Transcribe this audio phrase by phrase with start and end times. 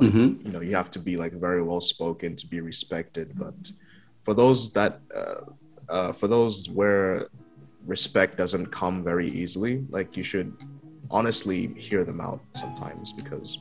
[0.00, 0.46] Like, mm-hmm.
[0.46, 3.32] You know, you have to be like very well spoken to be respected.
[3.36, 3.54] But
[4.22, 5.42] for those that, uh,
[5.88, 7.28] uh, for those where
[7.86, 10.56] respect doesn't come very easily, like you should
[11.10, 13.58] honestly hear them out sometimes because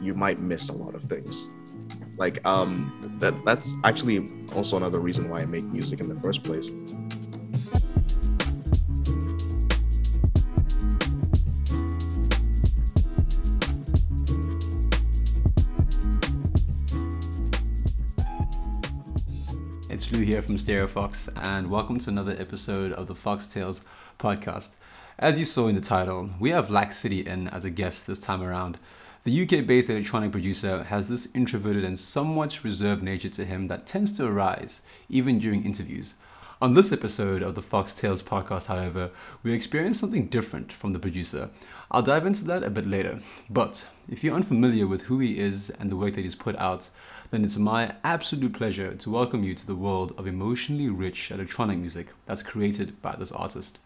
[0.00, 1.48] you might miss a lot of things.
[2.16, 6.42] Like um, that that's actually also another reason why I make music in the first
[6.42, 6.70] place.
[20.28, 23.80] Here from Stereofox, and welcome to another episode of the Fox Tales
[24.18, 24.72] podcast.
[25.18, 28.18] As you saw in the title, we have Lack Laxcity in as a guest this
[28.18, 28.78] time around.
[29.24, 33.86] The UK based electronic producer has this introverted and somewhat reserved nature to him that
[33.86, 36.12] tends to arise even during interviews.
[36.60, 39.10] On this episode of the Fox Tales podcast, however,
[39.42, 41.48] we experience something different from the producer.
[41.90, 43.20] I'll dive into that a bit later.
[43.48, 46.90] But if you're unfamiliar with who he is and the work that he's put out,
[47.30, 51.78] then it's my absolute pleasure to welcome you to the world of emotionally rich electronic
[51.78, 53.80] music that's created by this artist.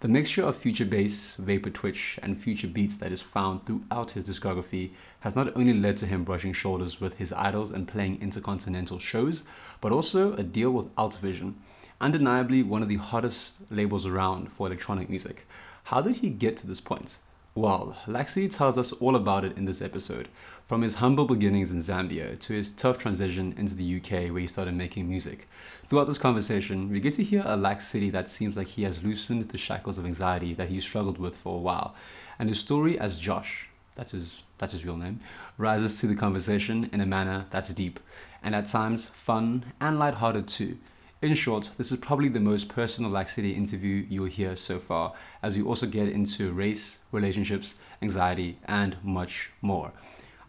[0.00, 4.92] The mixture of future bass, vaportwitch, and future beats that is found throughout his discography
[5.20, 9.42] has not only led to him brushing shoulders with his idols and playing intercontinental shows,
[9.80, 11.54] but also a deal with Altivision,
[12.00, 15.46] undeniably one of the hottest labels around for electronic music.
[15.84, 17.18] How did he get to this point?
[17.54, 20.28] Well, Laxcity tells us all about it in this episode,
[20.68, 24.46] from his humble beginnings in Zambia to his tough transition into the UK where he
[24.46, 25.48] started making music.
[25.82, 29.44] Throughout this conversation, we get to hear a Laxcity that seems like he has loosened
[29.44, 31.94] the shackles of anxiety that he struggled with for a while.
[32.38, 35.20] And his story as Josh, that's his that's his real name,
[35.56, 37.98] rises to the conversation in a manner that's deep
[38.42, 40.76] and at times fun and lighthearted too.
[41.22, 45.56] In short, this is probably the most personal Laxcity interview you'll hear so far, as
[45.56, 49.92] we also get into race, relationships, anxiety, and much more.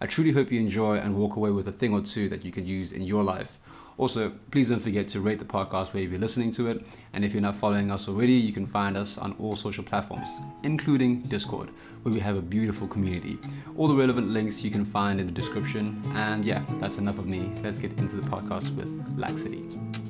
[0.01, 2.51] I truly hope you enjoy and walk away with a thing or two that you
[2.51, 3.59] can use in your life.
[3.97, 6.85] Also, please don't forget to rate the podcast where you're listening to it.
[7.11, 10.29] And if you're not following us already, you can find us on all social platforms,
[10.63, 11.69] including Discord,
[12.03, 13.37] where we have a beautiful community.
[13.75, 16.01] All the relevant links you can find in the description.
[16.15, 17.51] And yeah, that's enough of me.
[17.61, 20.08] Let's get into the podcast with Laxcity.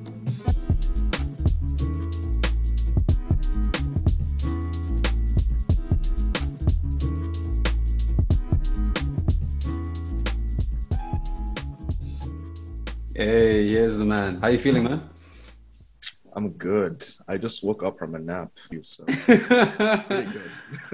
[13.20, 14.40] Hey, here's the man.
[14.40, 15.10] How you feeling, man?
[16.32, 17.06] I'm good.
[17.28, 18.50] I just woke up from a nap.
[18.80, 19.04] So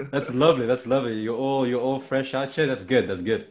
[0.09, 0.66] that's lovely.
[0.66, 1.19] That's lovely.
[1.19, 2.66] You're all you're all fresh out here.
[2.66, 3.08] That's good.
[3.08, 3.50] That's good.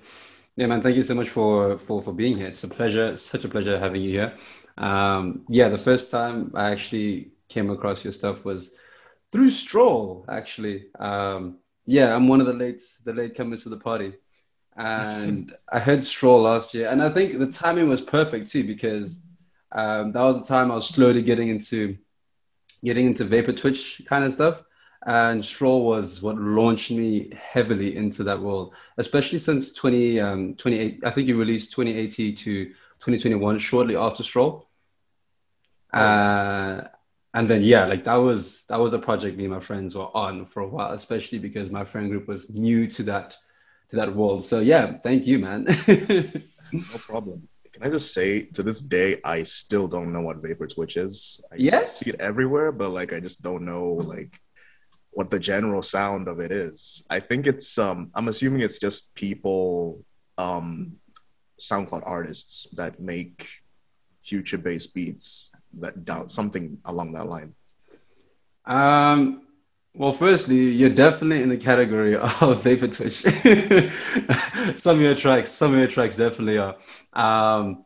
[0.57, 0.83] Yeah, man.
[0.83, 2.49] Thank you so much for for for being here.
[2.49, 3.17] It's a pleasure.
[3.17, 4.35] Such a pleasure having you here.
[4.77, 8.75] Um, yeah, the first time I actually came across your stuff was
[9.31, 10.25] through Stroll.
[10.29, 14.15] Actually, um, yeah, I'm one of the late the late comers to the party
[14.77, 19.23] and I heard Straw last year, and I think the timing was perfect too because
[19.73, 21.97] um, that was the time I was slowly getting into
[22.85, 24.63] getting into vaportwitch kind of stuff,
[25.07, 31.01] and Straw was what launched me heavily into that world, especially since 20, um, 28.
[31.05, 34.63] I think you released 2018 to 2021 shortly after Straw.
[35.93, 36.83] Uh,
[37.35, 40.17] and then yeah, like that was that was a project me and my friends were
[40.17, 43.37] on for a while, especially because my friend group was new to that
[43.91, 44.45] to that world.
[44.45, 45.65] So yeah, thank you, man.
[46.73, 47.49] no problem.
[47.73, 51.41] Can I just say, to this day, I still don't know what vaportwitch is.
[51.53, 51.99] I yes?
[51.99, 54.39] see it everywhere, but like I just don't know like
[55.11, 57.05] what the general sound of it is.
[57.11, 60.05] I think it's um I'm assuming it's just people
[60.39, 60.97] um
[61.61, 63.49] SoundCloud artists that make
[64.23, 67.55] future bass beats that down something along that line.
[68.67, 69.44] Um
[69.95, 72.31] well, firstly, you're definitely in the category of
[72.63, 73.23] vaportwitch.
[74.79, 76.77] some of your tracks, some of your tracks definitely are.
[77.13, 77.85] Um,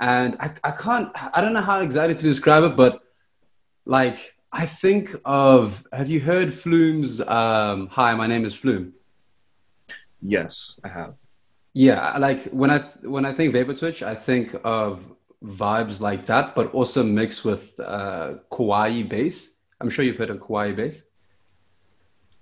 [0.00, 3.02] and I, I can't, I don't know how exactly to describe it, but
[3.84, 8.94] like, I think of, have you heard Flume's, um, Hi, my name is Flume?
[10.22, 11.14] Yes, I have.
[11.74, 15.04] Yeah, like when I, when I think vaportwitch, I think of
[15.44, 19.58] vibes like that, but also mixed with uh, kawaii bass.
[19.80, 21.02] I'm sure you've heard of kawaii bass.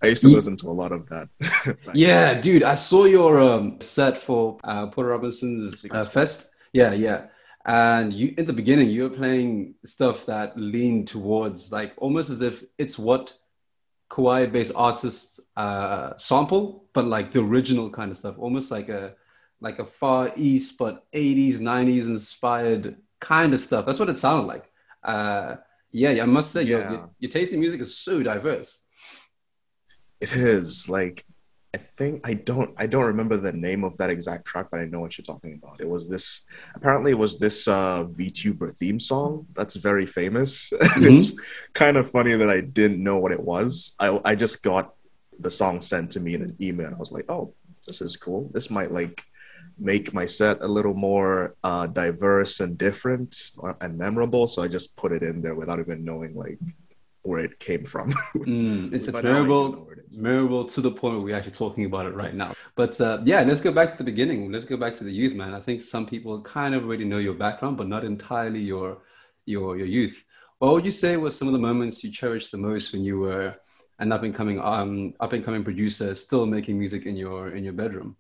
[0.03, 1.29] I used to listen to a lot of that.
[1.95, 6.51] yeah, dude, I saw your um, set for uh, Porter Robinson's uh, Fest.
[6.73, 7.27] Yeah, yeah.
[7.65, 12.43] And you, in the beginning, you were playing stuff that leaned towards like almost as
[12.43, 13.35] if it's what
[14.11, 19.15] kawaii bass artists uh, sample, but like the original kind of stuff, almost like a
[19.61, 23.85] like a far east but 80s, 90s inspired kind of stuff.
[23.85, 24.71] That's what it sounded like.
[25.03, 25.57] Uh,
[25.91, 26.69] yeah, I must say, yeah.
[26.69, 28.83] your, your, your taste in music is so diverse
[30.21, 31.25] it is like
[31.75, 34.87] I think I don't I don't remember the name of that exact track, but I
[34.87, 35.81] know what you're talking about.
[35.81, 40.73] It was this apparently it was this uh VTuber theme song that's very famous.
[40.99, 41.15] Mm-hmm.
[41.15, 41.37] it's
[41.75, 43.95] kind of funny that I didn't know what it was.
[44.01, 44.95] I I just got
[45.39, 46.93] the song sent to me in an email.
[46.93, 47.55] I was like, oh,
[47.87, 48.51] this is cool.
[48.53, 49.23] This might like
[49.79, 54.49] make my set a little more uh, diverse and different and memorable.
[54.49, 56.59] So I just put it in there without even knowing like
[57.23, 58.13] where it came from.
[58.35, 62.35] mm, it's memorable, it memorable to the point where we're actually talking about it right
[62.35, 62.55] now.
[62.75, 64.51] But uh, yeah, let's go back to the beginning.
[64.53, 65.55] Let's go back to the youth, man.
[65.55, 68.99] I think some people kind of already know your background, but not entirely your
[69.47, 70.25] your your youth.
[70.59, 73.21] What would you say were some of the moments you cherished the most when you
[73.21, 73.55] were
[74.01, 77.65] an up and coming um up and coming producer, still making music in your in
[77.65, 78.17] your bedroom?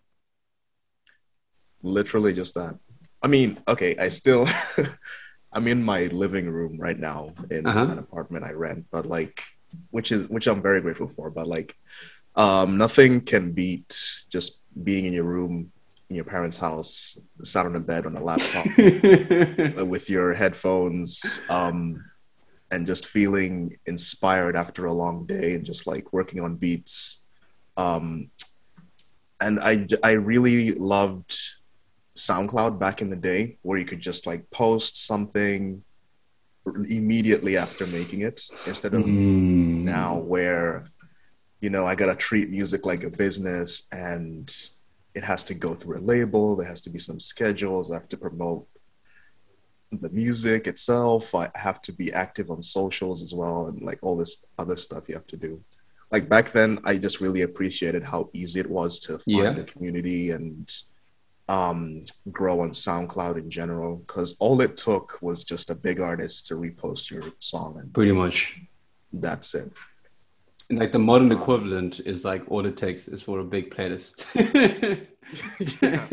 [1.83, 2.79] Literally just that.
[3.23, 4.47] I mean, okay, I still
[5.53, 7.87] I'm in my living room right now in uh-huh.
[7.87, 9.43] an apartment I rent, but like,
[9.91, 11.31] which is which I'm very grateful for.
[11.31, 11.77] But like,
[12.37, 13.99] um, nothing can beat
[14.31, 15.73] just being in your room
[16.11, 18.67] in your parents' house, sat on a bed on a laptop
[19.87, 22.03] with your headphones, um,
[22.71, 27.19] and just feeling inspired after a long day and just like working on beats.
[27.77, 28.31] Um,
[29.41, 31.39] and I I really loved
[32.17, 35.83] SoundCloud back in the day, where you could just like post something
[36.77, 39.83] immediately after making it, instead of mm.
[39.83, 40.87] now where
[41.61, 44.53] you know I gotta treat music like a business and
[45.15, 46.57] it has to go through a label.
[46.57, 47.91] There has to be some schedules.
[47.91, 48.67] I have to promote
[49.91, 51.35] the music itself.
[51.35, 55.09] I have to be active on socials as well, and like all this other stuff
[55.09, 55.63] you have to do.
[56.11, 59.57] Like back then, I just really appreciated how easy it was to find yeah.
[59.57, 60.73] a community and
[61.49, 66.47] um, grow on SoundCloud in general because all it took was just a big artist
[66.49, 68.61] to repost your song and pretty much
[69.13, 69.73] that's it.
[70.69, 73.75] And like the modern um, equivalent is like all it takes is for a big
[73.75, 74.27] playlist.
[75.83, 76.07] yeah,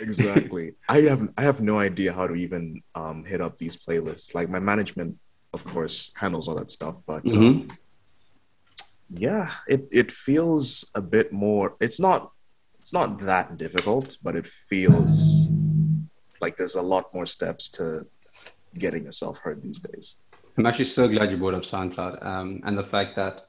[0.00, 0.74] exactly.
[0.88, 4.36] I have I have no idea how to even um, hit up these playlists.
[4.36, 5.18] Like my management,
[5.52, 7.38] of course, handles all that stuff, but mm-hmm.
[7.38, 7.68] um,
[9.10, 11.74] yeah, it it feels a bit more.
[11.80, 12.30] It's not
[12.78, 15.50] it's not that difficult, but it feels
[16.40, 18.06] like there's a lot more steps to
[18.74, 20.16] getting yourself heard these days.
[20.56, 23.46] I'm actually so glad you brought up SoundCloud um, and the fact that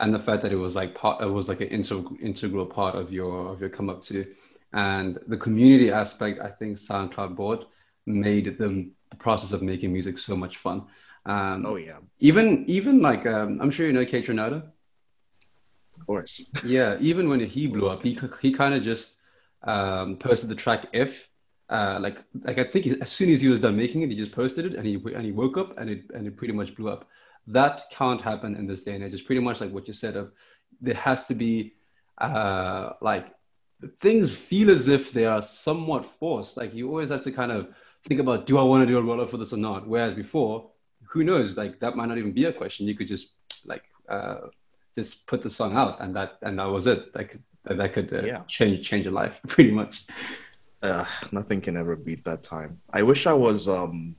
[0.00, 2.94] and the fact that it was like part it was like an integral integral part
[2.96, 4.26] of your of your come up to
[4.72, 7.68] and the community aspect I think SoundCloud brought
[8.06, 10.84] made the, the process of making music so much fun.
[11.26, 11.98] Um, oh yeah.
[12.20, 14.64] Even even like um, I'm sure you know Kaytranada of
[16.06, 16.48] course.
[16.64, 19.16] yeah, even when he blew up, he he kind of just
[19.62, 21.28] um, posted the track "If."
[21.70, 24.32] Uh, like like I think as soon as he was done making it, he just
[24.32, 26.90] posted it, and he and he woke up, and it and it pretty much blew
[26.90, 27.08] up.
[27.46, 29.12] That can't happen in this day and age.
[29.12, 30.32] It's pretty much like what you said of
[30.80, 31.74] there has to be
[32.18, 33.26] uh, like
[34.00, 36.56] things feel as if they are somewhat forced.
[36.56, 37.68] Like you always have to kind of
[38.06, 39.86] think about, do I want to do a roll up for this or not?
[39.86, 40.70] Whereas before,
[41.08, 41.56] who knows?
[41.56, 42.86] Like that might not even be a question.
[42.86, 43.30] You could just
[43.64, 44.36] like uh,
[44.94, 48.12] just put the song out and that and that was it that could that could
[48.12, 48.42] uh, yeah.
[48.46, 50.06] change change your life pretty much
[50.82, 54.14] uh, nothing can ever beat that time i wish i was um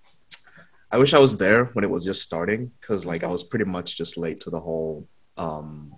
[0.92, 3.66] i wish i was there when it was just starting because like i was pretty
[3.66, 5.08] much just late to the whole
[5.38, 5.96] um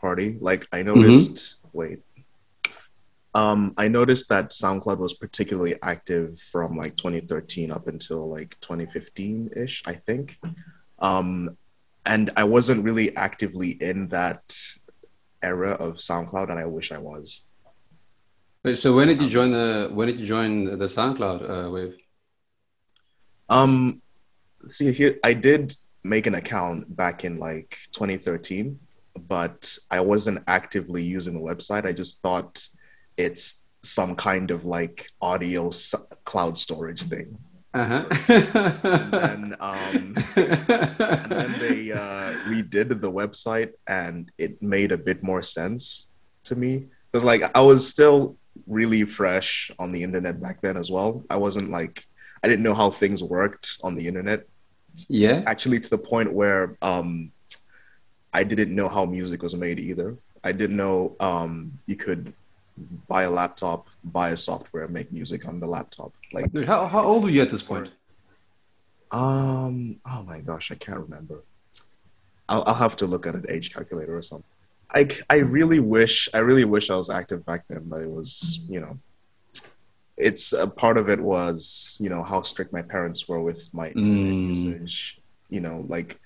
[0.00, 1.00] party like i mm-hmm.
[1.00, 1.78] noticed mm-hmm.
[1.78, 2.02] wait
[3.34, 9.50] um, I noticed that SoundCloud was particularly active from like 2013 up until like 2015
[9.54, 10.40] ish, I think.
[10.98, 11.56] Um,
[12.08, 14.58] and I wasn't really actively in that
[15.42, 17.42] era of SoundCloud, and I wish I was.
[18.64, 21.96] Wait, so when did you join the when did you join the SoundCloud uh, wave?
[23.48, 24.02] Um,
[24.68, 28.78] see here, I did make an account back in like 2013,
[29.28, 31.86] but I wasn't actively using the website.
[31.86, 32.66] I just thought
[33.16, 35.70] it's some kind of like audio
[36.24, 37.38] cloud storage thing.
[37.74, 38.04] Uh-huh.
[38.28, 45.22] and, then, um, and then they uh, redid the website, and it made a bit
[45.22, 46.06] more sense
[46.44, 48.36] to me because, like, I was still
[48.66, 51.22] really fresh on the internet back then as well.
[51.30, 52.06] I wasn't like
[52.42, 54.46] I didn't know how things worked on the internet.
[55.08, 57.30] Yeah, actually, to the point where um,
[58.32, 60.16] I didn't know how music was made either.
[60.44, 62.32] I didn't know um, you could
[63.08, 66.12] buy a laptop, buy a software, make music on the laptop.
[66.32, 67.90] Like, Dude, how how old were you at this point?
[69.10, 71.42] Um, oh my gosh, I can't remember.
[72.48, 74.50] I'll I'll have to look at an age calculator or something.
[74.94, 78.60] I I really wish I really wish I was active back then, but it was
[78.68, 78.98] you know.
[80.16, 83.90] It's a part of it was you know how strict my parents were with my
[83.90, 84.48] mm.
[84.48, 85.20] usage.
[85.48, 86.20] You know, like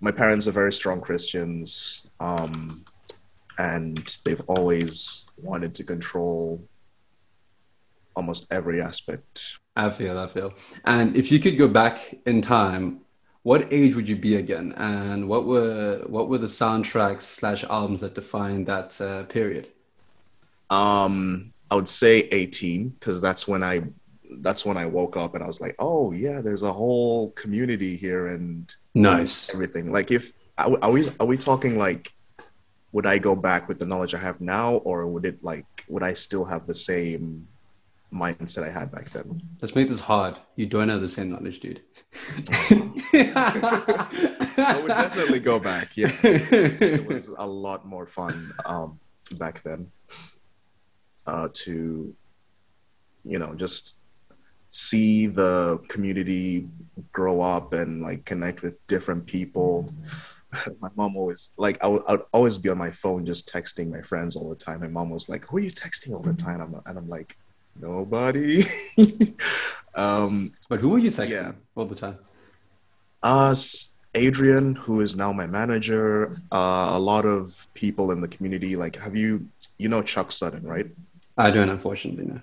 [0.00, 2.06] my parents are very strong Christians.
[2.20, 2.84] Um,
[3.58, 6.62] and they've always wanted to control
[8.16, 9.58] almost every aspect.
[9.76, 10.52] I feel, I feel.
[10.84, 13.01] And if you could go back in time,
[13.42, 14.72] what age would you be again?
[14.76, 19.68] And what were what were the soundtracks slash albums that defined that uh, period?
[20.70, 23.82] Um, I would say 18 because that's when I
[24.38, 27.96] that's when I woke up and I was like, oh yeah, there's a whole community
[27.96, 29.92] here and nice everything.
[29.92, 32.12] Like if are, are we are we talking like
[32.92, 36.02] would I go back with the knowledge I have now or would it like would
[36.02, 37.48] I still have the same
[38.12, 39.40] mindset I had back then.
[39.60, 40.36] Let's make this hard.
[40.56, 41.82] You don't have the same knowledge, dude.
[44.54, 45.96] I would definitely go back.
[45.96, 49.00] Yeah, it was, it was a lot more fun um,
[49.32, 49.90] back then.
[51.26, 52.14] Uh, to,
[53.24, 53.96] you know, just
[54.70, 56.66] see the community
[57.12, 59.92] grow up and like connect with different people.
[60.80, 63.90] my mom always like I would, I would always be on my phone just texting
[63.90, 64.80] my friends all the time.
[64.80, 67.36] My mom was like, "Who are you texting all the time?" I'm, and I'm like,
[67.80, 68.64] Nobody.
[69.94, 71.52] um, but who were you texting yeah.
[71.74, 72.18] all the time?
[73.22, 76.40] Us, Adrian, who is now my manager.
[76.50, 78.76] Uh, a lot of people in the community.
[78.76, 79.48] Like, have you,
[79.78, 80.86] you know, Chuck Sutton, right?
[81.36, 82.40] I don't, unfortunately, no.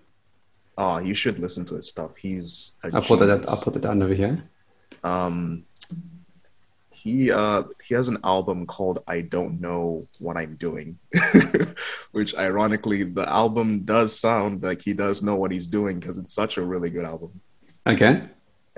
[0.77, 2.15] Oh, you should listen to his stuff.
[2.15, 2.73] He's.
[2.83, 3.47] I'll put that.
[3.49, 4.43] I'll put it down over here.
[5.03, 5.65] Um,
[7.01, 10.99] he uh he has an album called I Don't Know What I'm Doing,
[12.11, 16.33] which ironically the album does sound like he does know what he's doing because it's
[16.33, 17.39] such a really good album.
[17.87, 18.23] Okay.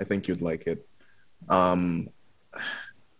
[0.00, 0.86] I think you'd like it.
[1.48, 2.10] Um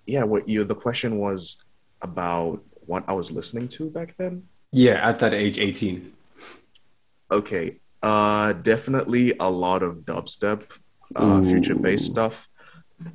[0.07, 1.57] yeah, what you the question was
[2.01, 4.45] about what I was listening to back then?
[4.71, 6.13] Yeah, at that age 18.
[7.33, 7.81] Okay.
[8.03, 10.63] Uh definitely a lot of dubstep,
[11.17, 12.49] uh future bass stuff.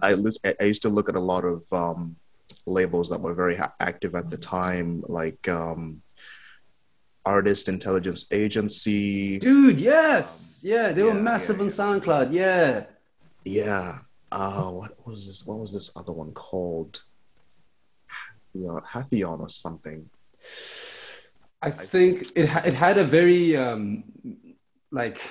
[0.01, 0.15] I
[0.59, 2.15] I used to look at a lot of um,
[2.65, 6.01] labels that were very active at the time, like um,
[7.25, 9.39] Artist Intelligence Agency.
[9.39, 12.33] Dude, yes, um, yeah, they yeah, were massive yeah, on SoundCloud.
[12.33, 12.85] Yeah,
[13.43, 13.99] yeah.
[14.31, 15.45] Uh, what was this?
[15.45, 17.01] What was this other one called?
[18.85, 20.09] Hathion or something.
[21.61, 24.03] I think it ha- it had a very um,
[24.91, 25.21] like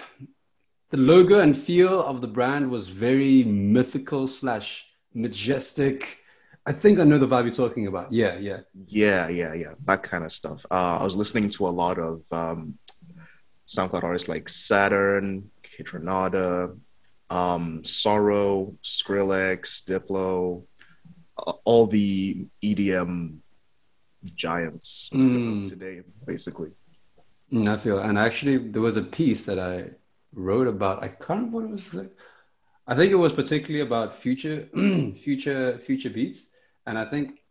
[0.91, 6.19] the logo and feel of the brand was very mythical slash majestic.
[6.65, 8.13] I think I know the vibe you're talking about.
[8.13, 9.75] Yeah, yeah, yeah, yeah, yeah.
[9.85, 10.65] That kind of stuff.
[10.71, 12.79] Uh, I was listening to a lot of um,
[13.69, 16.77] SoundCloud artists like Saturn, Kaytranada,
[17.31, 20.65] um, Sorrow, Skrillex, Diplo,
[21.39, 23.39] uh, all the EDM
[24.35, 25.69] giants mm.
[25.69, 26.73] today, basically.
[27.53, 29.91] Mm, I feel, and actually, there was a piece that I
[30.33, 31.03] wrote about.
[31.03, 32.17] I can't remember what it was like.
[32.87, 36.49] I think it was particularly about future, future, future beats,
[36.87, 37.43] and I think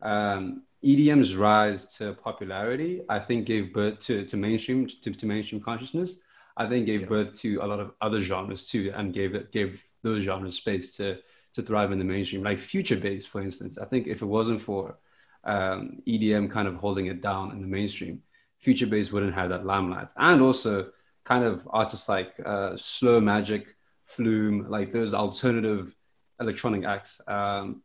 [0.00, 5.60] um, EDM's rise to popularity, I think, gave birth to, to mainstream to, to mainstream
[5.60, 6.16] consciousness.
[6.56, 7.06] I think gave yeah.
[7.06, 10.96] birth to a lot of other genres too, and gave it gave those genres space
[10.96, 11.18] to
[11.54, 12.42] to thrive in the mainstream.
[12.42, 14.96] Like future bass, for instance, I think if it wasn't for
[15.44, 18.22] um, EDM kind of holding it down in the mainstream,
[18.58, 20.12] future bass wouldn't have that limelight.
[20.16, 20.90] And also,
[21.24, 25.94] kind of artists like uh, Slow Magic, Flume, like those alternative
[26.40, 27.20] electronic acts.
[27.26, 27.82] Um,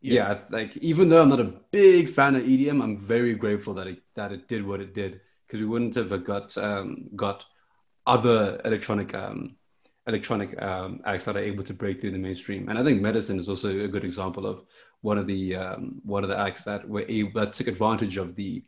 [0.00, 0.14] yeah.
[0.14, 0.38] yeah.
[0.50, 4.02] like even though I'm not a big fan of EDM, I'm very grateful that it
[4.14, 7.44] that it did what it did because we wouldn't have got um, got
[8.06, 9.56] other electronic um,
[10.06, 12.68] electronic um, acts that are able to break through the mainstream.
[12.68, 14.64] And I think Medicine is also a good example of
[15.00, 18.34] one of the um, one of the acts that were able that took advantage of
[18.34, 18.62] the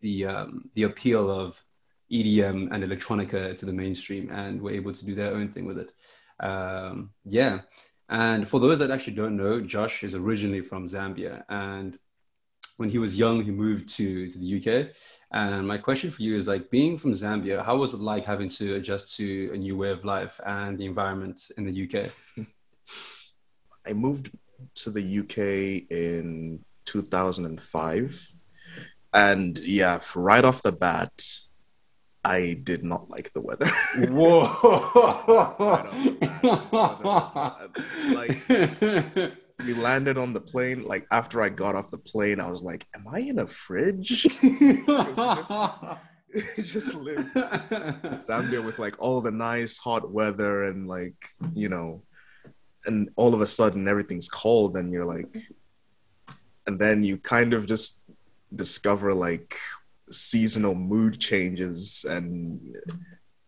[0.00, 1.60] the um, the appeal of
[2.10, 5.78] EDM and electronica to the mainstream and were able to do their own thing with
[5.78, 5.92] it.
[6.40, 7.60] Um, yeah.
[8.08, 11.44] And for those that actually don't know, Josh is originally from Zambia.
[11.48, 11.98] And
[12.76, 14.94] when he was young, he moved to, to the UK.
[15.32, 18.48] And my question for you is like being from Zambia, how was it like having
[18.50, 22.10] to adjust to a new way of life and the environment in the UK?
[23.86, 24.30] I moved
[24.76, 28.32] to the UK in 2005.
[29.12, 31.12] And yeah, right off the bat,
[32.26, 33.68] I did not like the weather.
[34.08, 34.42] Whoa!
[38.12, 38.42] like
[39.64, 40.82] we landed on the plane.
[40.84, 44.22] Like after I got off the plane, I was like, "Am I in a fridge?"
[44.42, 45.52] just,
[46.64, 47.26] just live
[48.26, 51.14] Zambia with like all the nice hot weather and like
[51.54, 52.02] you know,
[52.86, 55.32] and all of a sudden everything's cold, and you're like,
[56.66, 58.02] and then you kind of just
[58.52, 59.56] discover like
[60.10, 62.60] seasonal mood changes and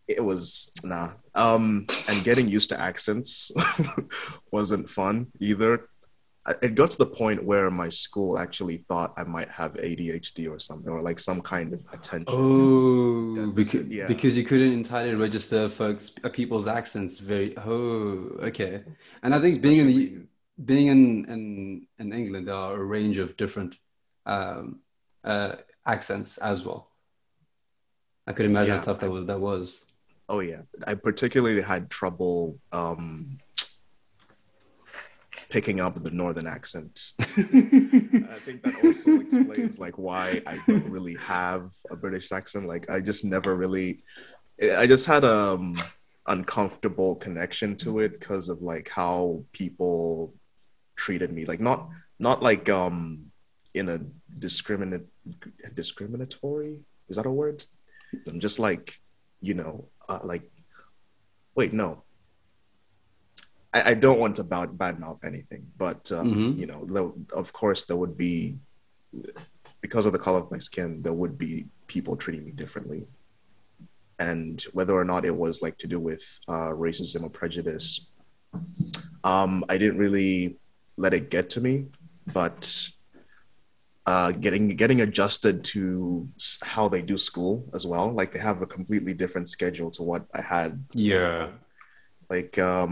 [0.07, 3.51] it was nah um and getting used to accents
[4.51, 5.87] wasn't fun either
[6.61, 10.59] it got to the point where my school actually thought I might have ADHD or
[10.59, 12.25] something, or like some kind of attention.
[12.27, 14.07] Oh, because, yeah.
[14.07, 17.57] because you couldn't entirely register folks uh, people's accents very.
[17.57, 18.83] Oh, okay.
[19.21, 20.25] And I think Especially, being in the
[20.65, 23.75] being in, in in England, there are a range of different
[24.25, 24.79] um,
[25.23, 25.55] uh,
[25.89, 26.91] accents as well.
[28.27, 29.25] I could imagine yeah, how tough that was.
[29.25, 29.85] That was.
[30.27, 32.59] Oh yeah, I particularly had trouble.
[32.71, 33.39] Um,
[35.49, 37.13] picking up the northern accent.
[37.19, 37.25] I
[38.45, 42.67] think that also explains like why I don't really have a British accent.
[42.67, 44.03] Like I just never really
[44.61, 45.81] I just had a um
[46.27, 50.35] uncomfortable connection to it because of like how people
[50.95, 51.45] treated me.
[51.45, 53.31] Like not not like um
[53.73, 53.99] in a
[54.37, 55.05] discriminate
[55.73, 57.65] discriminatory is that a word?
[58.27, 58.99] I'm just like,
[59.41, 60.49] you know, uh, like
[61.55, 62.03] wait, no,
[63.73, 66.59] I, I don't want to bad badmouth anything, but um, mm-hmm.
[66.59, 68.57] you know, of course, there would be
[69.81, 73.07] because of the color of my skin, there would be people treating me differently,
[74.19, 78.07] and whether or not it was like to do with uh, racism or prejudice,
[79.23, 80.57] um, I didn't really
[80.97, 81.85] let it get to me,
[82.33, 82.89] but
[84.09, 86.27] uh, getting getting adjusted to
[86.73, 88.07] how they do school as well.
[88.19, 90.71] Like they have a completely different schedule to what I had.
[90.93, 91.49] Yeah.
[92.33, 92.91] Like um,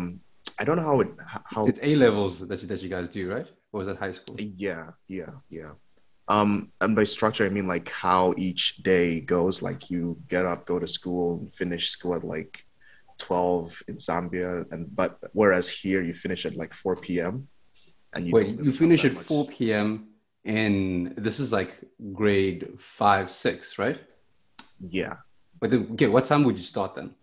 [0.60, 1.12] I don't know how it
[1.54, 3.48] how it's A levels that you, that you guys do, right?
[3.72, 4.36] Or was that high school?
[4.68, 5.72] Yeah, yeah, yeah.
[6.36, 6.50] Um,
[6.82, 9.56] and by structure, I mean like how each day goes.
[9.68, 10.02] Like you
[10.34, 11.28] get up, go to school,
[11.62, 12.54] finish school at like
[13.18, 17.48] twelve in Zambia, and but whereas here you finish at like four p.m.
[18.14, 19.26] And you wait, you finish at much...
[19.26, 19.90] four p.m.
[20.48, 21.78] and this is like
[22.14, 24.00] grade five, six, right?
[24.80, 25.18] Yeah.
[25.60, 27.14] But then, okay, what time would you start then?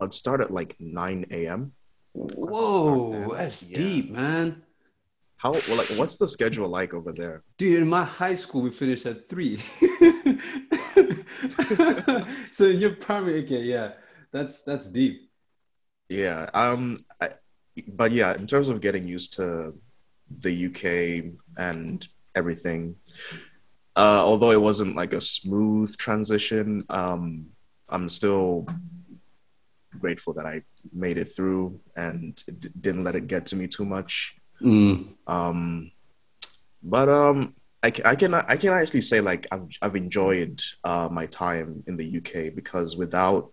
[0.00, 1.72] I'd start at like nine a.m.
[2.12, 3.78] Whoa, that's yeah.
[3.78, 4.62] deep, man.
[5.36, 7.44] How well, like what's the schedule like over there?
[7.58, 9.58] Dude, in my high school we finished at three.
[12.50, 13.92] so you're primary okay, yeah.
[14.32, 15.30] That's that's deep.
[16.08, 16.48] Yeah.
[16.54, 17.30] Um I,
[17.86, 19.74] but yeah, in terms of getting used to
[20.40, 22.94] the UK and everything,
[23.96, 27.46] uh, although it wasn't like a smooth transition, um,
[27.88, 28.66] I'm still
[29.98, 33.84] grateful that I made it through and d- didn't let it get to me too
[33.84, 34.36] much.
[34.60, 35.14] Mm.
[35.26, 35.90] Um,
[36.82, 41.26] but um, I, I can I can actually say like I've I've enjoyed uh, my
[41.26, 43.52] time in the UK because without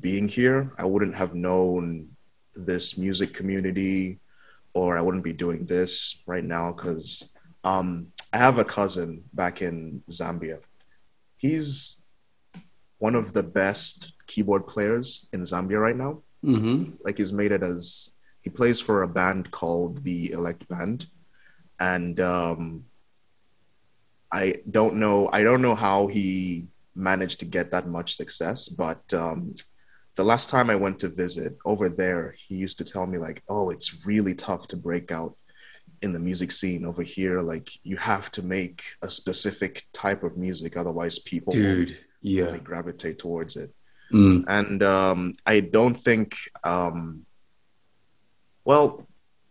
[0.00, 2.08] being here, I wouldn't have known
[2.56, 4.18] this music community,
[4.72, 7.30] or I wouldn't be doing this right now because
[7.64, 10.60] um, I have a cousin back in Zambia.
[11.36, 12.02] He's
[12.98, 16.22] one of the best keyboard players in Zambia right now.
[16.44, 16.92] Mm-hmm.
[17.04, 18.10] Like he's made it as
[18.42, 21.06] he plays for a band called the Elect Band,
[21.80, 22.84] and um,
[24.30, 25.30] I don't know.
[25.32, 29.54] I don't know how he managed to get that much success, but um,
[30.16, 33.42] the last time I went to visit over there, he used to tell me like,
[33.48, 35.36] "Oh, it's really tough to break out."
[36.04, 40.36] In the music scene over here like you have to make a specific type of
[40.36, 42.44] music otherwise people Dude, yeah.
[42.44, 43.70] really gravitate towards it
[44.12, 44.44] Mm.
[44.46, 47.26] And um, I don't think, um,
[48.64, 49.06] well,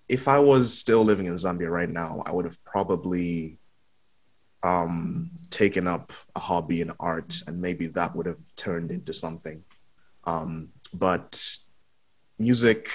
[0.08, 3.58] if I was still living in Zambia right now, I would have probably
[4.62, 9.64] um, taken up a hobby in art, and maybe that would have turned into something.
[10.26, 11.58] Um, but
[12.40, 12.90] music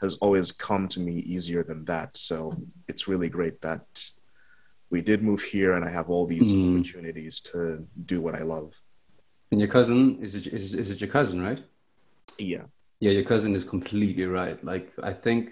[0.00, 2.16] has always come to me easier than that.
[2.16, 2.54] So
[2.88, 3.86] it's really great that
[4.90, 6.76] we did move here, and I have all these mm.
[6.76, 8.74] opportunities to do what I love.
[9.50, 11.62] And your cousin is it, is, is it your cousin, right?
[12.38, 12.64] Yeah.
[13.00, 14.62] Yeah, your cousin is completely right.
[14.64, 15.50] Like I think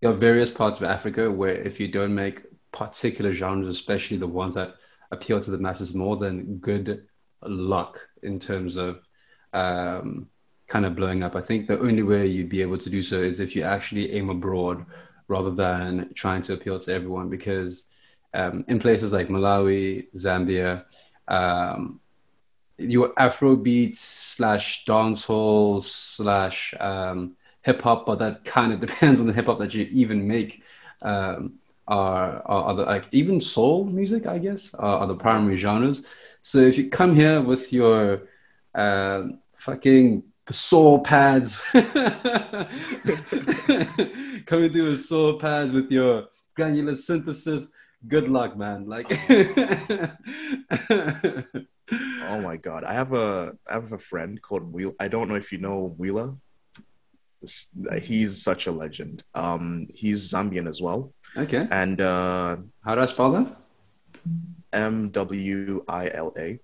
[0.00, 4.26] there are various parts of Africa where if you don't make particular genres, especially the
[4.26, 4.74] ones that
[5.10, 7.06] appeal to the masses more, than good
[7.42, 9.00] luck in terms of
[9.52, 10.28] um,
[10.70, 11.34] kind of blowing up.
[11.34, 14.12] I think the only way you'd be able to do so is if you actually
[14.12, 14.86] aim abroad
[15.26, 17.28] rather than trying to appeal to everyone.
[17.28, 17.88] Because
[18.32, 20.84] um, in places like Malawi, Zambia,
[21.26, 22.00] um,
[22.78, 29.32] your Afrobeat slash dancehall slash um, hip hop, but that kind of depends on the
[29.32, 30.62] hip hop that you even make.
[31.02, 31.54] Um,
[31.88, 36.06] are, are, are the, like even soul music, I guess, are, are, the primary genres.
[36.40, 38.28] So if you come here with your
[38.76, 39.22] uh,
[39.56, 41.92] fucking soul pads, coming
[44.46, 47.70] through with soul pads with your granular synthesis,
[48.08, 48.86] good luck, man.
[48.86, 49.10] Like.
[51.92, 54.94] oh my god, I have a I have a friend called Wheel.
[55.00, 56.36] I don't know if you know Mwila.
[58.02, 59.24] He's such a legend.
[59.34, 61.14] Um, he's Zambian as well.
[61.36, 61.66] Okay.
[61.70, 63.56] And uh, how do I spell that?
[64.72, 66.60] M W I L A.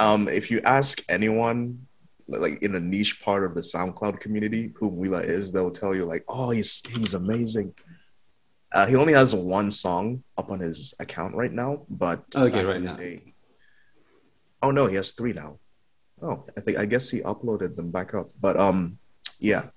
[0.00, 1.86] Um, if you ask anyone,
[2.26, 6.06] like in a niche part of the SoundCloud community, who Mwila is, they'll tell you
[6.06, 7.74] like, "Oh, he's he's amazing."
[8.72, 12.80] Uh, he only has one song up on his account right now, but okay, right
[12.80, 12.96] now.
[12.96, 13.34] Day,
[14.62, 15.58] oh no, he has three now.
[16.22, 18.30] Oh, I think I guess he uploaded them back up.
[18.40, 18.98] But um,
[19.38, 19.68] yeah,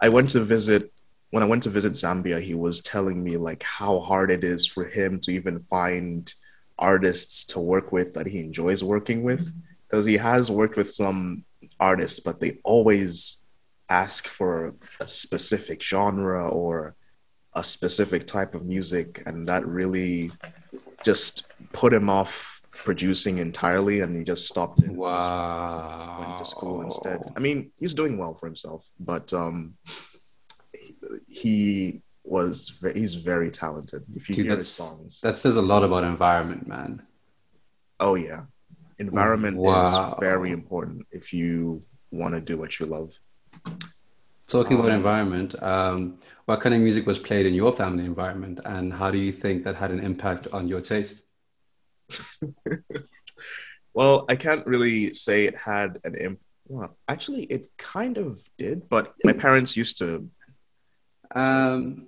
[0.00, 0.92] I went to visit
[1.30, 2.40] when I went to visit Zambia.
[2.40, 6.32] He was telling me like how hard it is for him to even find
[6.78, 9.52] artists to work with that he enjoys working with
[9.88, 11.44] because he has worked with some
[11.80, 13.42] artists, but they always
[13.88, 16.94] ask for a specific genre or
[17.54, 20.30] a specific type of music, and that really
[21.04, 24.90] just put him off producing entirely, and he just stopped it.
[24.90, 26.18] Wow!
[26.20, 27.22] Went to school instead.
[27.36, 29.74] I mean, he's doing well for himself, but um,
[31.26, 34.04] he was he's very talented.
[34.14, 37.02] If you Dude, hear his songs, that says a lot about environment, man.
[38.00, 38.44] Oh yeah,
[38.98, 40.14] environment wow.
[40.14, 43.12] is very important if you want to do what you love.
[44.46, 48.60] Talking um, about environment, um, what kind of music was played in your family environment,
[48.64, 51.22] and how do you think that had an impact on your taste?
[53.94, 56.42] well, I can't really say it had an impact.
[56.68, 60.28] Well, actually, it kind of did, but my parents used to.
[61.34, 62.06] Um,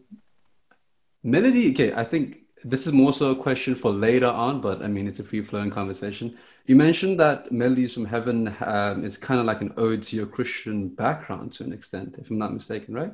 [1.23, 1.73] melody.
[1.73, 5.07] Okay, I think this is more so a question for later on, but I mean,
[5.07, 6.37] it's a free flowing conversation.
[6.67, 10.27] You mentioned that Melodies from Heaven um, is kind of like an ode to your
[10.27, 13.13] Christian background to an extent, if I'm not mistaken, right?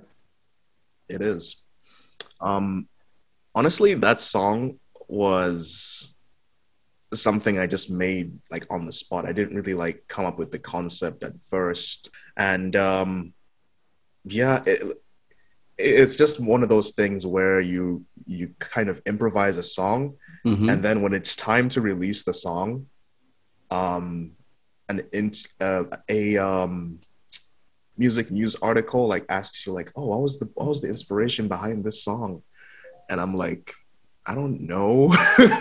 [1.08, 1.62] It is.
[2.40, 2.88] Um,
[3.54, 6.16] honestly, that song was
[7.12, 9.24] something I just made like on the spot.
[9.24, 12.10] I didn't really like come up with the concept at first.
[12.36, 13.34] And um,
[14.24, 15.00] yeah, it,
[15.76, 20.14] it's just one of those things where you you kind of improvise a song
[20.46, 20.68] mm-hmm.
[20.68, 22.86] and then when it's time to release the song
[23.70, 24.32] um,
[24.88, 27.00] an in, uh, a um,
[27.96, 31.48] music news article like asks you like, oh, what was the what was the inspiration
[31.48, 32.42] behind this song?
[33.08, 33.72] And I'm like,
[34.26, 35.14] I don't know.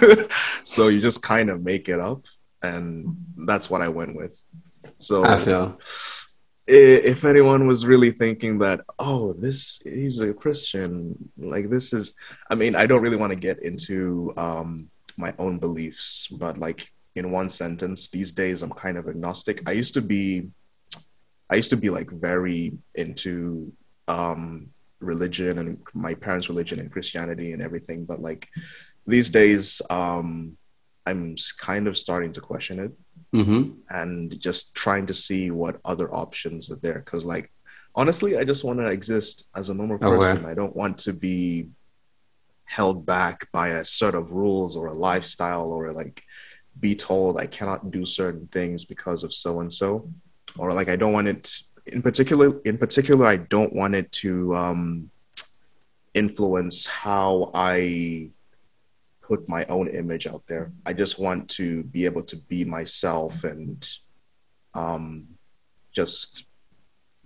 [0.64, 2.26] so you just kind of make it up,
[2.62, 4.42] and that's what I went with.
[4.98, 5.78] So I feel
[6.66, 12.14] if anyone was really thinking that oh this he's a christian like this is
[12.50, 16.90] i mean i don't really want to get into um my own beliefs but like
[17.16, 18.10] in one sentence.
[18.10, 19.62] These days, I'm kind of agnostic.
[19.68, 20.50] I used to be,
[21.50, 23.72] I used to be like very into
[24.08, 28.06] um, religion and my parents' religion and Christianity and everything.
[28.06, 28.50] But like
[29.06, 30.58] these days, um,
[31.06, 32.92] I'm kind of starting to question it
[33.34, 33.72] mm-hmm.
[33.90, 37.00] and just trying to see what other options are there.
[37.00, 37.52] Because like
[37.96, 40.46] honestly, I just want to exist as a normal person.
[40.46, 41.70] I don't want to be
[42.66, 46.24] held back by a set of rules or a lifestyle or like
[46.80, 50.10] be told I cannot do certain things because of so and so,
[50.58, 51.52] or like I don't want it
[51.88, 52.60] in particular.
[52.62, 55.12] In particular, I don't want it to um,
[56.14, 58.30] influence how I
[59.34, 60.72] put my own image out there.
[60.86, 63.84] I just want to be able to be myself and
[64.76, 65.28] um,
[65.92, 66.46] just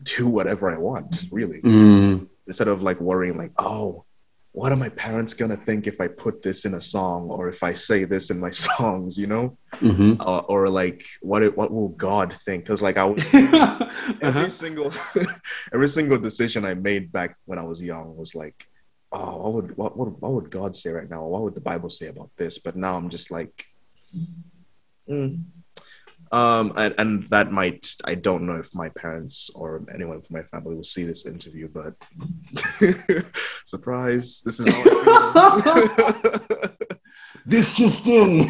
[0.03, 1.61] do whatever I want, really.
[1.61, 2.27] Mm.
[2.45, 4.05] Instead of like worrying, like, oh,
[4.53, 7.61] what are my parents gonna think if I put this in a song or if
[7.61, 9.57] I say this in my songs, you know?
[9.75, 10.21] Mm-hmm.
[10.21, 12.63] Uh, or like, what what will God think?
[12.63, 14.49] Because like I was every uh-huh.
[14.49, 14.93] single
[15.73, 18.65] every single decision I made back when I was young was like,
[19.11, 21.25] oh, what would what, what what would God say right now?
[21.25, 22.59] What would the Bible say about this?
[22.59, 23.65] But now I'm just like,
[25.09, 25.43] mm,
[26.31, 30.43] um, and, and, that might, I don't know if my parents or anyone from my
[30.43, 31.93] family will see this interview, but
[33.65, 34.65] surprise, this is
[37.45, 38.39] this just in.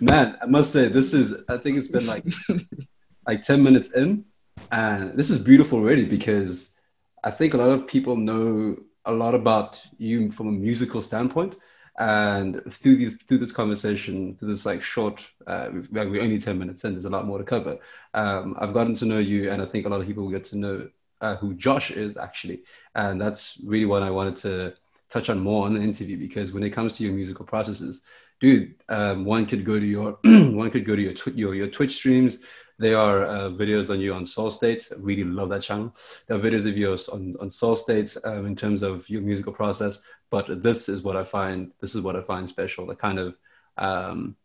[0.00, 2.24] Man, I must say, this is, I think it's been like,
[3.26, 4.24] like 10 minutes in,
[4.70, 6.74] and this is beautiful really, because
[7.24, 11.56] I think a lot of people know a lot about you from a musical standpoint.
[11.98, 16.84] And through these through this conversation through this like short uh, we're only 10 minutes
[16.84, 17.78] in there's a lot more to cover
[18.12, 20.44] um, i've gotten to know you and i think a lot of people will get
[20.44, 20.86] to know
[21.22, 22.64] uh, who josh is actually.
[22.94, 24.74] And that's really what i wanted to
[25.08, 28.02] touch on more on the interview because when it comes to your musical processes
[28.40, 31.68] dude um, one could go to your one could go to your, tw- your your
[31.68, 32.40] twitch streams
[32.78, 34.88] there are uh, videos on you on Soul State.
[34.92, 35.94] I really love that channel.
[36.26, 39.52] There are videos of yours on, on Soul States um, in terms of your musical
[39.52, 40.00] process.
[40.30, 41.72] But this is what I find.
[41.80, 42.86] This is what I find special.
[42.86, 43.36] The kind of
[43.78, 44.36] um,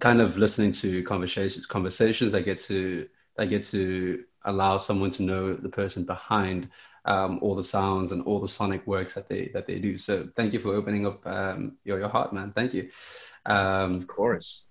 [0.00, 5.22] kind of listening to conversations conversations that get to I get to allow someone to
[5.22, 6.68] know the person behind
[7.04, 9.98] um, all the sounds and all the sonic works that they that they do.
[9.98, 12.52] So thank you for opening up um, your your heart, man.
[12.52, 12.90] Thank you.
[13.46, 14.69] Um, of course.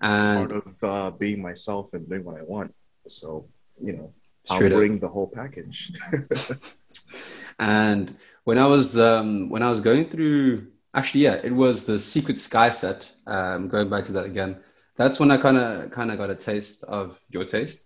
[0.00, 2.74] And part of uh, being myself and doing what I want.
[3.06, 3.48] So
[3.80, 4.12] you know,
[4.48, 4.78] I'll Straight up.
[4.78, 5.92] bring the whole package.
[7.58, 11.98] and when I was um, when I was going through, actually, yeah, it was the
[11.98, 13.10] Secret Sky set.
[13.26, 14.58] Um, going back to that again,
[14.96, 17.84] that's when I kind of kind of got a taste of your taste.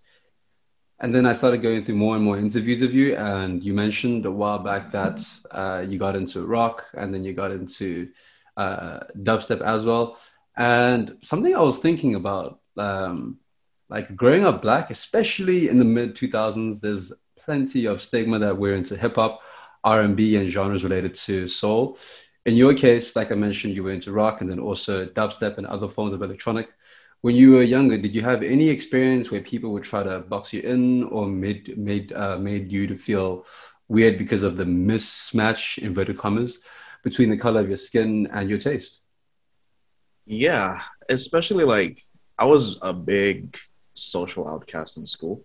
[1.02, 4.26] And then I started going through more and more interviews of you, and you mentioned
[4.26, 8.10] a while back that uh, you got into rock, and then you got into
[8.58, 10.18] uh, dubstep as well.
[10.56, 13.38] And something I was thinking about, um,
[13.88, 18.74] like growing up black, especially in the mid 2000s, there's plenty of stigma that we're
[18.74, 19.40] into hip hop,
[19.84, 21.98] R&B, and genres related to soul.
[22.46, 25.66] In your case, like I mentioned, you were into rock and then also dubstep and
[25.66, 26.68] other forms of electronic.
[27.22, 30.52] When you were younger, did you have any experience where people would try to box
[30.52, 33.44] you in or made made uh, made you to feel
[33.88, 36.60] weird because of the mismatch inverted commas
[37.02, 38.99] between the color of your skin and your taste?
[40.30, 42.02] Yeah, especially like
[42.38, 43.58] I was a big
[43.94, 45.44] social outcast in school,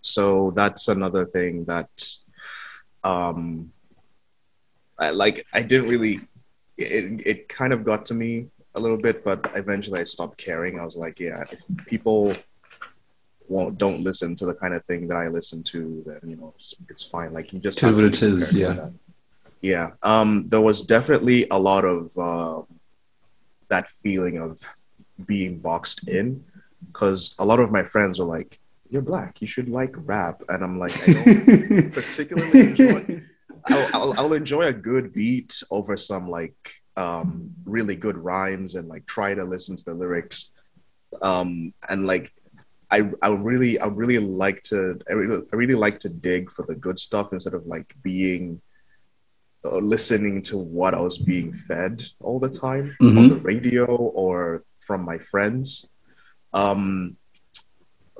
[0.00, 1.88] so that's another thing that,
[3.04, 3.72] um,
[4.98, 5.46] I like.
[5.52, 6.20] I didn't really.
[6.76, 10.80] It it kind of got to me a little bit, but eventually I stopped caring.
[10.80, 12.34] I was like, yeah, if people
[13.48, 16.52] won't don't listen to the kind of thing that I listen to, then you know
[16.56, 17.32] it's, it's fine.
[17.32, 18.88] Like you just have what to it prepared yeah.
[19.60, 19.90] Yeah.
[20.02, 20.48] Um.
[20.48, 22.62] There was definitely a lot of uh,
[23.68, 24.60] that feeling of
[25.26, 26.44] being boxed in,
[26.86, 28.58] because a lot of my friends were like,
[28.90, 29.40] "You're black.
[29.40, 33.22] You should like rap," and I'm like, I don't particularly enjoy.
[33.68, 36.56] I'll, I'll, I'll enjoy a good beat over some like
[36.96, 40.52] um, really good rhymes and like try to listen to the lyrics.
[41.20, 42.32] Um, and like,
[42.90, 46.64] I I really I really like to I really, I really like to dig for
[46.66, 48.60] the good stuff instead of like being
[49.80, 53.28] listening to what I was being fed all the time on Mhm.
[53.30, 55.88] the radio or from my friends.
[56.52, 57.16] Um,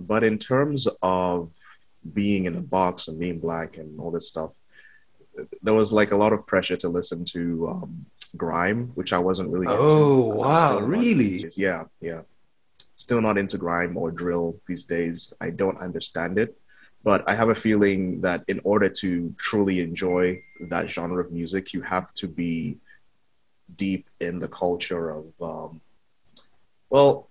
[0.01, 1.51] but in terms of
[2.13, 4.51] being in a box and being black and all this stuff,
[5.63, 8.07] there was like a lot of pressure to listen to um,
[8.37, 9.67] grime, which I wasn't really.
[9.67, 9.79] into.
[9.79, 11.43] Oh, I'm wow, really?
[11.43, 12.23] into- Yeah, yeah.
[12.95, 15.33] Still not into grime or drill these days.
[15.41, 16.57] I don't understand it,
[17.07, 21.73] but I have a feeling that in order to truly enjoy that genre of music,
[21.73, 22.79] you have to be
[23.77, 25.81] deep in the culture of, um,
[26.91, 27.29] well,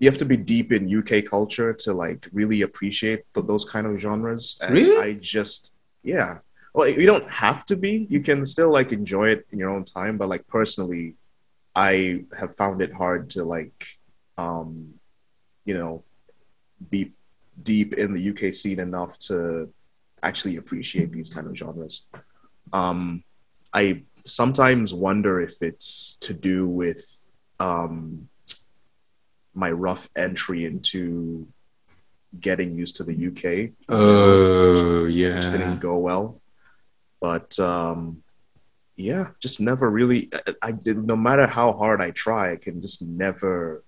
[0.00, 3.86] you have to be deep in UK culture to like really appreciate th- those kind
[3.86, 4.58] of genres.
[4.60, 5.00] And Really?
[5.04, 6.38] I just, yeah.
[6.74, 8.08] Well, you don't have to be.
[8.10, 10.18] You can still like enjoy it in your own time.
[10.18, 11.14] But like personally,
[11.76, 13.86] I have found it hard to like,
[14.36, 14.94] um,
[15.64, 16.02] you know,
[16.90, 17.12] be
[17.62, 19.72] deep in the UK scene enough to
[20.22, 22.02] actually appreciate these kind of genres.
[22.72, 23.24] Um,
[23.72, 27.04] I sometimes wonder if it's to do with
[27.60, 28.28] um,
[29.54, 31.48] my rough entry into
[32.38, 33.70] getting used to the UK.
[33.88, 35.40] Oh which yeah.
[35.40, 36.40] didn't go well.
[37.20, 38.22] But um,
[38.96, 40.30] yeah, just never really.
[40.32, 41.04] I, I did.
[41.04, 43.82] No matter how hard I try, I can just never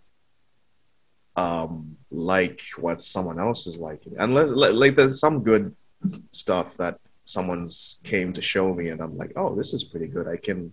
[1.41, 4.15] um, like what someone else is liking.
[4.19, 5.75] Unless like, like there's some good
[6.33, 10.27] stuff that someone's came to show me, and I'm like, oh, this is pretty good.
[10.29, 10.73] I can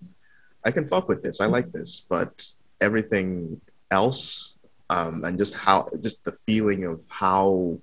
[0.66, 1.40] I can fuck with this.
[1.40, 2.06] I like this.
[2.14, 2.34] But
[2.82, 4.58] everything else,
[4.90, 7.80] um, and just how just the feeling of how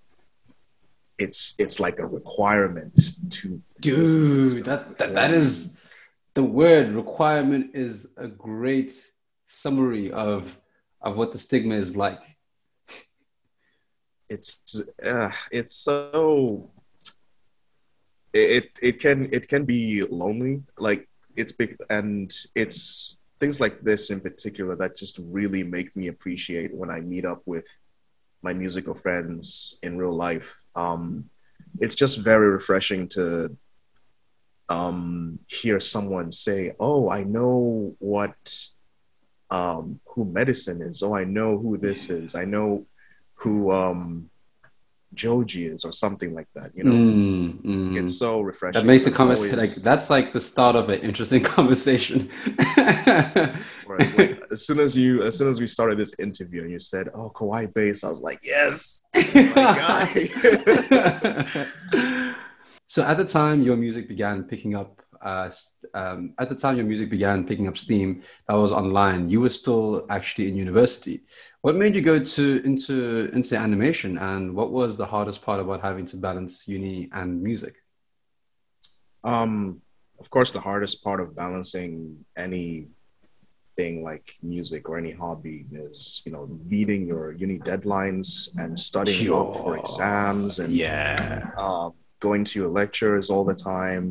[1.16, 2.94] it's it's like a requirement
[3.31, 5.77] to listen to this Dude, that, that that is
[6.35, 8.92] the word requirement is a great
[9.47, 10.59] summary of
[11.01, 12.34] of what the stigma is like.
[14.35, 14.81] It's
[15.12, 16.70] uh, it's so
[18.33, 24.11] it it can it can be lonely like it's big and it's things like this
[24.11, 27.66] in particular that just really make me appreciate when I meet up with
[28.42, 30.51] my musical friends in real life.
[30.75, 31.31] Um
[31.81, 33.57] it's just very refreshing to
[34.68, 38.37] um hear someone say oh I know what
[39.51, 41.03] um who medicine is.
[41.03, 42.35] Oh I know who this is.
[42.35, 42.87] I know
[43.35, 44.31] who um
[45.14, 46.73] Joji is or something like that.
[46.75, 48.03] You know, Mm, mm.
[48.03, 48.81] it's so refreshing.
[48.81, 52.31] That makes the conversation like that's like the start of an interesting conversation.
[52.77, 57.09] like, as soon as you, as soon as we started this interview and you said,
[57.14, 60.07] "Oh, Kawaii bass," I was like, "Yes, my guy."
[62.87, 65.51] so at the time your music began picking up uh,
[65.95, 69.31] um, at the time your music began picking up steam, that was online.
[69.31, 71.23] You were still actually in university.
[71.63, 75.81] What made you go to into into animation, and what was the hardest part about
[75.81, 77.75] having to balance uni and music?
[79.25, 79.81] Um,
[80.21, 82.89] of course, the hardest part of balancing any
[83.77, 89.27] thing like music or any hobby is you know meeting your uni deadlines and studying
[89.27, 89.49] sure.
[89.49, 91.93] up for exams and yeah um,
[92.27, 94.05] going to your lectures all the time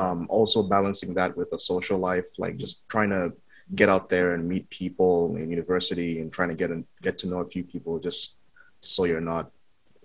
[0.00, 3.32] um, also balancing that with a social life like just trying to
[3.74, 7.28] get out there and meet people in university and trying to get in, get to
[7.28, 8.34] know a few people just
[8.80, 9.50] so you're not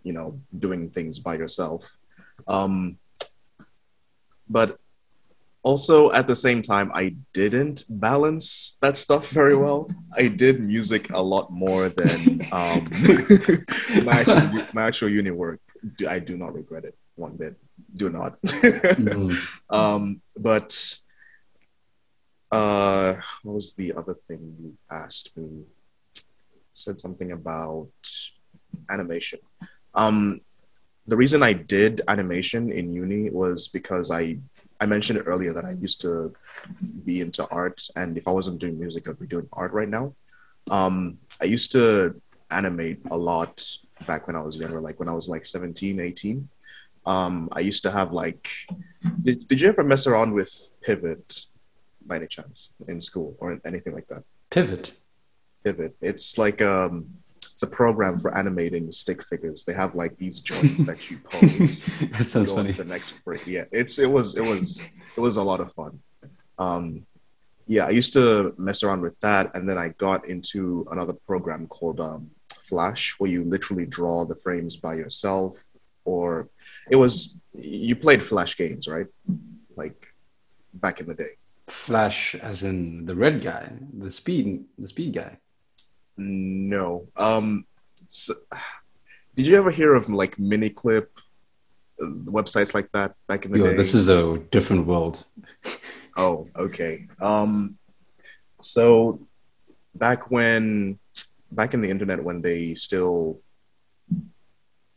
[0.03, 1.97] you know doing things by yourself.
[2.47, 2.97] Um,
[4.47, 4.79] but
[5.63, 9.89] also at the same time i didn't balance that stuff very well.
[10.15, 12.87] I did music a lot more than um,
[14.05, 15.59] my, actual, my actual uni work.
[16.07, 17.55] I do not regret it one bit
[17.93, 19.59] do not mm.
[19.69, 20.97] um, but
[22.51, 25.63] uh, what was the other thing you asked me
[26.73, 27.89] said something about
[28.89, 29.39] animation
[29.93, 30.41] um,
[31.07, 34.37] the reason i did animation in uni was because i
[34.79, 36.33] I mentioned earlier that I used to
[37.05, 40.13] be into art, and if I wasn't doing music, I'd be doing art right now.
[40.69, 42.19] Um, I used to
[42.51, 43.65] animate a lot
[44.05, 46.49] back when I was younger, like when I was like 17, 18.
[47.05, 48.49] Um, I used to have like,
[49.21, 51.45] did, did you ever mess around with Pivot
[52.05, 54.23] by any chance in school or anything like that?
[54.49, 54.93] Pivot.
[55.63, 55.95] Pivot.
[56.01, 57.07] It's like um,
[57.55, 59.63] it's a program for animating stick figures.
[59.63, 61.85] They have like these joints that you pose.
[62.17, 62.71] that sounds funny.
[62.71, 63.41] the next frame.
[63.45, 65.99] Yeah, it's it was it was it was a lot of fun.
[66.59, 67.05] Um,
[67.67, 71.67] yeah, I used to mess around with that, and then I got into another program
[71.67, 75.63] called um, Flash, where you literally draw the frames by yourself.
[76.03, 76.49] Or
[76.89, 79.07] it was you played Flash games, right?
[79.75, 80.07] Like
[80.73, 81.35] back in the day.
[81.67, 85.37] Flash, as in the red guy, the speed, the speed guy.
[86.17, 87.07] No.
[87.15, 87.65] Um,
[88.09, 88.35] so,
[89.35, 91.07] did you ever hear of like Miniclip
[92.01, 93.75] uh, websites like that back in the Yo, day?
[93.75, 95.25] This is a different world.
[96.17, 97.07] oh, okay.
[97.19, 97.77] Um,
[98.61, 99.27] so
[99.95, 100.99] back when,
[101.51, 103.41] back in the internet, when they still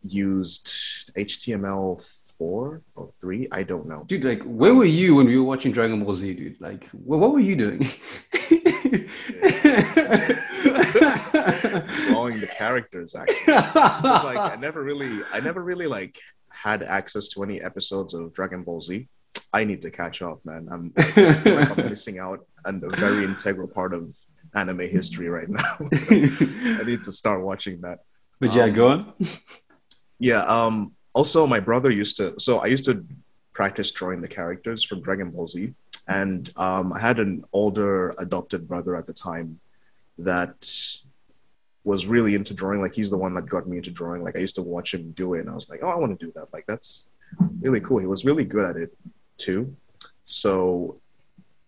[0.03, 0.67] used
[1.17, 2.05] HTML
[2.39, 4.05] four or three, I don't know.
[4.07, 6.61] Dude, like, where were you when we were watching Dragon Ball Z, dude?
[6.61, 7.89] Like, what, what were you doing?
[12.09, 13.55] drawing the characters actually.
[13.55, 16.19] like I never really I never really like
[16.51, 19.09] had access to any episodes of Dragon Ball Z.
[19.53, 20.69] I need to catch up, man.
[20.71, 24.17] I'm, I like I'm missing out on a very integral part of
[24.55, 25.79] anime history right now.
[25.81, 28.01] I need to start watching that.
[28.41, 29.15] But yeah, um, go on.
[30.19, 30.43] Yeah.
[30.43, 30.93] Um.
[31.15, 32.35] Also, my brother used to.
[32.39, 33.05] So I used to
[33.53, 35.73] practice drawing the characters from Dragon Ball Z,
[36.07, 39.59] and um, I had an older adopted brother at the time
[40.19, 40.71] that
[41.85, 42.81] was really into drawing.
[42.81, 44.23] Like he's the one that got me into drawing.
[44.23, 46.19] Like I used to watch him do it, and I was like, oh, I want
[46.19, 46.53] to do that.
[46.53, 47.09] Like that's
[47.61, 47.99] really cool.
[47.99, 48.97] He was really good at it
[49.39, 49.75] too.
[50.25, 51.01] So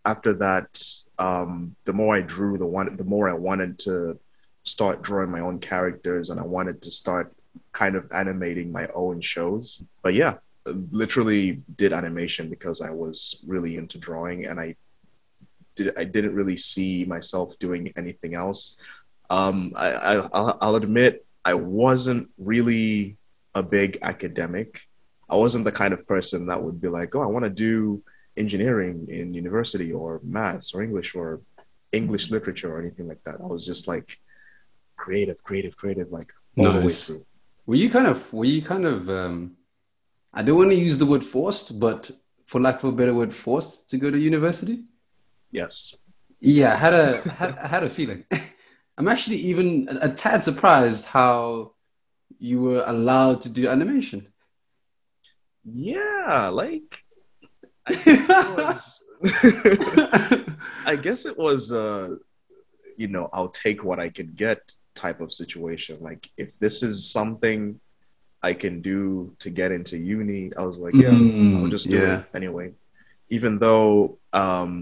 [0.04, 0.82] after that,
[1.18, 4.18] um, the more I drew, the one, the more I wanted to
[4.64, 7.34] start drawing my own characters, and I wanted to start
[7.72, 9.82] kind of animating my own shows.
[10.02, 10.34] But yeah,
[10.66, 14.76] literally did animation because I was really into drawing, and I
[15.76, 18.76] did I didn't really see myself doing anything else.
[19.28, 23.16] Um, I, I I'll, I'll admit I wasn't really
[23.54, 24.80] a big academic.
[25.28, 28.02] I wasn't the kind of person that would be like, oh, I want to do
[28.36, 31.40] engineering in university or maths or English or
[31.92, 33.36] English literature or anything like that.
[33.40, 34.18] I was just like
[34.96, 36.74] creative, creative, creative, like all nice.
[36.74, 37.26] the way through.
[37.70, 39.52] Were you kind of, were you kind of, um,
[40.34, 42.10] I don't want to use the word forced, but
[42.44, 44.86] for lack of a better word, forced to go to university?
[45.52, 45.94] Yes.
[46.40, 48.24] Yeah, I had a had, had a feeling.
[48.98, 51.74] I'm actually even a, a tad surprised how
[52.40, 54.26] you were allowed to do animation.
[55.62, 57.04] Yeah, like
[57.86, 59.02] I guess it was,
[60.86, 62.16] I guess it was uh
[62.96, 65.96] you know, I'll take what I can get type of situation.
[66.00, 67.80] Like if this is something
[68.42, 71.98] I can do to get into uni, I was like, yeah, mm, I'll just do
[71.98, 72.18] yeah.
[72.18, 72.72] it anyway.
[73.36, 74.72] Even though um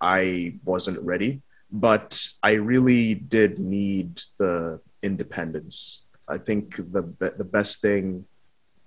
[0.00, 2.08] I wasn't ready, but
[2.42, 6.02] I really did need the independence.
[6.26, 7.02] I think the
[7.42, 8.24] the best thing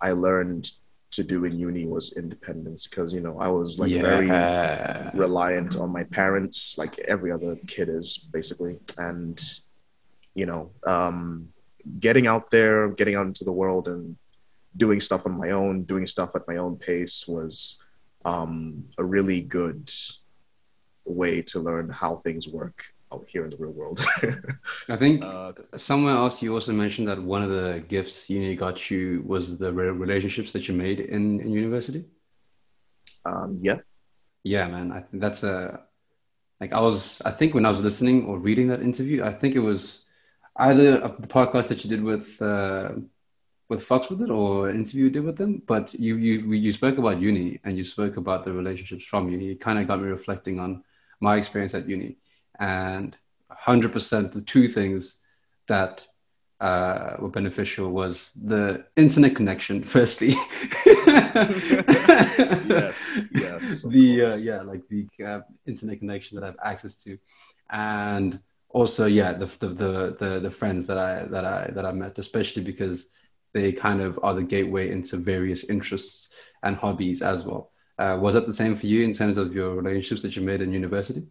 [0.02, 0.64] I learned
[1.16, 4.02] to do in uni was independence because you know I was like yeah.
[4.02, 4.30] very
[5.26, 9.38] reliant on my parents, like every other kid is basically, and
[10.36, 11.50] you know, um,
[12.00, 14.16] getting out there, getting out into the world, and
[14.78, 17.78] doing stuff on my own, doing stuff at my own pace was
[18.26, 19.92] um, a really good
[21.06, 24.04] way to learn how things work out here in the real world.
[24.90, 28.90] I think uh, somewhere else you also mentioned that one of the gifts uni got
[28.90, 32.06] you was the relationships that you made in, in university.
[33.26, 33.80] Um, yeah.
[34.44, 34.92] Yeah, man.
[34.92, 35.82] I think that's a
[36.60, 37.22] like I was.
[37.24, 40.03] I think when I was listening or reading that interview, I think it was
[40.58, 42.94] either the podcast that you did with uh,
[43.70, 45.62] with Fox with it or an interview you did with them.
[45.66, 49.52] But you you you spoke about uni and you spoke about the relationships from uni.
[49.52, 50.84] It kind of got me reflecting on
[51.20, 52.18] my experience at uni
[52.60, 53.16] and
[53.52, 55.22] 100% the two things
[55.68, 56.06] that
[56.60, 60.36] uh, were beneficial was the internet connection firstly
[62.68, 67.18] yes yes the uh, yeah like the uh, internet connection that i have access to
[67.70, 68.40] and
[68.74, 72.18] also yeah the, the the the the friends that i that i that i met
[72.18, 73.08] especially because
[73.54, 76.30] they kind of are the gateway into various interests
[76.64, 79.76] and hobbies as well uh, was that the same for you in terms of your
[79.76, 81.24] relationships that you made in university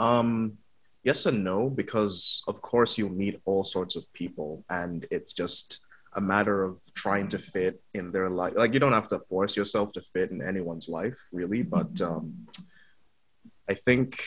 [0.00, 0.56] um,
[1.02, 5.80] yes and no, because of course you'll meet all sorts of people, and it's just
[6.16, 8.54] a matter of trying to fit in their life.
[8.56, 11.62] Like you don't have to force yourself to fit in anyone's life, really.
[11.62, 12.46] But um,
[13.68, 14.24] I think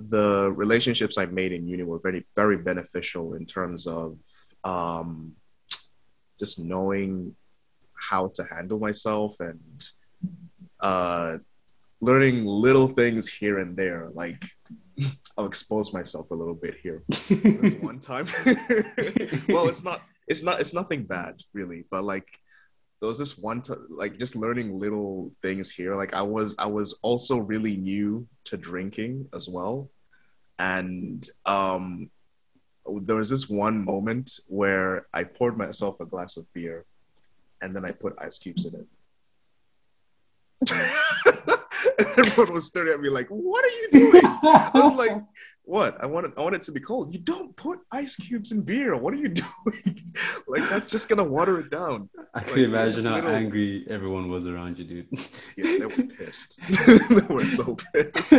[0.00, 4.16] the relationships I made in uni were very, very beneficial in terms of
[4.64, 5.32] um,
[6.38, 7.36] just knowing
[7.94, 9.84] how to handle myself and
[10.80, 11.38] uh,
[12.00, 14.08] learning little things here and there.
[14.12, 14.42] Like
[15.36, 17.02] I'll expose myself a little bit here.
[17.80, 18.26] One time.
[19.48, 20.02] well, it's not.
[20.26, 20.60] It's not.
[20.60, 21.84] It's nothing bad, really.
[21.90, 22.28] But like,
[23.00, 25.94] there was this one time, like just learning little things here.
[25.96, 29.90] Like I was, I was also really new to drinking as well,
[30.58, 32.10] and um,
[33.02, 36.84] there was this one moment where I poured myself a glass of beer,
[37.62, 38.86] and then I put ice cubes in it.
[42.16, 45.22] everyone was staring at me like, "What are you doing?" I was like,
[45.70, 46.02] "What?
[46.02, 46.32] I want it.
[46.36, 47.12] I want it to be cold.
[47.14, 48.96] You don't put ice cubes in beer.
[48.96, 50.14] What are you doing?
[50.48, 53.30] like that's just gonna water it down." I can imagine how little...
[53.30, 55.08] angry everyone was around you, dude.
[55.56, 56.58] yeah, they were pissed.
[57.10, 58.34] they were so pissed.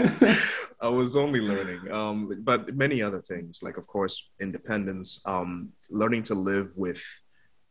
[0.82, 6.23] I was only learning, um, but many other things, like of course independence, um, learning
[6.23, 7.01] to live with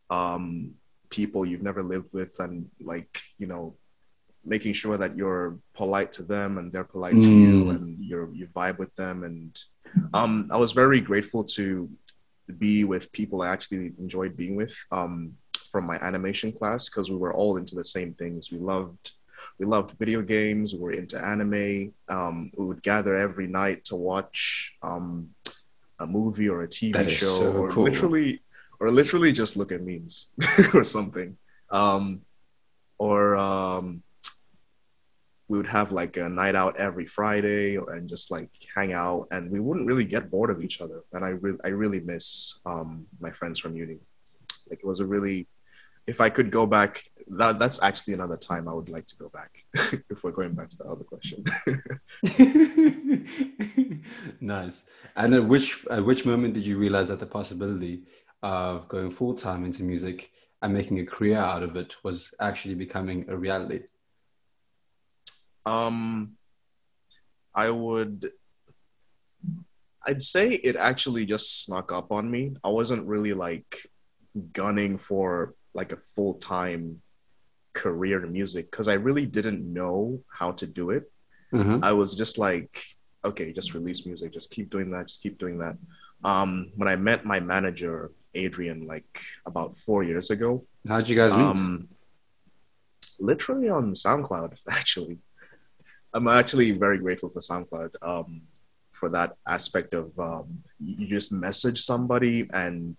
[0.09, 0.73] um,
[1.11, 3.77] people you've never lived with, and like you know
[4.45, 7.23] making sure that you're polite to them and they're polite mm.
[7.23, 7.71] to you mm.
[7.71, 9.59] and you're you vibe with them and
[10.15, 11.89] um, I was very grateful to
[12.59, 15.35] be with people I actually enjoyed being with um,
[15.71, 18.51] from my animation class because we were all into the same things.
[18.51, 19.13] We loved
[19.59, 20.75] we loved video games.
[20.75, 21.93] We were into anime.
[22.09, 25.31] Um, we would gather every night to watch um,
[25.99, 27.85] a movie or a TV show, so or cool.
[27.85, 28.41] literally,
[28.81, 30.31] or literally just look at memes
[30.75, 31.37] or something.
[31.71, 32.23] Um,
[32.99, 34.03] or um,
[35.51, 39.51] we would have like a night out every Friday and just like hang out, and
[39.51, 41.03] we wouldn't really get bored of each other.
[41.13, 43.99] And I really, I really miss um, my friends from uni.
[44.69, 45.49] Like it was a really,
[46.07, 47.03] if I could go back,
[47.39, 49.51] that that's actually another time I would like to go back.
[50.09, 51.45] if we're going back to the other question.
[54.41, 54.85] nice.
[55.17, 58.05] And at which at which moment did you realize that the possibility
[58.45, 60.31] of going full time into music
[60.63, 63.81] and making a career out of it was actually becoming a reality?
[65.67, 66.33] Um,
[67.55, 68.33] I would.
[70.07, 72.57] I'd say it actually just snuck up on me.
[72.65, 73.87] I wasn't really like
[74.53, 77.03] gunning for like a full time
[77.73, 81.11] career in music because I really didn't know how to do it.
[81.53, 81.85] Mm-hmm.
[81.85, 82.83] I was just like,
[83.25, 85.77] okay, just release music, just keep doing that, just keep doing that.
[86.25, 90.65] Um, when I met my manager, Adrian, like about four years ago.
[90.87, 91.41] How'd you guys meet?
[91.41, 91.89] Um,
[93.19, 95.19] literally on SoundCloud, actually.
[96.13, 98.43] I'm actually very grateful for SoundCloud um,
[98.93, 102.97] for that aspect of um, you just message somebody, and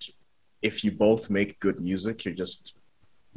[0.61, 2.75] if you both make good music, you're just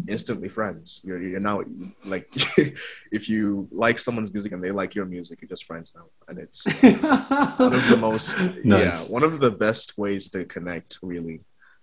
[0.09, 1.01] instantly friends.
[1.05, 1.63] You're you're now
[2.05, 2.29] like
[3.13, 6.39] if you like someone's music and they like your music, you're just friends now, and
[6.39, 9.09] it's uh, one of the most nice.
[9.09, 11.41] yeah one of the best ways to connect really.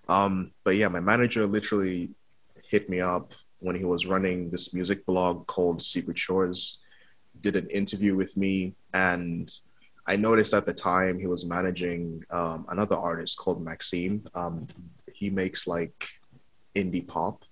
[0.10, 2.10] Um, but yeah, my manager literally
[2.70, 6.80] hit me up when he was running this music blog called Secret Shores
[7.42, 9.52] did an interview with me, and
[10.08, 14.26] I noticed at the time he was managing um, another artist called Maxime.
[14.34, 14.68] Um,
[15.14, 16.08] he makes like
[16.76, 17.44] indie pop,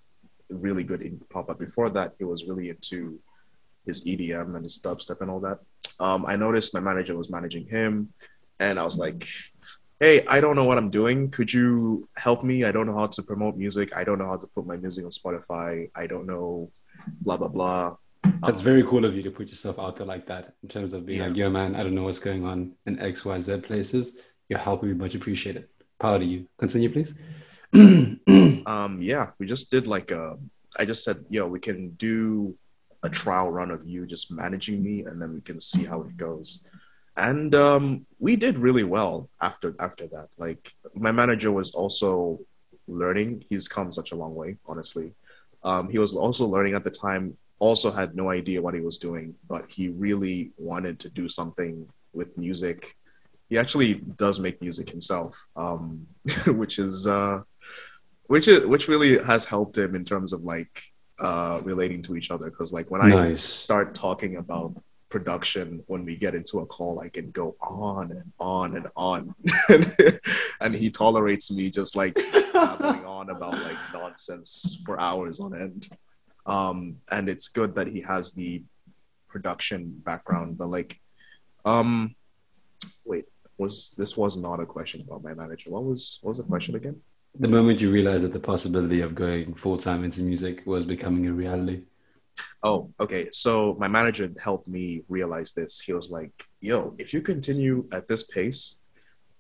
[0.50, 1.48] really good indie pop.
[1.48, 3.20] But before that, he was really into
[3.86, 5.60] his EDM and his dubstep and all that.
[6.00, 8.14] Um, I noticed my manager was managing him,
[8.60, 9.28] and I was like,
[10.00, 11.30] "Hey, I don't know what I'm doing.
[11.30, 12.64] Could you help me?
[12.64, 13.96] I don't know how to promote music.
[13.96, 15.90] I don't know how to put my music on Spotify.
[15.96, 16.72] I don't know,
[17.22, 20.28] blah blah blah." That's um, very cool of you to put yourself out there like
[20.28, 21.28] that in terms of being yeah.
[21.28, 24.18] like, yo, man, I don't know what's going on in X, Y, Z places.
[24.50, 25.68] Your help would be much appreciated.
[26.00, 26.48] Proud of you.
[26.58, 27.16] Continue, please.
[27.76, 30.38] um, yeah, we just did like a,
[30.78, 32.56] I just said, yo, we can do
[33.04, 36.18] a trial run of you just managing me and then we can see how it
[36.18, 36.68] goes.
[37.16, 40.28] And um, we did really well after after that.
[40.38, 42.40] Like my manager was also
[42.88, 43.44] learning.
[43.50, 45.14] He's come such a long way, honestly.
[45.64, 48.98] Um, he was also learning at the time also had no idea what he was
[48.98, 52.96] doing, but he really wanted to do something with music.
[53.50, 56.08] He actually does make music himself, um,
[56.48, 57.42] which is uh,
[58.28, 60.84] which is which really has helped him in terms of like
[61.20, 62.50] uh, relating to each other.
[62.50, 64.74] Because like when I start talking about
[65.10, 69.36] production, when we get into a call, I can go on and on and on,
[70.62, 72.16] and he tolerates me just like
[72.54, 75.90] babbling on about like nonsense for hours on end
[76.46, 78.64] um, and it's good that he has the
[79.28, 80.58] production background.
[80.58, 81.00] But like,
[81.66, 82.16] um,
[83.06, 83.26] wait,
[83.58, 85.70] was this was not a question about my manager?
[85.70, 87.00] What was what was the question again?
[87.38, 91.28] The moment you realized that the possibility of going full time into music was becoming
[91.28, 91.84] a reality.
[92.64, 93.30] Oh, okay.
[93.32, 95.80] So my manager helped me realize this.
[95.80, 98.78] He was like, "Yo, if you continue at this pace,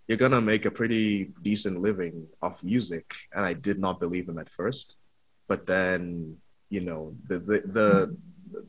[0.07, 4.37] you're gonna make a pretty decent living off music." And I did not believe him
[4.37, 4.97] at first,
[5.47, 6.37] but then
[6.69, 8.17] you know the the the,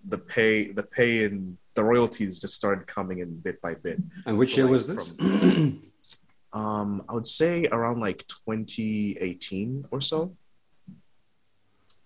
[0.09, 3.99] the pay the pay and the royalties just started coming in bit by bit.
[4.27, 5.17] And which so year like was this?
[5.17, 5.83] From,
[6.53, 10.37] um, I would say around like 2018 or so.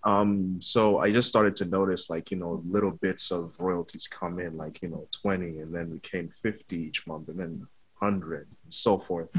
[0.03, 4.39] Um, so I just started to notice like, you know, little bits of royalties come
[4.39, 7.67] in, like, you know, 20 and then became 50 each month and then
[7.97, 9.29] 100 and so forth.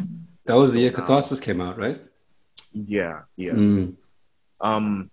[0.45, 2.03] That was the year Catharsis came out, right?
[2.73, 3.53] Yeah, yeah.
[3.53, 3.95] Mm.
[4.61, 5.11] Um,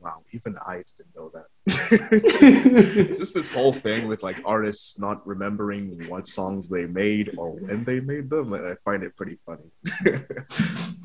[0.00, 3.14] wow, even I didn't know that.
[3.18, 7.84] just this whole thing with like artists not remembering what songs they made or when
[7.84, 9.70] they made them, and I find it pretty funny.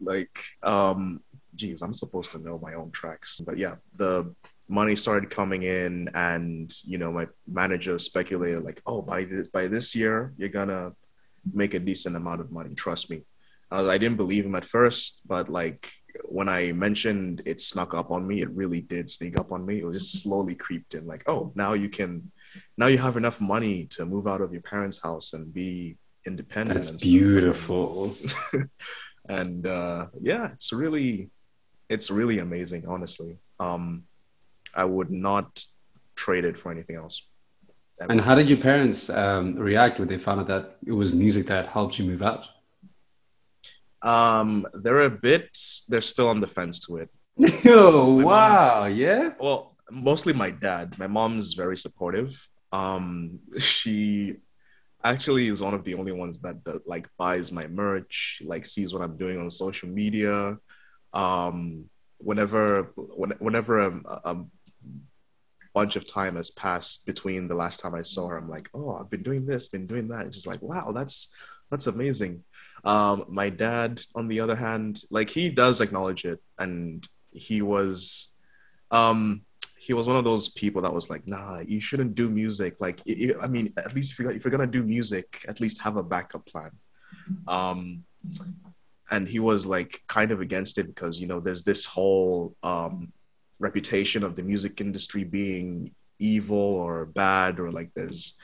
[0.00, 1.22] like, um,
[1.54, 4.34] geez, I'm supposed to know my own tracks, but yeah, the
[4.68, 9.68] money started coming in, and you know, my manager speculated like, oh, by this by
[9.68, 10.92] this year, you're gonna
[11.52, 12.74] make a decent amount of money.
[12.74, 13.22] Trust me.
[13.68, 15.90] I didn't believe him at first, but like
[16.24, 19.78] when I mentioned it snuck up on me, it really did sneak up on me.
[19.78, 22.30] It was just slowly creeped in, like, oh, now you can,
[22.76, 25.96] now you have enough money to move out of your parents' house and be
[26.26, 26.84] independent.
[26.84, 28.16] That's beautiful.
[29.28, 31.30] and uh, yeah, it's really,
[31.88, 33.38] it's really amazing, honestly.
[33.60, 34.04] Um,
[34.74, 35.64] I would not
[36.14, 37.22] trade it for anything else.
[38.00, 41.46] And how did your parents um, react when they found out that it was music
[41.46, 42.46] that helped you move out?
[44.02, 45.56] Um, they're a bit.
[45.88, 47.10] They're still on the fence to it.
[47.66, 48.86] oh wow!
[48.86, 49.32] Yeah.
[49.38, 50.98] Well, mostly my dad.
[50.98, 52.48] My mom's very supportive.
[52.72, 54.36] Um, she
[55.04, 58.92] actually is one of the only ones that, that like buys my merch, like sees
[58.92, 60.58] what I'm doing on social media.
[61.12, 61.88] Um,
[62.18, 64.36] whenever when, whenever a, a
[65.74, 68.96] bunch of time has passed between the last time I saw her, I'm like, oh,
[68.96, 70.26] I've been doing this, been doing that.
[70.26, 71.28] It's just like, wow, that's
[71.70, 72.44] that's amazing.
[72.86, 78.30] Um, my dad, on the other hand, like he does acknowledge it, and he was,
[78.90, 79.42] um,
[79.78, 82.76] he was one of those people that was like, nah, you shouldn't do music.
[82.80, 85.80] Like, it, I mean, at least if you're if you're gonna do music, at least
[85.80, 86.70] have a backup plan.
[87.48, 88.04] Um,
[89.10, 93.12] and he was like kind of against it because you know there's this whole um,
[93.58, 98.34] reputation of the music industry being evil or bad or like there's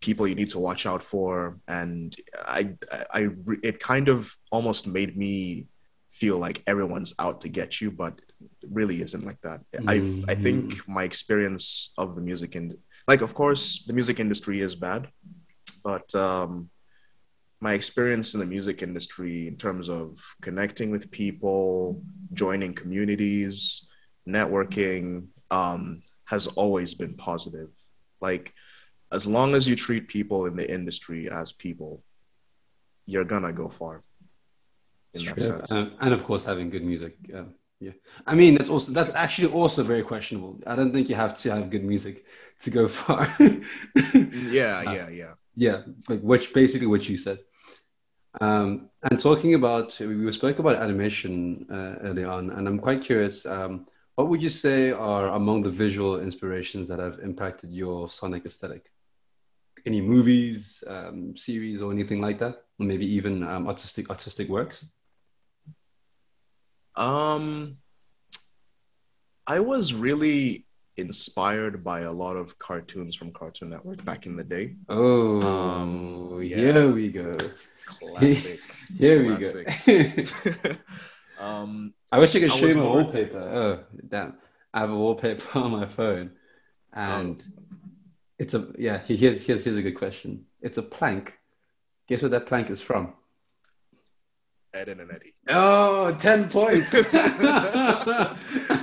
[0.00, 1.58] people you need to watch out for.
[1.68, 2.14] And
[2.46, 2.70] i
[3.12, 3.28] i
[3.62, 5.66] it kind of almost made me
[6.10, 8.20] feel like everyone's out to get you but
[8.68, 9.60] really isn't like that.
[9.72, 10.26] Mm-hmm.
[10.28, 12.76] i i think my experience of the music and
[13.06, 15.08] like of course the music industry is bad
[15.84, 16.70] but um
[17.60, 23.88] my experience in the music industry in terms of connecting with people joining communities
[24.26, 27.70] networking um has always been positive.
[28.20, 28.54] Like
[29.12, 32.02] as long as you treat people in the industry as people,
[33.06, 34.02] you're gonna go far.
[35.14, 35.70] In that sense.
[35.70, 37.16] Um, and of course, having good music.
[37.34, 37.92] Um, yeah,
[38.26, 40.60] I mean that's also that's actually also very questionable.
[40.66, 42.24] I don't think you have to have good music
[42.60, 43.34] to go far.
[43.40, 45.82] yeah, uh, yeah, yeah, yeah.
[46.08, 47.40] Like which basically what you said.
[48.40, 53.46] Um, and talking about we spoke about animation uh, early on, and I'm quite curious.
[53.46, 58.44] Um, what would you say are among the visual inspirations that have impacted your sonic
[58.44, 58.92] aesthetic?
[59.86, 64.84] Any movies, um, series, or anything like that, or maybe even um, artistic artistic works?
[66.96, 67.76] Um,
[69.46, 70.66] I was really
[70.96, 74.76] inspired by a lot of cartoons from Cartoon Network back in the day.
[74.88, 76.56] Oh, Um, yeah.
[76.56, 77.36] here we go.
[77.86, 78.60] Classic.
[78.98, 80.74] Here we go.
[81.44, 83.38] um, I wish I could I show you my wallpaper.
[83.38, 84.34] Oh, damn.
[84.74, 86.32] I have a wallpaper on my phone.
[86.92, 87.42] And
[88.40, 90.46] it's a, yeah, here's, here's, here's a good question.
[90.62, 91.38] It's a plank.
[92.08, 93.12] Guess where that plank is from?
[94.72, 95.34] Ed and Eddie.
[95.50, 96.94] Oh, 10 points.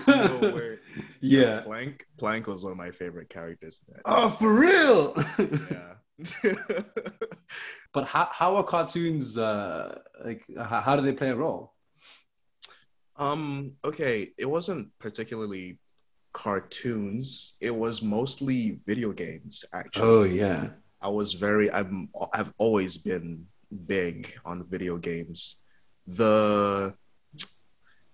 [0.08, 0.78] No way.
[1.22, 1.62] yeah.
[1.62, 2.06] Plank.
[2.20, 3.80] Plank was one of my favorite characters.
[4.06, 5.16] Oh, for real?
[5.40, 6.54] Yeah.
[7.94, 11.74] but how, how are cartoons, uh, like, how, how do they play a role?
[13.16, 13.72] um.
[13.84, 14.34] Okay.
[14.38, 15.80] It wasn't particularly
[16.38, 17.58] cartoons.
[17.60, 19.66] It was mostly video games.
[19.74, 20.08] Actually.
[20.08, 20.70] Oh, yeah.
[21.02, 23.48] I was very I'm I've always been
[23.88, 25.56] big on video games.
[26.06, 26.94] The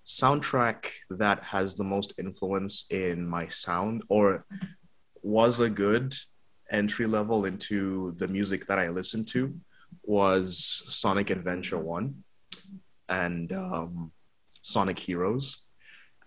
[0.06, 4.46] soundtrack that has the most influence in my sound or
[5.22, 6.16] was a good
[6.72, 9.54] entry level into the music that I listened to
[10.04, 12.24] was Sonic Adventure 1
[13.10, 14.12] and um,
[14.62, 15.66] Sonic Heroes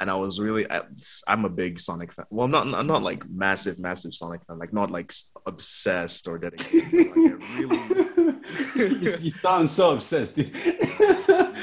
[0.01, 0.83] and I was really I,
[1.29, 2.27] I'm a big Sonic fan.
[2.31, 5.13] Well, not not not like massive massive Sonic fan, like not like
[5.47, 6.93] obsessed or dedicated.
[6.93, 8.37] like, I really
[8.77, 10.55] you, you sound so obsessed, dude.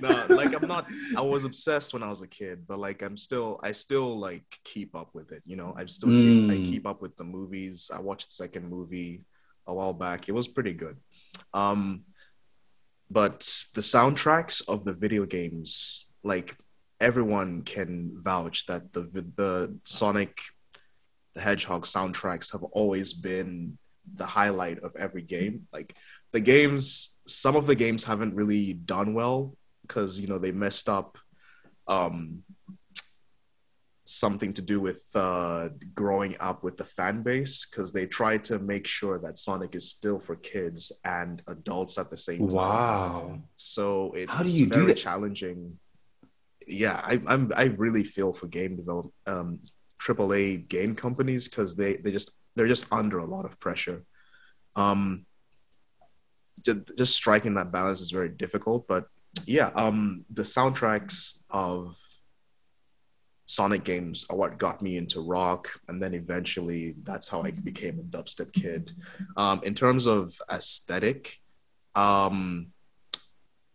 [0.00, 0.86] no, like I'm not.
[1.16, 3.60] I was obsessed when I was a kid, but like I'm still.
[3.62, 5.42] I still like keep up with it.
[5.46, 6.64] You know, I still keep, I Mm.
[6.64, 7.90] keep up with the movies.
[7.92, 9.24] I watched the second movie
[9.66, 10.28] a while back.
[10.28, 10.96] It was pretty good.
[11.52, 12.04] Um,
[13.14, 13.40] but
[13.74, 16.56] the soundtracks of the video games, like
[17.00, 19.02] everyone can vouch that the
[19.36, 20.40] the Sonic
[21.34, 23.78] the Hedgehog soundtracks have always been
[24.16, 25.66] the highlight of every game.
[25.72, 25.94] Like
[26.32, 30.88] the games, some of the games haven't really done well because you know they messed
[30.88, 31.18] up
[31.86, 32.43] um,
[34.14, 38.58] something to do with uh, growing up with the fan base because they try to
[38.58, 42.56] make sure that Sonic is still for kids and adults at the same time.
[42.56, 43.38] wow.
[43.56, 44.96] So it's How do you do very that?
[44.96, 45.78] challenging.
[46.66, 49.60] Yeah, I, I'm I really feel for game develop um
[50.00, 54.04] AAA game companies because they they just they're just under a lot of pressure.
[54.76, 55.26] Um,
[56.64, 58.86] ju- just striking that balance is very difficult.
[58.88, 59.06] But
[59.46, 61.96] yeah, um, the soundtracks of
[63.46, 67.98] Sonic games are what got me into rock, and then eventually that's how I became
[67.98, 68.92] a dubstep kid.
[69.36, 71.38] Um, in terms of aesthetic,
[71.94, 72.68] um,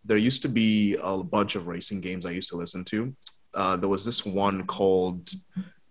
[0.03, 3.15] there used to be a bunch of racing games I used to listen to.
[3.53, 5.29] Uh, there was this one called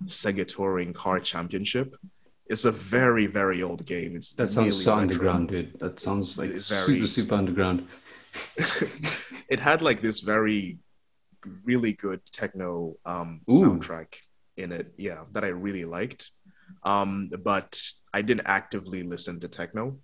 [0.07, 1.95] Sega Touring Car Championship.
[2.47, 4.16] It's a very, very old game.
[4.16, 5.03] It's That sounds so retro.
[5.03, 5.79] underground, dude.
[5.79, 7.87] That sounds like very- super, super underground.
[9.49, 10.79] it had like this very,
[11.64, 14.09] really good techno um, soundtrack
[14.57, 14.93] in it.
[14.97, 16.30] Yeah, that I really liked.
[16.82, 17.80] Um, but
[18.12, 19.99] I didn't actively listen to techno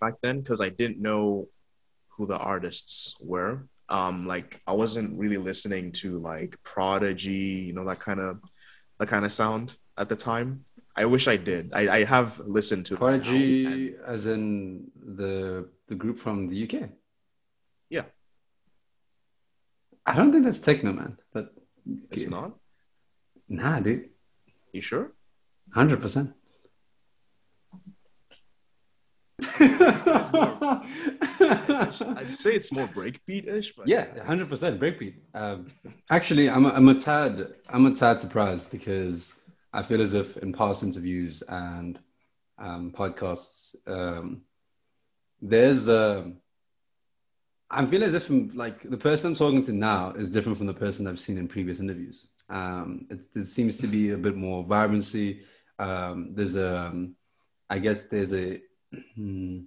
[0.00, 1.48] back then because I didn't know
[2.08, 3.66] who the artists were.
[3.88, 8.40] Um, like I wasn't really listening to like Prodigy, you know that kind of
[8.98, 10.64] that kind of sound at the time.
[10.96, 11.72] I wish I did.
[11.72, 16.90] I, I have listened to Prodigy, as in the the group from the UK.
[17.88, 18.04] Yeah.
[20.08, 21.18] I don't think that's techno, man.
[21.32, 21.52] But
[22.10, 22.52] It's not.
[23.48, 24.10] Nah, dude.
[24.72, 25.12] You sure?
[25.72, 26.32] Hundred percent.
[32.20, 35.14] I'd say it's more breakbeat-ish, but Yeah, hundred percent breakbeat.
[35.34, 35.70] Um,
[36.10, 39.34] actually, I'm a, I'm a tad I'm a tad surprised because
[39.72, 41.98] I feel as if in past interviews and
[42.58, 44.42] um, podcasts, um,
[45.40, 46.38] there's um
[47.70, 50.66] I feel as if I'm, like the person I'm talking to now is different from
[50.66, 52.28] the person I've seen in previous interviews.
[52.48, 55.42] Um, it, there seems to be a bit more vibrancy.
[55.78, 57.14] Um, there's a, um,
[57.78, 58.60] guess there's a.
[59.14, 59.60] hmm,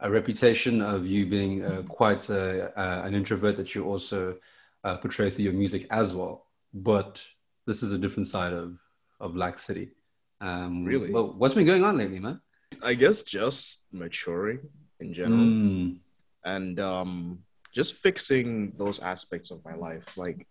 [0.00, 4.36] a reputation of you being uh, quite uh, an introvert that you also
[4.84, 6.46] uh, portray through your music as well.
[6.74, 7.22] But
[7.66, 8.78] this is a different side of
[9.20, 9.90] of Laxcity.
[10.40, 11.10] Um, Really?
[11.10, 12.40] Well, what's been going on lately, man?
[12.82, 14.60] I guess just maturing
[15.00, 15.98] in general Mm,
[16.46, 17.40] and um,
[17.74, 20.16] just fixing those aspects of my life.
[20.16, 20.46] Like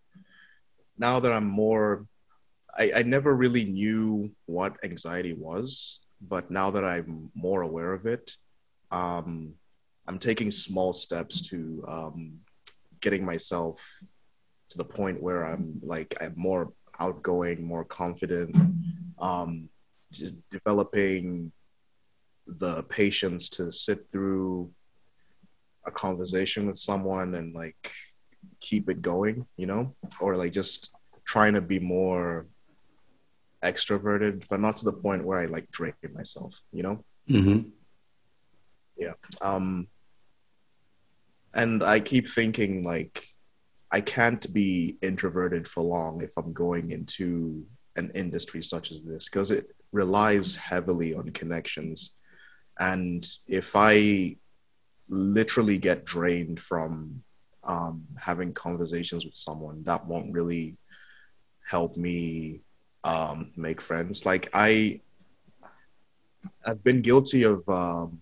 [0.97, 2.05] now that I'm more,
[2.77, 8.05] I, I never really knew what anxiety was, but now that I'm more aware of
[8.05, 8.35] it,
[8.91, 9.53] um,
[10.07, 12.39] I'm taking small steps to um,
[13.01, 13.81] getting myself
[14.69, 18.55] to the point where I'm like I'm more outgoing, more confident,
[19.19, 19.69] um,
[20.11, 21.51] just developing
[22.47, 24.71] the patience to sit through
[25.85, 27.91] a conversation with someone and like
[28.61, 30.91] keep it going, you know, or like just
[31.25, 32.47] trying to be more
[33.63, 37.03] extroverted, but not to the point where I like drain myself, you know?
[37.29, 37.69] Mm-hmm.
[38.97, 39.13] Yeah.
[39.41, 39.87] Um,
[41.53, 43.25] and I keep thinking like
[43.91, 47.65] I can't be introverted for long if I'm going into
[47.95, 52.11] an industry such as this because it relies heavily on connections.
[52.77, 54.35] And if I
[55.09, 57.23] literally get drained from
[57.63, 60.77] um, having conversations with someone, that won't really
[61.67, 62.61] help me
[63.03, 64.25] um, make friends.
[64.25, 65.01] Like I,
[66.65, 68.21] I've been guilty of um,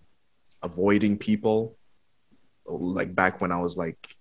[0.62, 1.76] avoiding people.
[2.66, 4.16] Like back when I was like,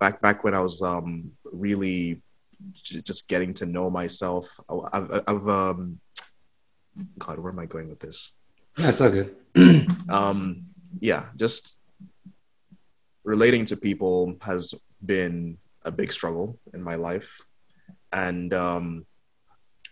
[0.00, 2.20] back back when I was um, really
[2.72, 4.58] j- just getting to know myself.
[4.68, 6.00] I've, I've um,
[7.18, 8.32] God, where am I going with this?
[8.76, 9.36] That's all good.
[10.08, 10.66] um,
[11.00, 11.76] yeah, just
[13.28, 14.72] relating to people has
[15.04, 17.30] been a big struggle in my life,
[18.12, 19.06] and um,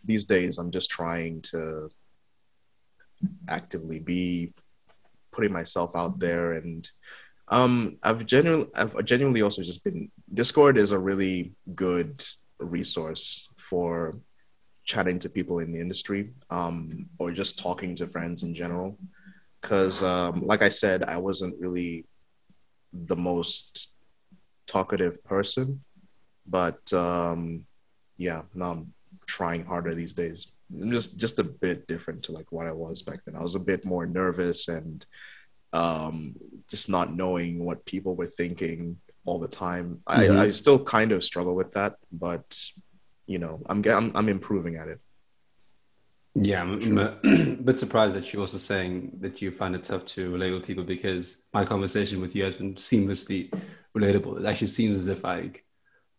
[0.04, 1.90] these days I'm just trying to
[3.48, 4.54] actively be
[5.32, 6.52] putting myself out there.
[6.52, 6.90] And
[7.48, 12.24] um i've genuinely i've genuinely also just been discord is a really good
[12.58, 14.18] resource for
[14.84, 18.98] chatting to people in the industry um or just talking to friends in general.
[19.60, 22.04] Because um like i said i wasn't really
[23.04, 23.92] the most
[24.66, 25.82] talkative person
[26.46, 27.64] but um
[28.16, 28.92] yeah now i'm
[29.26, 30.52] trying harder these days
[30.88, 33.36] just just a bit different to like what I was back then.
[33.36, 35.04] I was a bit more nervous and
[35.72, 36.34] um,
[36.68, 40.00] just not knowing what people were thinking all the time.
[40.08, 40.38] Mm-hmm.
[40.38, 42.58] I, I still kind of struggle with that, but
[43.26, 45.00] you know, I'm I'm, I'm improving at it.
[46.38, 47.12] Yeah, I'm, a
[47.64, 50.84] bit surprised that you're also saying that you find it tough to relate with people
[50.84, 53.50] because my conversation with you has been seamlessly
[53.96, 54.38] relatable.
[54.38, 55.64] It actually seems as if like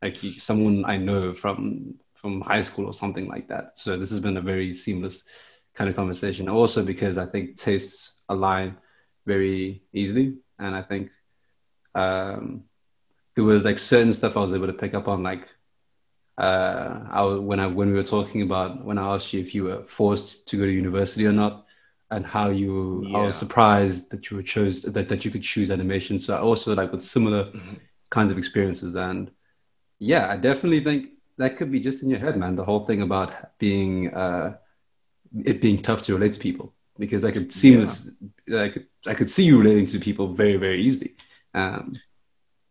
[0.02, 3.78] like someone I know from from high school or something like that.
[3.78, 5.24] So this has been a very seamless
[5.76, 6.50] kind of conversation.
[6.50, 8.78] Also because I think tastes align
[9.28, 11.12] very easily, and I think
[11.94, 12.64] um,
[13.36, 15.48] there was like certain stuff I was able to pick up on, like
[16.38, 19.64] uh, I when I when we were talking about when I asked you if you
[19.66, 21.66] were forced to go to university or not,
[22.12, 23.18] and how you yeah.
[23.18, 26.20] I was surprised that you were chose that, that you could choose animation.
[26.20, 27.76] So I also like with similar mm-hmm.
[28.10, 29.32] kinds of experiences and
[30.00, 32.56] yeah, I definitely think that could be just in your head, man.
[32.56, 34.58] The whole thing about being uh,
[35.44, 38.64] it being tough to relate to people because I could see yeah.
[38.64, 41.16] I could I could see you relating to people very very easily.
[41.54, 41.94] Um,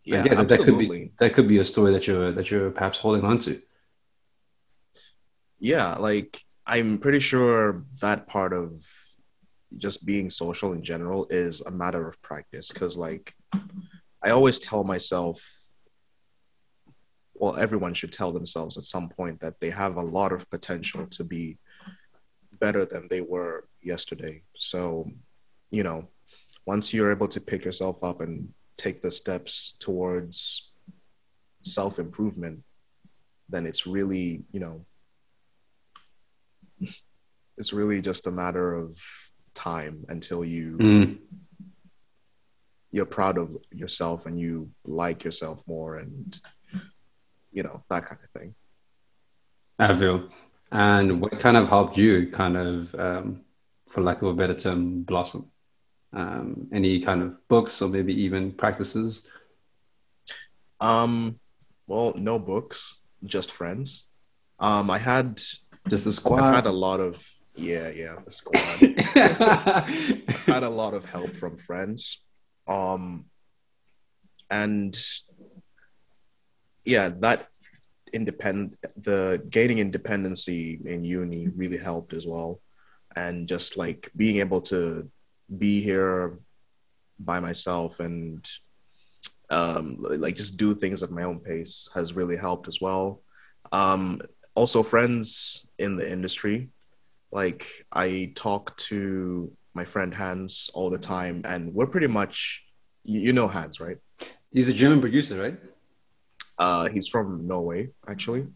[0.06, 2.70] yeah, yeah that, that, could be that could be a story that you're that you're
[2.70, 3.60] perhaps holding on to.
[5.58, 8.84] Yeah, like I'm pretty sure that part of
[9.76, 13.34] just being social in general is a matter of practice because like
[14.22, 15.44] I always tell myself
[17.34, 21.06] well, everyone should tell themselves at some point that they have a lot of potential
[21.08, 21.58] to be
[22.60, 24.42] better than they were yesterday.
[24.56, 25.06] So,
[25.70, 26.08] you know,
[26.64, 30.70] once you're able to pick yourself up and take the steps towards
[31.60, 32.62] self improvement,
[33.48, 34.84] then it's really, you know,
[37.56, 38.98] it's really just a matter of
[39.54, 41.18] time until you mm.
[42.90, 46.38] you're proud of yourself and you like yourself more and
[47.56, 48.54] you know, that kind of thing.
[49.78, 50.28] I feel.
[50.70, 53.40] And what kind of helped you kind of, um,
[53.88, 55.50] for lack of a better term, blossom?
[56.16, 59.28] Um, any kind of books or maybe even practices?
[60.80, 61.38] Um,
[61.86, 64.06] well, no books, just friends.
[64.58, 65.42] Um, I had
[65.88, 66.40] just the squad.
[66.40, 67.22] I had a lot of
[67.54, 68.62] yeah, yeah, the squad.
[68.80, 72.22] I had a lot of help from friends.
[72.66, 73.26] Um,
[74.50, 74.98] and
[76.86, 77.48] yeah, that
[78.14, 82.60] independent, the gaining independency in uni really helped as well,
[83.14, 85.10] and just like being able to
[85.54, 86.38] be here
[87.18, 88.46] by myself and
[89.50, 93.22] um, like just do things at my own pace has really helped as well.
[93.72, 94.20] Um,
[94.54, 96.70] also, friends in the industry,
[97.30, 102.64] like I talk to my friend Hans all the time, and we're pretty much,
[103.04, 103.98] you know, Hans, right?
[104.52, 105.58] He's a German producer, right?
[106.58, 108.46] Uh, he's from Norway, actually.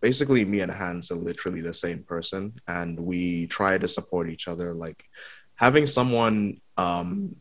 [0.00, 4.46] Basically, me and Hans are literally the same person, and we try to support each
[4.46, 4.72] other.
[4.72, 5.04] Like
[5.60, 7.36] having someone um,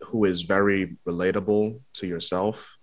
[0.00, 2.78] who is very relatable to yourself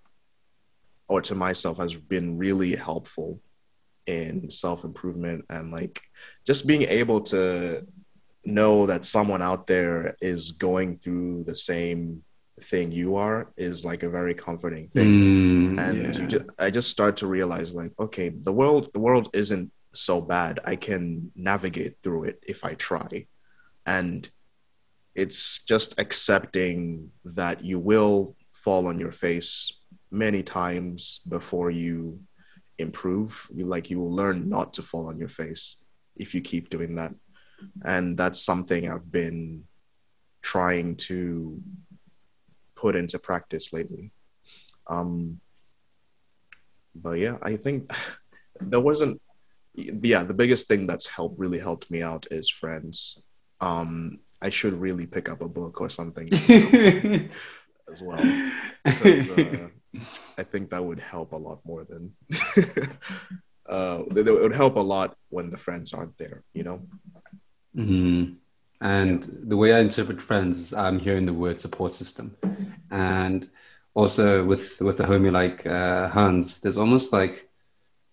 [1.07, 3.39] or to myself has been really helpful
[4.05, 6.01] in self improvement and like
[6.45, 7.87] just being able to
[8.43, 12.21] know that someone out there is going through the same
[12.61, 15.07] thing you are is like a very comforting thing.
[15.07, 16.21] Mm, and yeah.
[16.21, 20.19] you just, i just start to realize like okay the world the world isn't so
[20.19, 20.59] bad.
[20.65, 23.27] I can navigate through it if i try.
[23.85, 24.29] And
[25.15, 29.79] it's just accepting that you will fall on your face
[30.11, 32.19] many times before you
[32.77, 33.49] improve.
[33.53, 35.77] You like you will learn not to fall on your face
[36.17, 37.13] if you keep doing that.
[37.83, 39.63] And that's something i've been
[40.41, 41.59] trying to
[42.75, 44.11] put into practice lately.
[44.87, 45.39] Um
[46.97, 47.91] but yeah i think
[48.61, 49.21] there wasn't
[49.73, 53.21] yeah the biggest thing that's helped really helped me out is friends.
[53.61, 56.27] Um i should really pick up a book or something
[57.91, 58.25] as well
[58.89, 59.67] because uh,
[60.41, 62.03] i think that would help a lot more than
[63.75, 66.79] uh it would help a lot when the friends aren't there you know?
[67.75, 68.37] Mhm.
[68.81, 69.19] And
[69.51, 72.35] the way I interpret friends, is I'm hearing the word support system,
[72.91, 73.49] and
[73.93, 77.49] also with with the homie like uh, Hans, there's almost like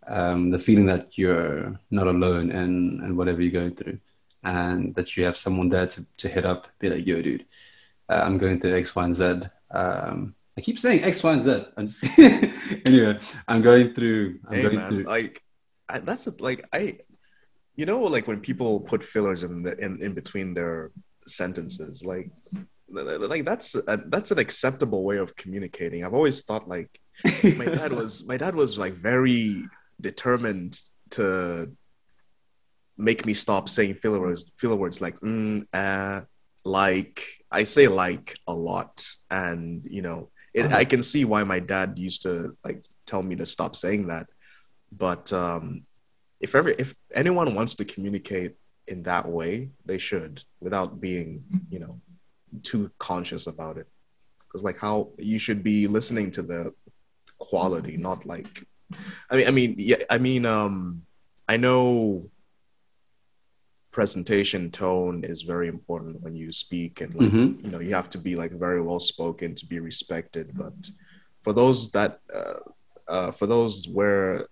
[0.06, 3.98] um, the feeling that you're not alone and and whatever you're going through,
[4.44, 7.46] and that you have someone there to to hit up, be like, "Yo, dude,
[8.08, 9.24] uh, I'm going through X, Y, and Z."
[9.70, 11.64] Um, I keep saying X, Y, and Z.
[11.76, 12.18] I'm just
[12.86, 13.18] anyway.
[13.48, 14.40] I'm going through.
[14.48, 15.04] I'm hey going man through.
[15.04, 15.42] like
[15.92, 16.96] I, that's a, like i
[17.76, 20.90] you know like when people put fillers in the in, in between their
[21.26, 22.30] sentences like
[22.88, 27.00] like that's a, that's an acceptable way of communicating i've always thought like
[27.56, 29.64] my dad was my dad was like very
[30.00, 30.80] determined
[31.10, 31.70] to
[33.02, 36.22] make me stop saying filler words filler words like mm, uh,
[36.64, 37.22] like.
[37.50, 39.06] I say like a lot.
[39.30, 43.36] And you know it, i can see why my dad used to like tell me
[43.36, 44.26] to stop saying that.
[44.90, 45.64] But um
[46.40, 48.54] if ever if anyone wants to communicate
[48.88, 52.00] in that way they should without being you know
[52.62, 53.88] too conscious about it.
[54.46, 56.74] Because like how you should be listening to the
[57.38, 58.64] quality not like
[59.30, 61.02] i mean i mean yeah i mean um
[61.48, 62.30] i know
[63.92, 67.62] presentation tone is very important when you speak and like Mhm.
[67.64, 70.46] you know you have to be like very well spoken to be respected.
[70.54, 70.78] But
[71.44, 72.60] for those that uh,
[73.14, 74.48] uh, for those where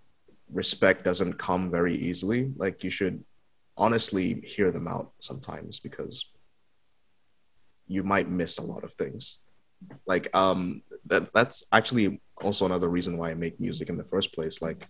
[0.52, 3.16] respect doesn't come very easily like you should
[3.76, 6.26] honestly hear them out sometimes because
[7.86, 9.38] you might miss a lot of things.
[10.06, 14.34] Like um that that's actually also another reason why i make music in the first
[14.34, 14.60] place.
[14.60, 14.86] Like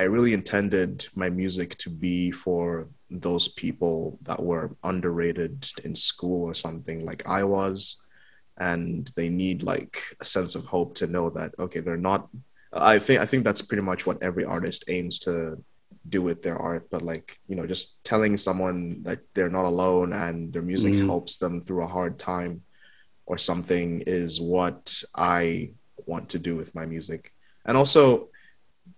[0.00, 0.92] i really intended
[1.22, 2.88] my music to be for
[3.26, 5.54] those people that were underrated
[5.86, 7.78] in school or something like i was.
[8.70, 12.20] And they need like a sense of hope to know that okay they're not
[12.72, 15.32] i think i think that's pretty much what every artist aims to
[16.14, 16.84] do with their art.
[16.92, 21.06] But like you know just telling someone that they're not alone and their music Mhm.
[21.10, 22.52] helps them through a hard time
[23.30, 23.88] or something
[24.20, 24.80] is what
[25.14, 25.70] i
[26.10, 27.22] want to do with my music.
[27.66, 28.29] And also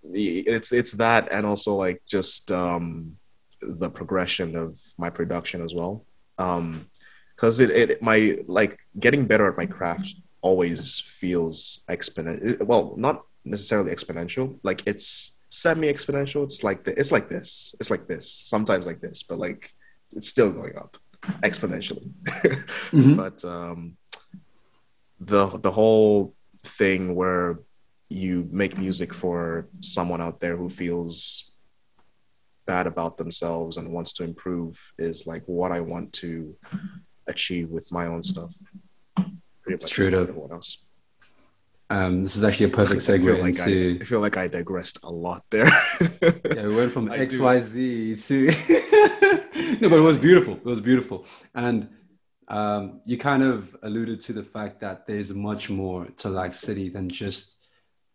[0.04, 3.16] it's it's that and also like just um
[3.60, 6.04] the progression of my production as well.
[6.38, 6.88] Um
[7.36, 13.22] because it, it my like getting better at my craft always feels exponential well not
[13.44, 14.58] necessarily exponential.
[14.62, 17.74] Like it's semi exponential it's like the, it's like this.
[17.80, 18.30] It's like this.
[18.46, 19.70] Sometimes like this but like
[20.12, 20.96] it's still going up
[21.42, 22.10] exponentially.
[22.92, 23.16] Mhm.
[23.16, 23.96] but um
[25.20, 26.34] the the whole
[26.64, 27.60] thing where
[28.12, 31.52] you make music for someone out there who feels
[32.66, 36.56] bad about themselves and wants to improve is like what I want to
[37.26, 38.52] achieve with my own stuff.
[39.16, 40.28] Pretty much Straight just like up.
[40.28, 40.78] everyone else.
[41.90, 43.98] Um, this is actually a perfect I segue like into.
[44.00, 45.66] I, I feel like I digressed a lot there.
[46.54, 48.46] Yeah, we went from XYZ to
[49.80, 50.54] no, but it was beautiful.
[50.54, 51.88] It was beautiful, and
[52.48, 57.08] um, you kind of alluded to the fact that there's much more to Laxcity than
[57.08, 57.61] just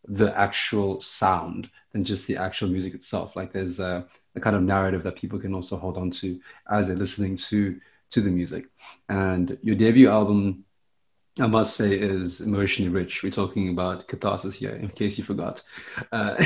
[0.06, 3.36] the actual sound, than just the actual music itself.
[3.36, 6.40] Like there's a, a kind of narrative that people can also hold on to
[6.70, 7.80] as they're listening to
[8.10, 8.68] to the music.
[9.10, 10.64] And your debut album,
[11.40, 13.22] I must say, is emotionally rich.
[13.22, 15.62] We're talking about catharsis here, in case you forgot.
[16.12, 16.36] Uh,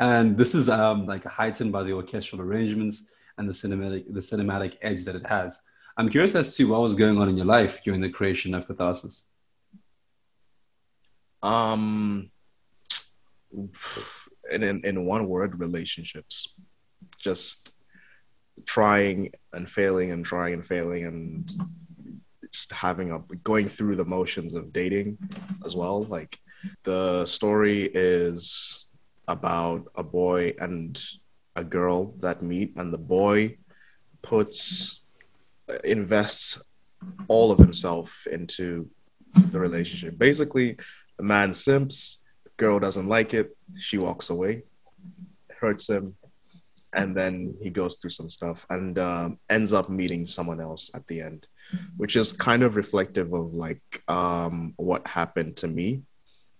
[0.00, 3.06] and this is um, like heightened by the orchestral arrangements
[3.38, 5.60] and the cinematic the cinematic edge that it has.
[5.98, 8.66] I'm curious as to what was going on in your life during the creation of
[8.66, 9.26] Catharsis.
[11.42, 12.30] Um
[14.50, 16.54] in, in in one word relationships
[17.18, 17.74] just
[18.64, 21.52] trying and failing and trying and failing and
[22.52, 25.18] just having a going through the motions of dating
[25.64, 26.38] as well like
[26.84, 28.86] the story is
[29.28, 31.02] about a boy and
[31.56, 33.56] a girl that meet and the boy
[34.22, 35.02] puts
[35.84, 36.60] invests
[37.28, 38.88] all of himself into
[39.50, 40.18] the relationship.
[40.18, 40.76] Basically,
[41.16, 42.22] the man simps,
[42.56, 44.62] girl doesn't like it, she walks away,
[45.60, 46.16] hurts him,
[46.92, 51.06] and then he goes through some stuff and um, ends up meeting someone else at
[51.08, 51.46] the end,
[51.96, 56.02] which is kind of reflective of like um, what happened to me.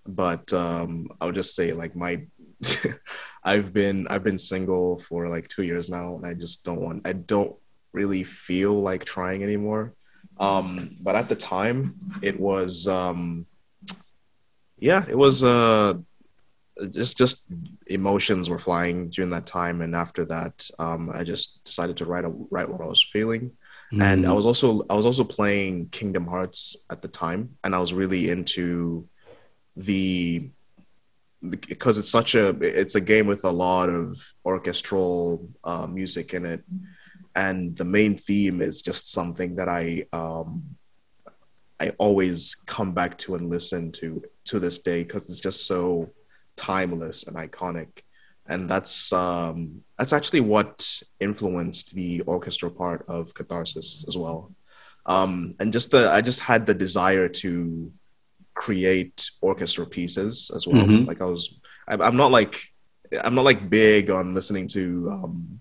[0.06, 2.26] But um, I'll just say like my
[3.44, 7.06] I've been I've been single for like two years now, and I just don't want
[7.06, 7.56] I don't
[7.92, 9.94] really feel like trying anymore.
[10.38, 13.46] Um, but at the time, it was um,
[14.78, 15.94] yeah, it was uh,
[16.90, 17.46] just just
[17.86, 22.24] emotions were flying during that time, and after that, um, I just decided to write
[22.24, 23.52] a, write what I was feeling.
[23.92, 24.02] Mm.
[24.02, 27.78] And I was also I was also playing Kingdom Hearts at the time, and I
[27.78, 29.08] was really into
[29.76, 30.50] the
[31.48, 36.44] because it's such a it's a game with a lot of orchestral uh, music in
[36.46, 36.64] it
[37.34, 40.64] and the main theme is just something that i um
[41.80, 46.08] i always come back to and listen to to this day because it's just so
[46.56, 47.88] timeless and iconic
[48.48, 50.88] and that's um that's actually what
[51.20, 54.52] influenced the orchestral part of catharsis as well
[55.06, 57.92] um and just the i just had the desire to
[58.56, 60.82] create orchestra pieces as well.
[60.82, 61.04] Mm-hmm.
[61.04, 62.60] Like I was, I'm not like
[63.22, 65.60] I'm not like big on listening to um,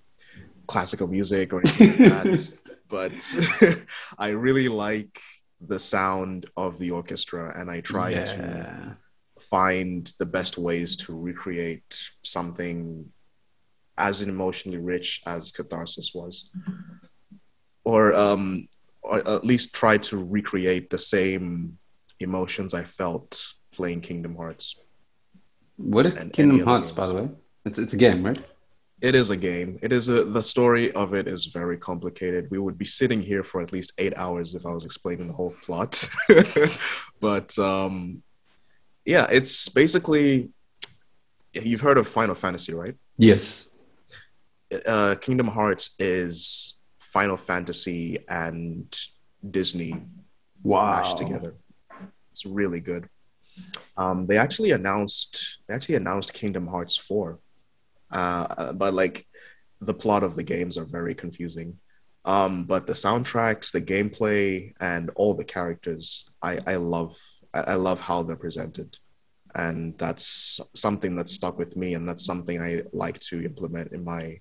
[0.65, 2.53] classical music or anything like that,
[2.87, 3.85] but
[4.17, 5.21] I really like
[5.67, 8.25] the sound of the orchestra, and I try yeah.
[8.25, 8.97] to
[9.39, 13.11] find the best ways to recreate something
[13.97, 16.49] as emotionally rich as catharsis was
[17.85, 18.67] or um
[19.01, 21.77] or at least try to recreate the same
[22.19, 24.75] emotions I felt playing Kingdom Hearts.
[25.77, 27.29] What is Kingdom Hearts, by the way?
[27.65, 28.39] It's it's a game, right?
[29.01, 29.77] It is a game.
[29.81, 32.49] It is a the story of it is very complicated.
[32.49, 35.33] We would be sitting here for at least eight hours if I was explaining the
[35.33, 36.07] whole plot.
[37.19, 38.23] but um,
[39.05, 40.49] yeah, it's basically
[41.53, 42.95] you've heard of Final Fantasy, right?
[43.17, 43.69] Yes.
[44.85, 48.93] Uh, Kingdom Hearts is Final Fantasy and
[49.51, 50.01] Disney
[50.63, 50.91] wow.
[50.91, 51.55] mashed together.
[52.31, 53.07] It's really good.
[53.97, 57.39] Um, they actually announced they actually announced Kingdom Hearts four,
[58.11, 59.25] uh, but like
[59.81, 61.77] the plot of the games are very confusing.
[62.25, 67.15] Um, but the soundtracks, the gameplay, and all the characters, I, I love.
[67.53, 68.97] I, I love how they're presented,
[69.53, 74.03] and that's something that stuck with me, and that's something I like to implement in
[74.03, 74.39] my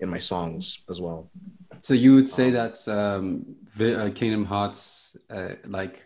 [0.00, 1.30] in my songs as well.
[1.82, 6.02] So you would say um, that um, uh, Kingdom Hearts, uh, like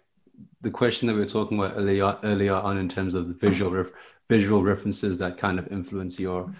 [0.60, 3.70] the question that we were talking about earlier earlier on in terms of the visual
[3.70, 3.88] ref,
[4.28, 6.52] visual references that kind of influence your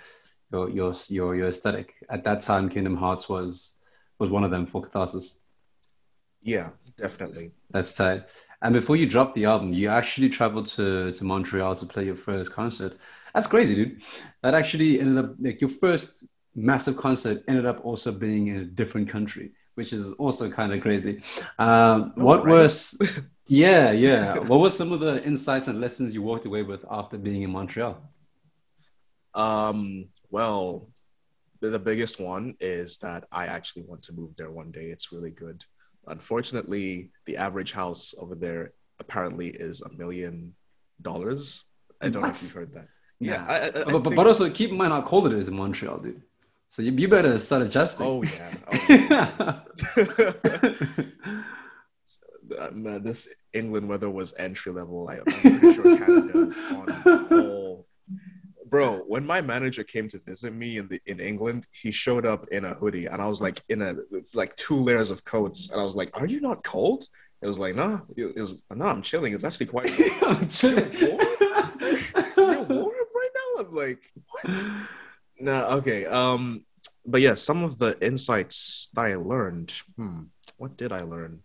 [0.53, 1.94] your your your your aesthetic.
[2.09, 3.76] At that time, Kingdom Hearts was
[4.18, 5.38] was one of them for Catharsis.
[6.42, 7.53] Yeah, definitely.
[7.70, 8.24] That's, tight.
[8.62, 12.16] And before you dropped the album, you actually traveled to to Montreal to play your
[12.16, 12.96] first concert.
[13.34, 14.03] That's crazy, dude.
[14.42, 16.24] That actually ended up like your first
[16.55, 20.80] massive concert ended up also being in a different country, which is also kind of
[20.80, 21.22] crazy.
[21.59, 22.53] Um, oh, what right.
[22.53, 22.99] was
[23.49, 24.38] Yeah, yeah.
[24.40, 27.51] what were some of the insights and lessons you walked away with after being in
[27.51, 27.99] Montreal?
[29.35, 30.89] Um, well,
[31.61, 34.87] the, the biggest one is that I actually want to move there one day.
[34.87, 35.64] It's really good.
[36.07, 40.55] Unfortunately, the average house over there apparently is a million
[41.03, 41.64] dollars.
[42.01, 42.29] I don't what?
[42.29, 42.89] know if you've heard that.
[43.20, 44.16] Yeah, I, I, I but, think...
[44.16, 46.22] but also keep in mind how cold it is in Montreal, dude.
[46.70, 48.07] So you, you better start adjusting.
[48.07, 48.55] Oh yeah.
[49.97, 51.43] Oh, yeah.
[52.72, 55.09] man, this England weather was entry level.
[55.09, 57.57] I, am pretty sure Canada is on all.
[58.68, 62.48] Bro, when my manager came to visit me in the in England, he showed up
[62.48, 63.94] in a hoodie, and I was like in a
[64.34, 67.08] like two layers of coats, and I was like, "Are you not cold?"
[67.40, 68.00] It was like, "No." Nah.
[68.16, 69.32] It was, "No, I'm chilling.
[69.32, 70.92] It's actually quite cold." I'm chilling.
[70.92, 72.68] You're warm?
[72.68, 73.64] warm right now.
[73.64, 74.66] I'm like, what?
[75.40, 76.04] No, okay.
[76.06, 76.64] Um,
[77.06, 79.72] but yeah, some of the insights that I learned.
[79.96, 80.24] Hmm,
[80.56, 81.42] what did I learn?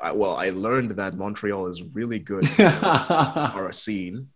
[0.00, 4.28] I, well, I learned that Montreal is really good for a scene.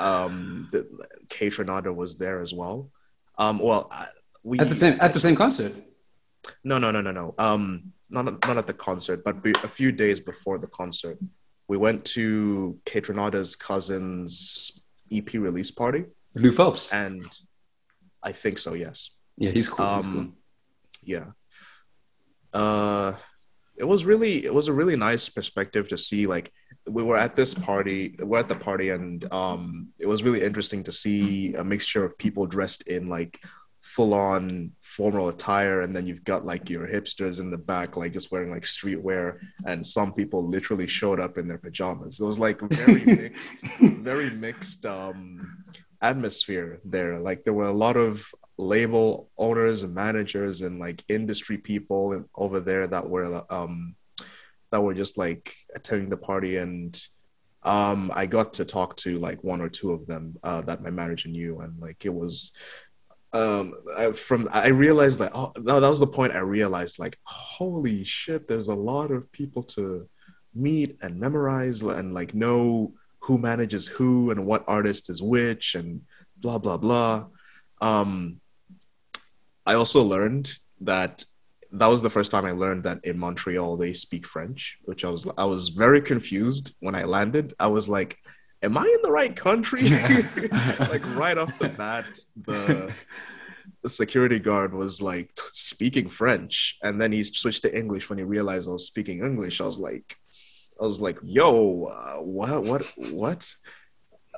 [0.00, 2.90] Um, the, was there as well.
[3.38, 3.90] Um, well,
[4.42, 5.72] we at the same at the same concert.
[6.64, 7.34] No, no, no, no, no.
[7.38, 11.18] Um, not not at the concert, but a few days before the concert,
[11.68, 14.82] we went to Kaytranada's cousin's
[15.12, 16.04] EP release party.
[16.34, 17.26] Lou Phelps, and
[18.22, 18.74] I think so.
[18.74, 19.10] Yes.
[19.36, 19.84] Yeah, he's cool.
[19.84, 20.34] Um,
[21.04, 21.32] he's cool.
[22.54, 22.58] yeah.
[22.60, 23.14] Uh,
[23.76, 26.52] it was really it was a really nice perspective to see like
[26.88, 30.82] we were at this party we're at the party and um it was really interesting
[30.82, 33.38] to see a mixture of people dressed in like
[33.82, 38.12] full on formal attire and then you've got like your hipsters in the back like
[38.12, 42.20] just wearing like streetwear and some people literally showed up in their pajamas.
[42.20, 45.64] It was like very mixed very mixed um
[46.02, 47.18] atmosphere there.
[47.18, 48.24] Like there were a lot of
[48.58, 53.94] label owners and managers and like industry people over there that were um
[54.70, 57.00] that were just like attending the party and
[57.62, 60.90] um i got to talk to like one or two of them uh that my
[60.90, 62.52] manager knew and like it was
[63.32, 67.18] um I, from i realized that oh no that was the point i realized like
[67.24, 70.08] holy shit there's a lot of people to
[70.54, 76.00] meet and memorize and like know who manages who and what artist is which and
[76.38, 77.26] blah blah blah.
[77.80, 78.40] Um
[79.66, 81.24] i also learned that
[81.72, 85.10] that was the first time i learned that in montreal they speak french which i
[85.10, 88.16] was i was very confused when i landed i was like
[88.62, 89.88] am I in the right country?
[90.78, 92.92] like right off the bat, the
[93.82, 98.24] the security guard was like speaking French, and then he switched to English when he
[98.24, 99.60] realized I was speaking English.
[99.60, 100.16] I was like,
[100.80, 103.48] I was like, "Yo, uh, what, what, what?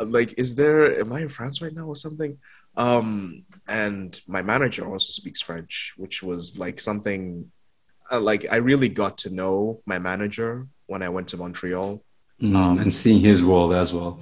[0.01, 1.01] Like, is there?
[1.01, 2.39] Am I in France right now or something?"
[2.77, 7.51] Um, and my manager also speaks French, which was like something.
[8.11, 12.03] Uh, like I really got to know my manager when I went to Montreal
[12.41, 14.21] mm, um, and seeing his world as well.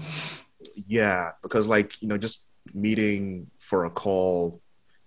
[0.87, 4.61] Yeah, because like you know, just meeting for a call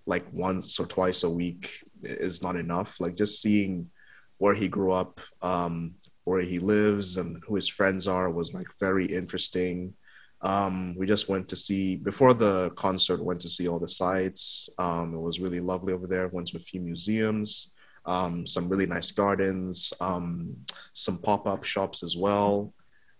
[0.06, 1.70] like once or twice a week
[2.02, 3.00] is not enough.
[3.00, 3.90] Like just seeing
[4.38, 8.66] where he grew up, um, where he lives, and who his friends are was like
[8.80, 9.94] very interesting.
[10.44, 13.24] Um, we just went to see before the concert.
[13.24, 14.68] Went to see all the sites.
[14.78, 16.28] Um, it was really lovely over there.
[16.28, 17.72] Went to a few museums,
[18.06, 20.54] um, some really nice gardens, um,
[20.92, 22.72] some pop up shops as well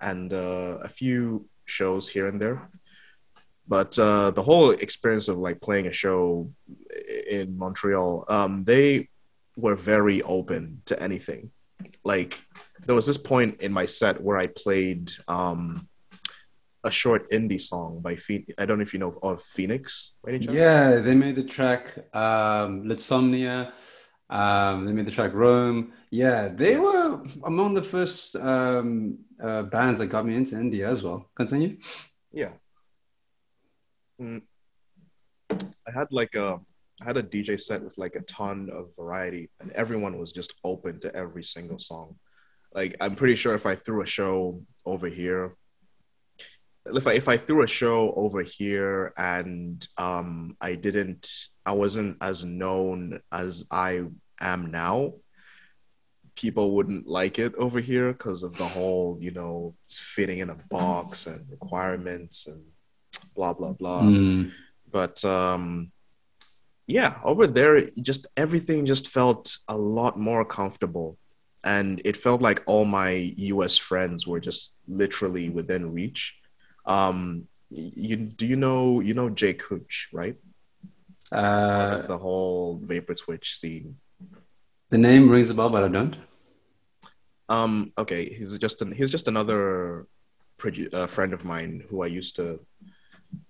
[0.04, 2.68] and uh, a few shows here and there.
[3.66, 6.50] But uh, the whole experience of like playing a show
[7.28, 9.08] in Montreal, um, they
[9.56, 11.50] were very open to anything.
[12.04, 12.42] Like
[12.84, 15.88] there was this point in my set where I played um,
[16.84, 20.12] a short indie song by Phe- I don't know if you know of Phoenix.
[20.26, 23.72] Yeah, they made the track um, Lisztomania.
[24.30, 25.92] Um, they made the track Rome.
[26.10, 26.80] Yeah, they yes.
[26.80, 31.30] were among the first um, uh, bands that got me into indie as well.
[31.36, 31.78] Continue.
[32.32, 32.52] Yeah.
[34.20, 34.42] Mm.
[35.50, 36.60] I had like a
[37.02, 40.54] I had a DJ set with like a ton of variety, and everyone was just
[40.62, 42.16] open to every single song.
[42.72, 45.56] Like I'm pretty sure if I threw a show over here,
[46.86, 52.18] if I if I threw a show over here and um I didn't I wasn't
[52.20, 54.02] as known as I
[54.40, 55.14] am now,
[56.36, 60.56] people wouldn't like it over here because of the whole, you know, fitting in a
[60.70, 62.62] box and requirements and
[63.34, 64.02] blah blah blah.
[64.02, 64.52] Mm.
[64.90, 65.90] But um
[66.86, 71.16] yeah, over there just everything just felt a lot more comfortable.
[71.64, 76.36] And it felt like all my US friends were just literally within reach.
[76.86, 80.36] Um you do you know you know Jay Hooch, right?
[81.32, 83.96] Uh, the whole vaportwitch scene.
[84.90, 86.16] The name rings a bell, but I don't.
[87.48, 87.92] Um.
[87.98, 88.32] Okay.
[88.32, 90.06] He's just an, he's just another
[90.58, 92.60] produ- uh, friend of mine who I used to.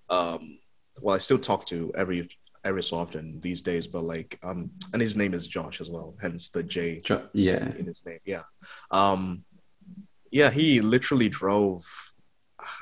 [0.09, 0.59] Um.
[1.01, 2.29] Well, I still talk to every
[2.63, 6.15] every so often these days, but like um, and his name is Josh as well.
[6.21, 7.01] Hence the J.
[7.01, 7.71] Jo- yeah.
[7.77, 8.43] In his name, yeah.
[8.91, 9.43] Um.
[10.31, 11.85] Yeah, he literally drove.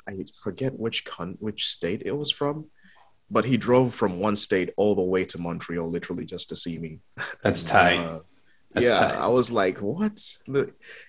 [0.07, 2.65] I forget which con which state it was from,
[3.29, 6.77] but he drove from one state all the way to Montreal, literally just to see
[6.77, 6.99] me.
[7.43, 7.99] That's tight.
[7.99, 8.19] Uh,
[8.73, 9.15] that's yeah, tight.
[9.15, 10.19] I was like, what?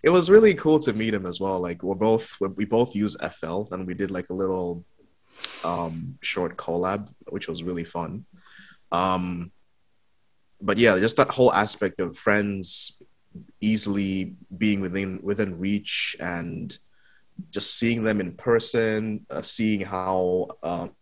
[0.02, 1.58] It was really cool to meet him as well.
[1.60, 4.84] Like we're both we both use FL, and we did like a little
[5.64, 8.26] um, short collab, which was really fun.
[8.92, 9.50] Um,
[10.60, 13.00] but yeah, just that whole aspect of friends
[13.60, 16.78] easily being within within reach and
[17.50, 20.94] just seeing them in person, uh, seeing how um,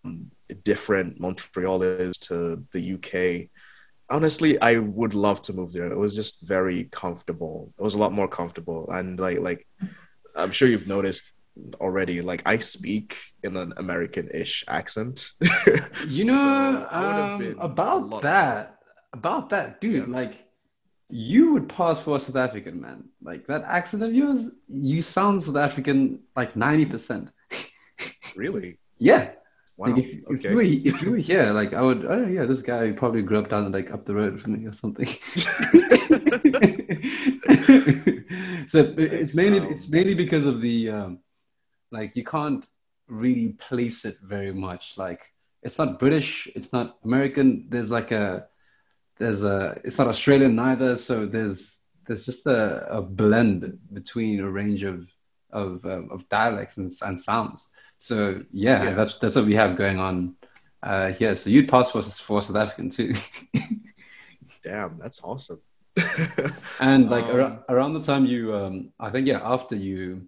[0.64, 3.50] different Montreal is to the UK
[4.12, 5.90] honestly i would love to move there.
[5.90, 7.72] It was just very comfortable.
[7.78, 8.90] It was a lot more comfortable.
[8.90, 9.66] And like like
[10.36, 11.24] i'm sure you've noticed
[11.80, 15.32] already like i speak in an american-ish accent.
[16.06, 18.78] You know so um, about that
[19.12, 20.14] about that dude yeah.
[20.14, 20.46] like
[21.14, 25.42] you would pass for a south african man like that accent of yours you sound
[25.42, 27.28] south african like 90%
[28.36, 29.32] really yeah
[29.76, 29.88] Wow.
[29.88, 30.34] Like if, okay.
[30.34, 33.22] if, you were if you were here, like I would, oh yeah, this guy probably
[33.22, 35.06] grew up down like up the road from me or something.
[38.68, 41.20] so it's mainly it's mainly because of the um,
[41.90, 42.66] like you can't
[43.08, 44.98] really place it very much.
[44.98, 45.32] Like
[45.62, 47.66] it's not British, it's not American.
[47.70, 48.46] There's like a
[49.22, 54.50] there's a it's not Australian neither, so there's there's just a, a blend between a
[54.50, 55.08] range of
[55.52, 57.70] of um, of dialects and, and sounds.
[57.98, 60.34] So yeah, yeah, that's that's what we have going on
[60.82, 61.36] uh, here.
[61.36, 63.14] So you'd pass for for South African too.
[64.64, 65.60] Damn, that's awesome.
[66.80, 70.26] and like um, ar- around the time you, um, I think yeah, after you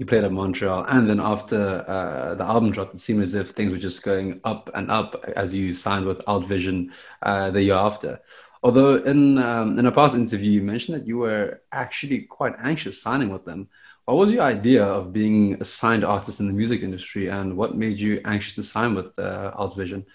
[0.00, 3.50] you played at Montreal, and then after uh, the album dropped, it seemed as if
[3.50, 6.90] things were just going up and up as you signed with Alt Vision
[7.20, 8.18] uh, the year after.
[8.62, 13.00] Although in um, in a past interview, you mentioned that you were actually quite anxious
[13.02, 13.68] signing with them.
[14.06, 17.76] What was your idea of being a signed artist in the music industry, and what
[17.76, 20.06] made you anxious to sign with uh, Alt Vision?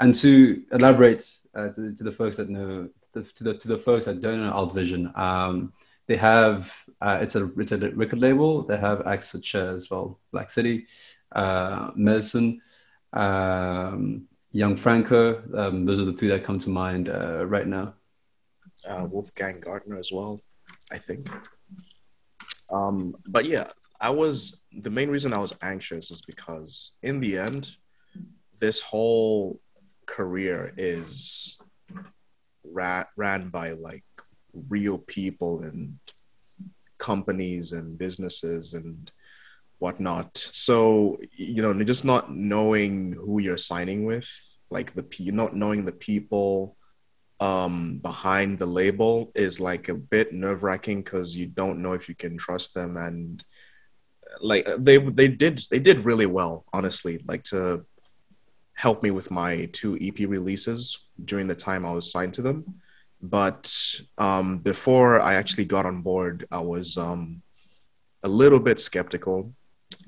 [0.00, 1.22] And to elaborate
[1.54, 4.52] uh, to, to, the folks that know, to the, to the, folks that don't know
[4.52, 5.72] Alt Vision, um,
[6.06, 6.72] they have
[7.04, 8.62] uh, it's a it's a record label.
[8.62, 10.86] They have acts such as well Black City,
[11.32, 12.60] uh, Medasin,
[13.12, 15.42] um, Young Franco.
[15.54, 17.94] Um, those are the three that come to mind uh, right now.
[18.88, 20.40] Uh, Wolfgang Gartner as well,
[20.90, 21.28] I think.
[22.72, 23.68] Um, but yeah,
[24.00, 27.76] I was the main reason I was anxious is because in the end,
[28.58, 29.60] this whole
[30.06, 31.58] career is
[32.64, 34.04] ran ran by like
[34.70, 35.98] real people and
[37.04, 39.12] companies and businesses and
[39.78, 40.30] whatnot.
[40.52, 44.28] So you know, just not knowing who you're signing with,
[44.70, 46.76] like the not knowing the people
[47.40, 52.08] um, behind the label is like a bit nerve wracking because you don't know if
[52.08, 53.44] you can trust them and
[54.40, 57.84] like they they did they did really well honestly like to
[58.74, 62.58] help me with my two EP releases during the time I was signed to them
[63.30, 63.74] but
[64.18, 67.42] um, before I actually got on board, I was um,
[68.22, 69.54] a little bit skeptical.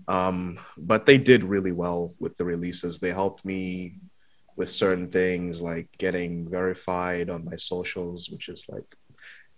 [0.09, 2.99] Um, but they did really well with the releases.
[2.99, 3.95] They helped me
[4.57, 8.85] with certain things like getting verified on my socials, which is like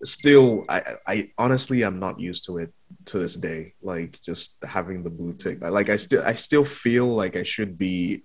[0.05, 2.73] still I, I honestly I'm not used to it
[3.07, 3.75] to this day.
[3.83, 5.61] Like just having the blue tick.
[5.61, 8.23] Like I still I still feel like I should be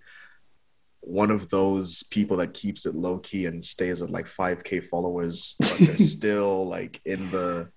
[1.06, 5.56] one of those people that keeps it low key and stays at like 5k followers
[5.60, 7.70] but they're still like in the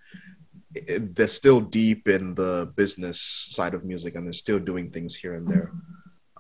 [0.99, 3.21] they're still deep in the business
[3.51, 5.73] side of music and they're still doing things here and there.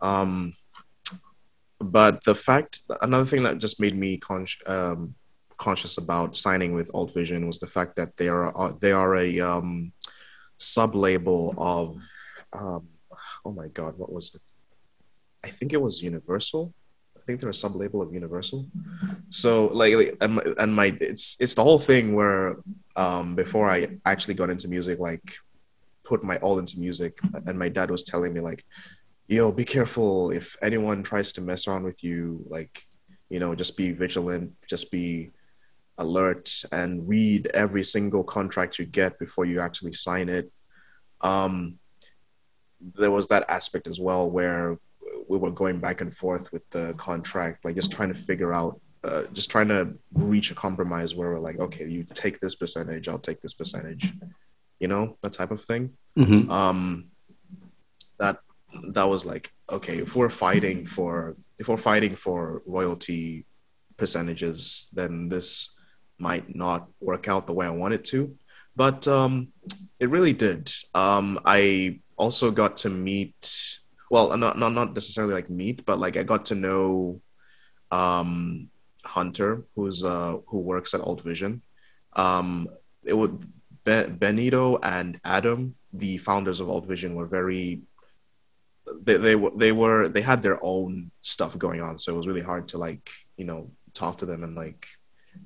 [0.03, 0.53] Um
[1.81, 5.15] but the fact another thing that just made me con- um,
[5.59, 9.17] conscious about signing with alt vision was the fact that they are uh, they are
[9.17, 9.93] a um
[10.59, 12.03] sub label of
[12.53, 12.87] um
[13.45, 14.41] oh my god what was it
[15.47, 16.75] I think it was Universal.
[17.17, 18.67] I think they're a sub label of Universal.
[19.31, 22.57] So like, and my, and my it's it's the whole thing where
[22.97, 25.27] um, before I actually got into music, like
[26.05, 27.13] put my all into music,
[27.47, 28.65] and my dad was telling me like,
[29.29, 32.45] "Yo, be careful if anyone tries to mess around with you.
[32.57, 32.75] Like,
[33.33, 35.31] you know, just be vigilant, just be."
[35.99, 40.53] alert and read every single contract you get before you actually sign it
[41.23, 41.79] um,
[42.81, 44.79] there was that aspect as well where
[45.29, 48.81] we were going back and forth with the contract, like just trying to figure out,
[49.05, 53.09] uh, just trying to reach a compromise where we're like, okay, you take this percentage,
[53.09, 54.13] I'll take this percentage,
[54.81, 55.91] you know, that type of thing.
[56.19, 56.51] Mm-hmm.
[56.51, 57.07] Um,
[58.19, 58.39] that
[58.89, 63.47] that was like, okay, if we're fighting for if we're fighting for royalty
[63.97, 65.75] percentages, then this
[66.19, 68.35] might not work out the way I want it to.
[68.75, 69.49] But um,
[69.99, 70.73] it really did.
[70.95, 73.79] Um, I also got to meet
[74.17, 77.21] well not not not necessarily like meet but like i got to know
[77.91, 78.71] um
[79.05, 81.61] hunter who's uh who works at alt vision
[82.15, 82.69] um
[83.05, 83.37] it would
[83.85, 87.83] Be- benito and adam the founders of alt vision were very
[89.07, 92.49] they, they they were they had their own stuff going on so it was really
[92.51, 94.87] hard to like you know talk to them and like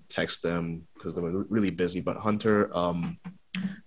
[0.09, 3.19] text them because they were really busy but hunter um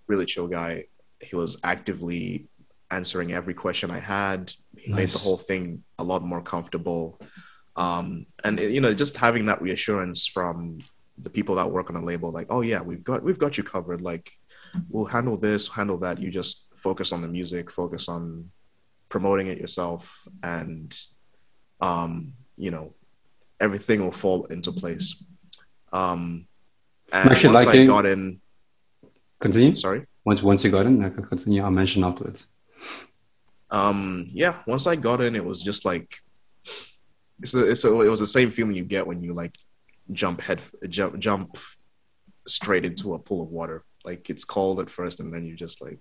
[0.07, 0.83] really chill guy
[1.21, 2.49] he was actively
[2.93, 4.53] answering every question I had.
[4.87, 4.97] Nice.
[4.97, 7.19] made the whole thing a lot more comfortable.
[7.75, 10.79] Um, and you know, just having that reassurance from
[11.17, 13.63] the people that work on a label, like, oh yeah, we've got we've got you
[13.63, 14.01] covered.
[14.01, 14.31] Like,
[14.89, 16.19] we'll handle this, handle that.
[16.19, 18.51] You just focus on the music, focus on
[19.09, 20.95] promoting it yourself, and
[21.81, 22.93] um, you know,
[23.59, 25.23] everything will fall into place.
[25.91, 26.47] Um,
[27.11, 27.83] and once liking...
[27.83, 28.41] I got in,
[29.39, 29.75] continue.
[29.75, 30.05] Sorry.
[30.25, 31.63] Once once you got in, I can continue.
[31.63, 32.47] I'll mention afterwards
[33.73, 36.21] um, yeah, once I got in, it was just like
[37.41, 39.55] it's a, it's a, it was the same feeling you get when you like
[40.11, 41.57] jump head jump jump
[42.47, 43.83] straight into a pool of water.
[44.05, 45.99] Like it's cold at first, and then you just like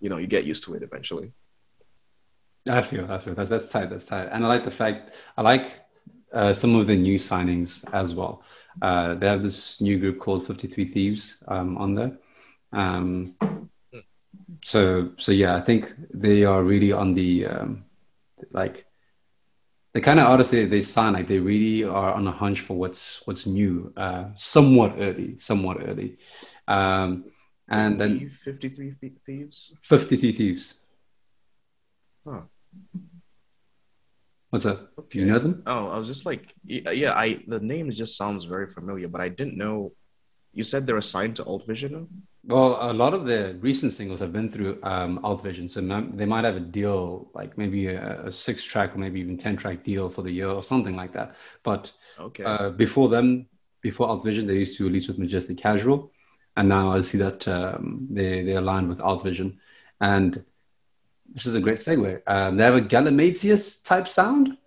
[0.00, 1.32] you know you get used to it eventually.
[2.70, 5.42] I feel I feel that's that's tight that's tight, and I like the fact I
[5.42, 5.72] like
[6.32, 8.42] uh, some of the new signings as well.
[8.80, 12.18] Uh, they have this new group called 53 Thieves um, on there.
[12.72, 13.36] Um,
[14.64, 17.84] so, so yeah, I think they are really on the um,
[18.52, 18.86] like
[19.92, 21.12] the kind of artists they, they sign.
[21.12, 23.92] Like they really are on a hunch for what's what's new.
[23.96, 26.18] Uh, somewhat early, somewhat early.
[26.66, 27.24] Um,
[27.68, 28.92] and then 53
[29.26, 29.74] Thieves.
[29.84, 30.74] 53 Thieves.
[32.26, 32.42] Huh.
[34.50, 34.92] What's up?
[34.98, 35.20] Okay.
[35.20, 35.62] You know them?
[35.66, 39.28] Oh, I was just like, yeah, I the name just sounds very familiar, but I
[39.28, 39.92] didn't know.
[40.52, 42.08] You said they're assigned to Alt Vision.
[42.46, 45.80] Well, a lot of the recent singles have been through um, Alt Vision, so
[46.12, 50.10] they might have a deal, like maybe a, a six-track or maybe even ten-track deal
[50.10, 51.36] for the year or something like that.
[51.62, 51.90] But
[52.20, 52.44] okay.
[52.44, 53.46] uh, before them,
[53.80, 56.12] before Alt Vision, they used to release with Majestic Casual,
[56.56, 59.58] and now I see that um, they they aligned with Alt Vision,
[60.02, 60.44] and
[61.32, 62.20] this is a great segue.
[62.26, 64.58] Um, they have a Galimatias type sound,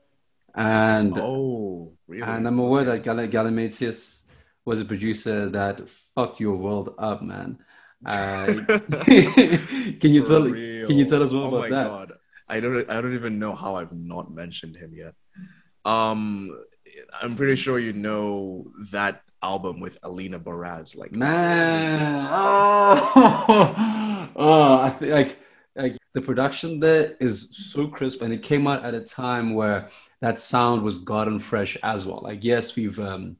[0.56, 2.24] and oh, really?
[2.24, 4.24] And I'm aware that Gal- Galimatias
[4.66, 7.60] was a producer that fucked your world up, man.
[8.06, 8.46] Uh,
[9.06, 10.44] can you For tell?
[10.44, 10.86] Real?
[10.86, 11.88] Can you tell us more oh about that?
[11.88, 12.14] God.
[12.48, 12.90] I don't.
[12.90, 15.16] I don't even know how I've not mentioned him yet.
[15.84, 16.56] Um,
[17.22, 20.96] I'm pretty sure you know that album with Alina Baraz.
[20.96, 23.12] Like, man, oh,
[24.36, 25.40] oh I feel like
[25.76, 29.90] like the production there is so crisp and it came out at a time where
[30.22, 33.38] that sound was garden fresh as well like yes we've um,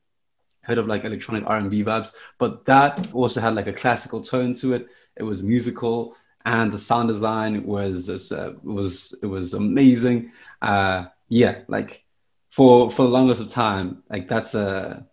[0.68, 4.74] heard of like electronic r&b vibes but that also had like a classical tone to
[4.74, 4.88] it.
[5.16, 6.16] It was musical
[6.46, 10.32] and the sound design was uh, was it was amazing.
[10.62, 12.04] Uh, yeah like
[12.50, 15.06] for for the longest of time like that's a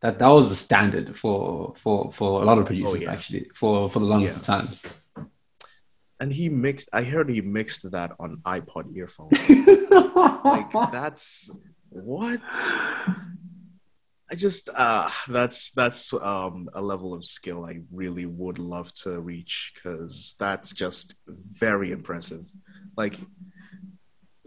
[0.00, 3.12] that that was the standard for for for a lot of producers oh, yeah.
[3.12, 4.40] actually for for the longest yeah.
[4.40, 4.82] of times.
[6.20, 9.38] And he mixed i heard he mixed that on ipod earphones.
[10.44, 11.50] Like that's
[11.88, 12.42] what
[14.32, 19.20] i just uh that's that's um a level of skill i really would love to
[19.20, 21.14] reach because that's just
[21.52, 22.44] very impressive
[22.96, 23.16] like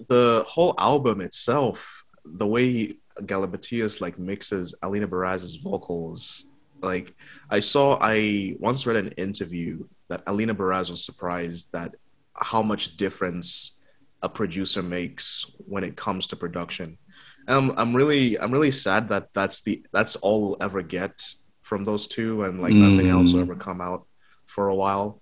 [0.09, 2.91] the whole album itself the way
[3.21, 6.45] Galimatias like mixes Alina Baraz's vocals
[6.81, 7.13] like
[7.49, 11.95] I saw I once read an interview that Alina Baraz was surprised that
[12.35, 13.79] how much difference
[14.21, 16.97] a producer makes when it comes to production.
[17.47, 21.23] And I'm, I'm really I'm really sad that that's the that's all we'll ever get
[21.61, 22.91] from those two, and like mm.
[22.91, 24.05] nothing else will ever come out
[24.45, 25.21] for a while.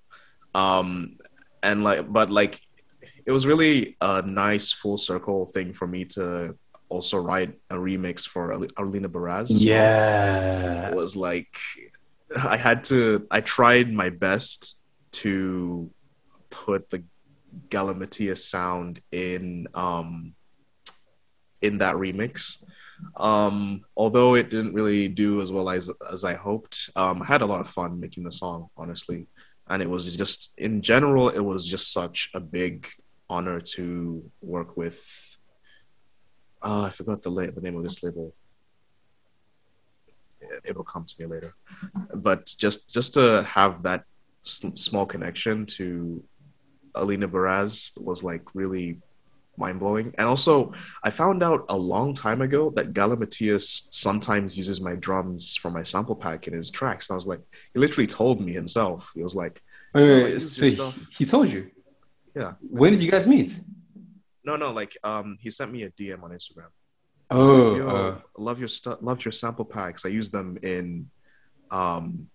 [0.54, 1.18] Um,
[1.62, 2.62] and like, but like,
[3.26, 6.58] it was really a nice full circle thing for me to
[6.90, 9.48] also write a remix for Alina Baraz.
[9.50, 10.92] Yeah, well.
[10.92, 11.58] it was like
[12.48, 13.28] I had to.
[13.32, 14.76] I tried my best
[15.14, 15.90] to
[16.50, 17.04] put the
[17.70, 20.36] Galimatias sound in um,
[21.64, 22.64] in that remix.
[23.18, 27.42] Um, although it didn't really do as well as as I hoped, um, I had
[27.42, 29.28] a lot of fun making the song, honestly.
[29.70, 32.88] And it was just, in general, it was just such a big
[33.30, 33.84] honor to
[34.42, 35.00] work with.
[36.62, 38.34] Uh, I forgot the la- the name of this label
[40.64, 41.54] it will come to me later.
[42.14, 44.04] But just just to have that
[44.44, 46.24] small connection to
[46.96, 49.00] Alina Baraz was like really
[49.58, 50.14] mind blowing.
[50.18, 50.74] And also,
[51.04, 55.84] I found out a long time ago that Galimatias sometimes uses my drums for my
[55.84, 57.10] sample pack in his tracks.
[57.10, 57.42] And I was like,
[57.74, 59.12] he literally told me himself.
[59.16, 59.62] He was like,
[59.94, 61.70] wait, wait, wait so he told you?
[62.36, 62.54] Yeah.
[62.62, 63.60] When did you guys meet?
[64.44, 66.68] No, no, like um, he sent me a DM on Instagram.
[67.30, 69.00] Oh, like, uh, love your stuff.
[69.02, 70.06] Love your sample packs.
[70.06, 71.10] I use them in,
[71.72, 72.28] um,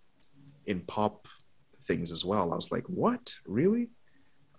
[0.67, 1.29] in pop
[1.87, 2.53] things as well.
[2.53, 3.35] I was like, what?
[3.47, 3.89] Really?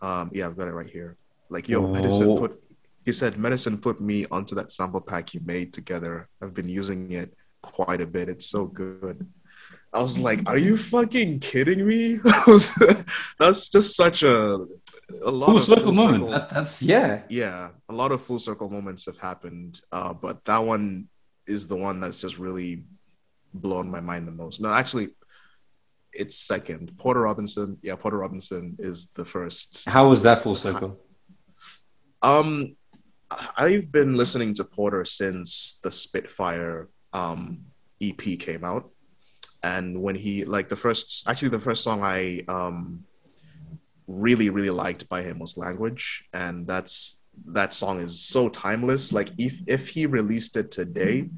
[0.02, 1.18] Um, yeah, I've got it right here.
[1.50, 1.88] Like, yo, oh.
[1.88, 2.62] Medasin put.
[3.06, 6.30] He said, Medasin put me onto that sample pack you made together.
[6.42, 8.30] I've been using it quite a bit.
[8.30, 9.26] It's so good.
[9.92, 12.20] I was like, "Are you fucking kidding me?"
[13.40, 14.66] that's just such a
[15.24, 16.24] a lot full of circle full moment.
[16.24, 17.70] Circle, that, that's yeah, yeah.
[17.90, 21.08] A lot of full circle moments have happened, uh, but that one
[21.48, 22.84] is the one that's just really
[23.54, 24.62] blown my mind the most.
[24.62, 25.10] No, actually,
[26.14, 26.96] it's second.
[26.98, 29.86] Porter Robinson, yeah, Porter Robinson is the first.
[29.88, 31.00] How was that full circle?
[32.22, 32.76] Um,
[33.56, 37.66] I've been listening to Porter since the Spitfire um
[38.02, 38.90] EP came out,
[39.64, 43.04] and when he like the first, actually the first song I um
[44.08, 46.26] really really liked by him was language.
[46.34, 49.14] And that's that song is so timeless.
[49.14, 51.30] Like if if he released it today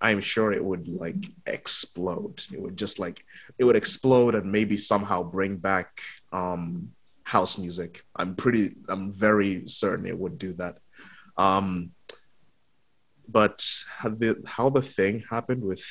[0.00, 2.44] i'm sure it would like explode.
[2.52, 3.24] It would just like
[3.58, 6.00] it would explode and maybe somehow bring back
[6.32, 6.92] um
[7.26, 8.04] house music.
[8.14, 10.78] I'm pretty i'm very certain it would do that.
[11.36, 11.90] Um
[13.28, 13.58] but
[13.98, 15.82] how the how the thing happened with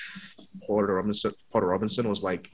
[0.66, 2.49] Porter Robinson Porter Robinson was like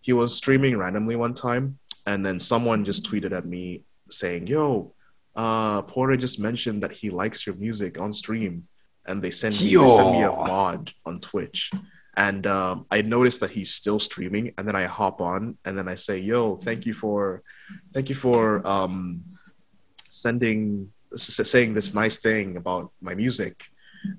[0.00, 4.94] he was streaming randomly one time and then someone just tweeted at me saying, "Yo,
[5.34, 8.68] uh, Porter just mentioned that he likes your music on stream,"
[9.06, 11.70] and they sent me, they sent me a mod on Twitch.
[12.16, 15.88] And um, I noticed that he's still streaming, and then I hop on, and then
[15.88, 17.42] I say, "Yo, thank you for,
[17.92, 19.24] thank you for um,
[20.10, 23.64] sending, saying this nice thing about my music."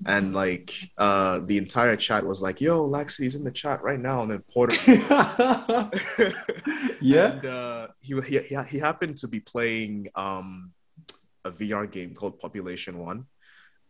[0.06, 4.22] and like uh the entire chat was like yo Laxcity's in the chat right now
[4.22, 4.76] and then porter
[7.00, 10.72] yeah and, uh, he, he he happened to be playing um
[11.44, 13.26] a vr game called population one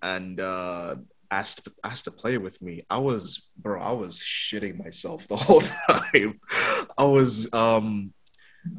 [0.03, 0.97] and uh
[1.31, 5.61] asked asked to play with me i was bro i was shitting myself the whole
[5.61, 6.41] time
[6.99, 8.13] i was um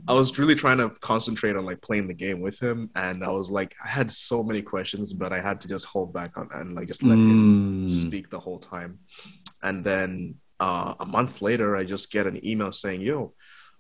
[0.07, 3.29] I was really trying to concentrate on like playing the game with him, and I
[3.29, 6.49] was like, I had so many questions, but I had to just hold back on
[6.53, 7.29] and like just let mm.
[7.29, 8.99] him speak the whole time.
[9.63, 13.33] And then uh, a month later, I just get an email saying, "Yo,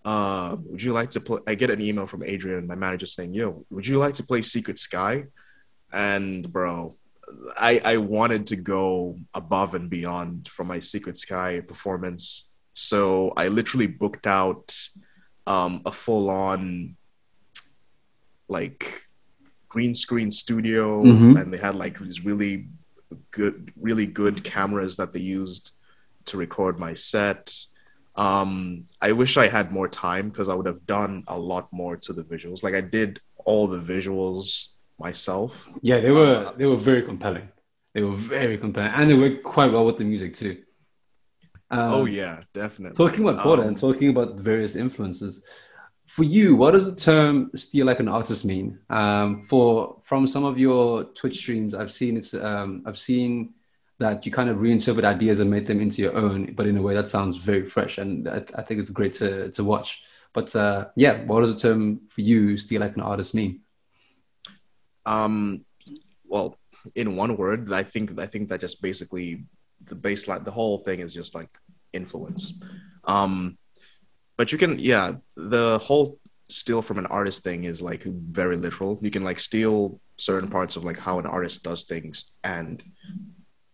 [0.05, 3.33] uh, would you like to play?" I get an email from Adrian, my manager, saying,
[3.33, 5.25] "Yo, would you like to play Secret Sky?"
[5.91, 6.96] And bro,
[7.57, 13.47] I I wanted to go above and beyond for my Secret Sky performance, so I
[13.47, 14.75] literally booked out
[15.45, 16.95] um, a full on
[18.49, 19.03] like
[19.69, 21.37] green screen studio mm-hmm.
[21.37, 22.69] and they had like these really
[23.31, 25.71] good really good cameras that they used
[26.25, 27.53] to record my set.
[28.15, 31.95] Um i wish i had more time because i would have done a lot more
[31.97, 32.63] to the visuals.
[32.63, 37.49] Like i did all the visuals myself yeah they were they were very compelling
[37.93, 40.57] they were very compelling and they worked quite well with the music too
[41.69, 42.95] um, oh yeah, definitely.
[42.95, 45.43] Talking about Porter um, and talking about various influences,
[46.05, 48.79] for you, what does the term "steal like an artist" mean?
[48.89, 53.53] Um, for from some of your Twitch streams, I've seen it's um, I've seen
[53.99, 56.81] that you kind of reinterpret ideas and make them into your own, but in a
[56.81, 60.01] way that sounds very fresh, and I, I think it's great to to watch.
[60.33, 63.61] But uh, yeah, what does the term for you "steal like an artist" mean?
[65.07, 65.65] Um,
[66.27, 66.59] well,
[66.93, 69.45] in one word, I think I think that just basically
[69.89, 71.49] the baseline, the whole thing is just like
[71.93, 72.53] influence.
[73.05, 73.57] Um,
[74.35, 76.19] but you can, yeah, the whole
[76.49, 78.99] steal from an artist thing is like very literal.
[79.01, 82.83] You can like steal certain parts of like how an artist does things, and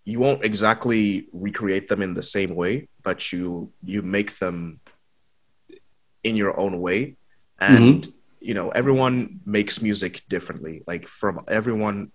[0.05, 4.79] you won't exactly recreate them in the same way, but you you make them
[6.23, 7.15] in your own way,
[7.59, 8.11] and mm-hmm.
[8.43, 10.83] You know everyone makes music differently.
[10.85, 12.11] Like from everyone,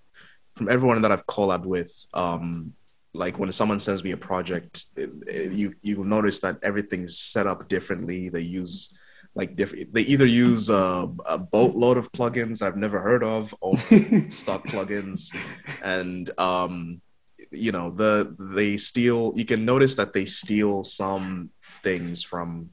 [0.57, 2.75] from everyone that I've collabed with, um,
[3.15, 7.47] like when someone sends me a project it, it, you you notice that everything's set
[7.47, 8.97] up differently they use
[9.35, 13.77] like different they either use a, a boatload of plugins i've never heard of or
[14.31, 15.35] stock plugins
[15.83, 17.01] and um
[17.51, 21.51] you know the they steal you can notice that they steal some
[21.83, 22.71] things from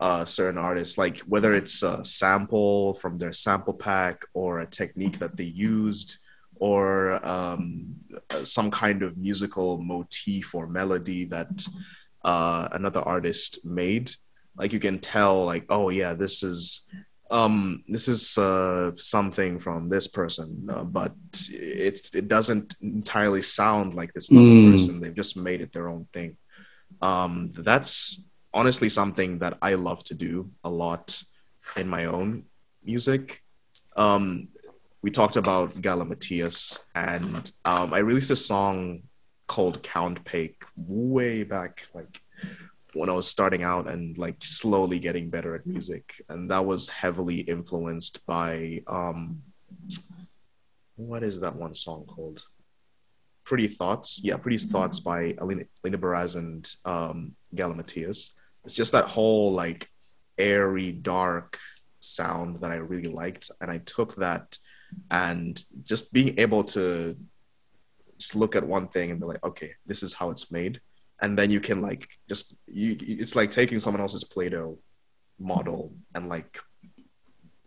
[0.00, 5.18] uh, certain artists, like whether it's a sample from their sample pack or a technique
[5.18, 6.18] that they used
[6.60, 7.94] or um,
[8.42, 11.64] some kind of musical motif or melody that
[12.24, 14.12] uh, another artist made
[14.58, 16.82] like you can tell like oh yeah this is
[17.30, 21.14] um this is uh something from this person uh, but
[21.50, 24.72] it it doesn't entirely sound like this other mm.
[24.72, 26.36] person they've just made it their own thing
[27.02, 31.22] um that's honestly something that i love to do a lot
[31.76, 32.44] in my own
[32.82, 33.42] music
[33.96, 34.48] um
[35.02, 39.02] we talked about Galimatias, and um, I released a song
[39.46, 42.20] called Count Pake way back, like
[42.94, 46.88] when I was starting out and like slowly getting better at music, and that was
[46.88, 49.42] heavily influenced by um,
[50.96, 52.42] what is that one song called?
[53.44, 58.30] Pretty Thoughts, yeah, Pretty Thoughts by Alina, Alina Baraz and um, Galimatias.
[58.68, 59.88] It's just that whole like
[60.36, 61.56] airy, dark
[62.00, 64.58] sound that I really liked, and I took that
[65.10, 67.16] and just being able to
[68.18, 70.82] just look at one thing and be like okay this is how it's made.
[71.22, 74.78] And then you can like just you it's like taking someone else's play-doh
[75.38, 76.60] model and like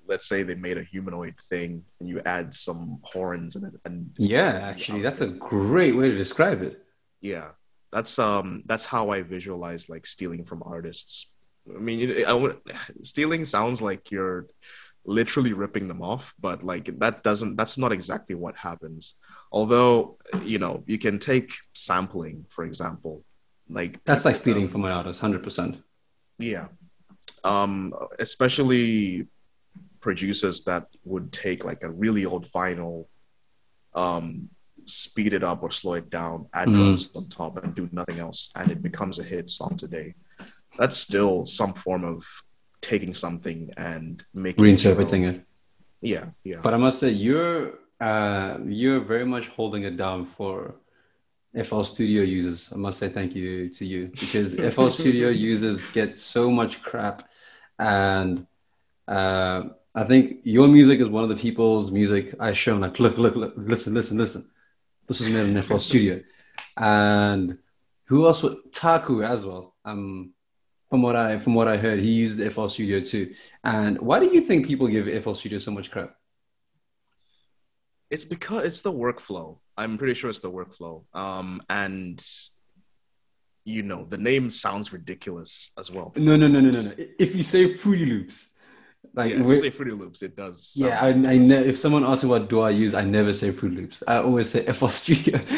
[0.05, 4.11] let's say they made a humanoid thing and you add some horns in it and
[4.19, 6.85] yeah actually that's a great way to describe it.
[7.21, 7.49] Yeah
[7.91, 11.27] that's um that's how i visualize like stealing from artists.
[11.69, 12.57] I mean I would,
[13.01, 14.47] stealing sounds like you're
[15.03, 19.15] literally ripping them off but like that doesn't that's not exactly what happens.
[19.51, 23.23] Although you know you can take sampling for example
[23.69, 25.81] like that's like stealing um, from an artist 100%
[26.37, 26.67] yeah.
[27.43, 29.27] Um especially
[29.99, 33.05] producers that would take like a really old vinyl
[33.93, 34.49] um
[34.85, 36.75] speed it up or slow it down, add Mm.
[36.75, 40.13] drums on top, and do nothing else, and it becomes a hit song today.
[40.77, 42.25] That's still some form of
[42.81, 45.45] taking something and making Reinterpreting it.
[46.01, 46.61] Yeah, yeah.
[46.63, 50.73] But I must say, you're uh, you're very much holding it down for
[51.53, 52.71] FL Studio users.
[52.73, 57.29] I must say thank you to you because FL Studio users get so much crap,
[57.77, 58.47] and
[59.07, 59.63] uh,
[59.93, 63.17] I think your music is one of the people's music I show them like, look,
[63.17, 64.49] look, look, listen, listen, listen.
[65.11, 66.21] This was made in FL Studio,
[66.77, 67.57] and
[68.05, 68.41] who else?
[68.43, 69.75] would Taku as well.
[69.83, 70.31] Um,
[70.89, 73.33] from what I from what I heard, he used FL Studio too.
[73.61, 76.15] And why do you think people give FL Studio so much crap?
[78.09, 79.57] It's because it's the workflow.
[79.75, 81.03] I'm pretty sure it's the workflow.
[81.13, 82.25] Um, and
[83.65, 86.13] you know, the name sounds ridiculous as well.
[86.15, 86.91] No, no, no, no, no, no.
[87.19, 88.50] If you say Fruity Loops,
[89.13, 90.73] like yeah, if we- you say Fruity Loops, it does.
[90.75, 93.51] yeah, I, I ne- if someone asks me what do I use, I never say
[93.51, 94.03] Fruity Loops.
[94.07, 95.39] I always say FL Studio.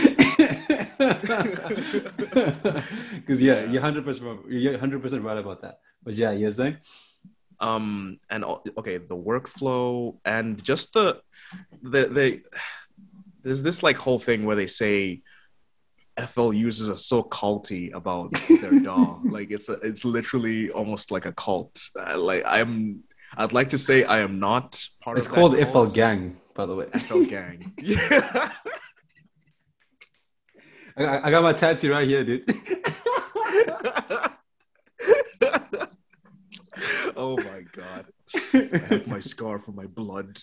[2.04, 5.80] Because yeah, you're hundred percent you're hundred percent right about that.
[6.04, 6.78] But yeah, you're saying
[7.60, 8.44] um and
[8.78, 11.22] okay the workflow and just the
[11.84, 12.42] the they
[13.44, 15.22] there's this like whole thing where they say
[16.20, 18.32] FL users are so culty about
[18.62, 23.04] their dog like it's a, it's literally almost like a cult uh, like I'm
[23.38, 25.86] I'd like to say I am not part it's of It's called that FL.
[25.94, 26.86] Gang, by the way.
[26.86, 28.50] FL gang yeah
[30.96, 32.44] I, I got my tattoo right here, dude.
[37.16, 38.06] oh my god
[38.54, 40.40] I have my scar for my blood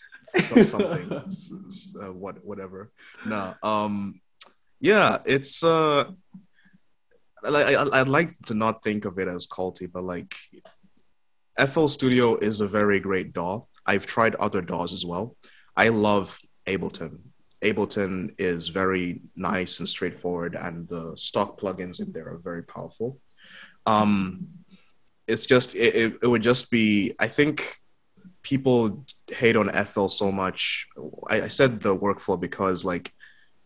[0.55, 1.11] or something.
[2.01, 2.91] Uh, what, whatever.
[3.27, 3.55] No.
[3.63, 4.21] Um.
[4.81, 6.11] Yeah, it's uh.
[7.43, 10.35] Like I, I'd like to not think of it as culty, but like,
[11.59, 13.67] FL Studio is a very great DAW.
[13.87, 15.37] I've tried other DAWs as well.
[15.77, 17.21] I love Ableton.
[17.63, 23.19] Ableton is very nice and straightforward, and the stock plugins in there are very powerful.
[23.87, 24.49] Um,
[25.27, 27.15] it's just it, it, it would just be.
[27.19, 27.77] I think
[28.43, 30.87] people hate on FL so much.
[31.29, 33.13] I, I said the workflow because like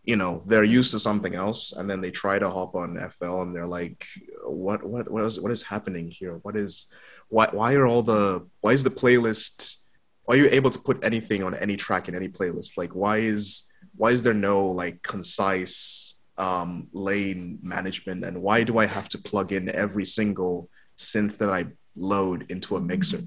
[0.03, 3.41] you know they're used to something else and then they try to hop on FL
[3.41, 4.05] and they're like
[4.43, 6.87] what what what is what is happening here what is
[7.29, 9.75] why why are all the why is the playlist
[10.23, 13.17] why are you able to put anything on any track in any playlist like why
[13.17, 19.09] is why is there no like concise um lane management and why do I have
[19.09, 23.21] to plug in every single synth that I load into a mixer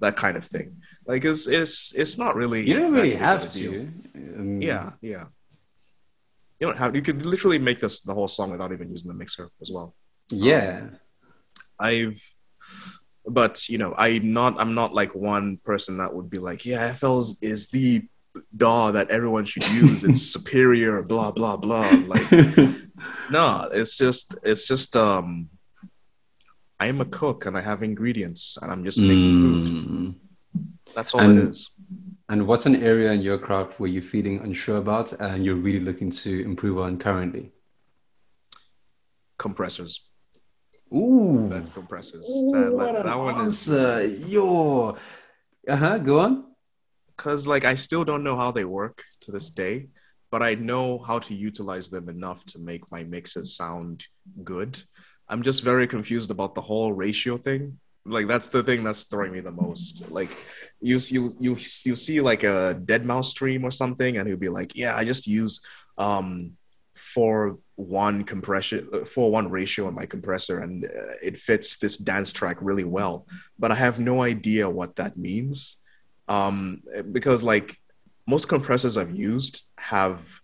[0.00, 0.76] that kind of thing
[1.06, 3.88] like it's it's it's not really You don't really have to.
[4.14, 5.24] Um, Yeah, yeah.
[6.58, 6.96] You don't have.
[6.96, 9.94] You could literally make this the whole song without even using the mixer as well.
[10.30, 10.88] Yeah.
[11.78, 12.22] I've,
[13.26, 14.60] but you know, I'm not.
[14.60, 18.02] I'm not like one person that would be like, yeah, FL is, the
[18.56, 20.04] DAW that everyone should use.
[20.04, 21.02] It's superior.
[21.02, 21.88] Blah blah blah.
[21.90, 22.30] Like,
[23.30, 24.34] no, it's just.
[24.42, 24.96] It's just.
[24.96, 25.48] Um,
[26.80, 29.66] I am a cook and I have ingredients and I'm just making food.
[29.68, 30.14] Mm.
[30.94, 31.70] That's all And- it is.
[32.28, 35.78] And what's an area in your craft where you're feeling unsure about and you're really
[35.80, 37.52] looking to improve on currently?
[39.38, 40.00] Compressors.
[40.94, 42.28] Ooh, That's compressors.
[42.28, 44.06] Ooh, that, what that, one is answer.
[44.06, 44.96] Yo.
[45.68, 45.98] Uh huh.
[45.98, 46.44] Go on.
[47.16, 49.88] because like I still don't know how they work to this day,
[50.30, 54.04] but I know how to utilize them enough to make my mixes sound
[54.42, 54.82] good.
[55.28, 57.78] I'm just very confused about the whole ratio thing.
[58.06, 60.10] Like that's the thing that's throwing me the most.
[60.10, 60.36] Like
[60.80, 64.76] you you you you see like a deadmau5 stream or something, and he'll be like,
[64.76, 65.60] "Yeah, I just use
[65.96, 66.52] um
[67.14, 72.32] four one compression four one ratio on my compressor, and uh, it fits this dance
[72.32, 73.26] track really well."
[73.58, 75.78] But I have no idea what that means.
[76.28, 76.82] Um
[77.12, 77.78] because like
[78.26, 80.40] most compressors i've used have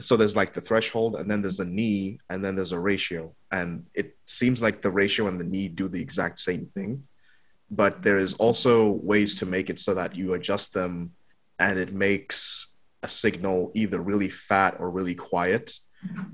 [0.00, 3.34] so there's like the threshold and then there's a knee and then there's a ratio.
[3.52, 7.04] And it seems like the ratio and the knee do the exact same thing.
[7.70, 11.12] But there is also ways to make it so that you adjust them
[11.58, 12.68] and it makes
[13.02, 15.78] a signal either really fat or really quiet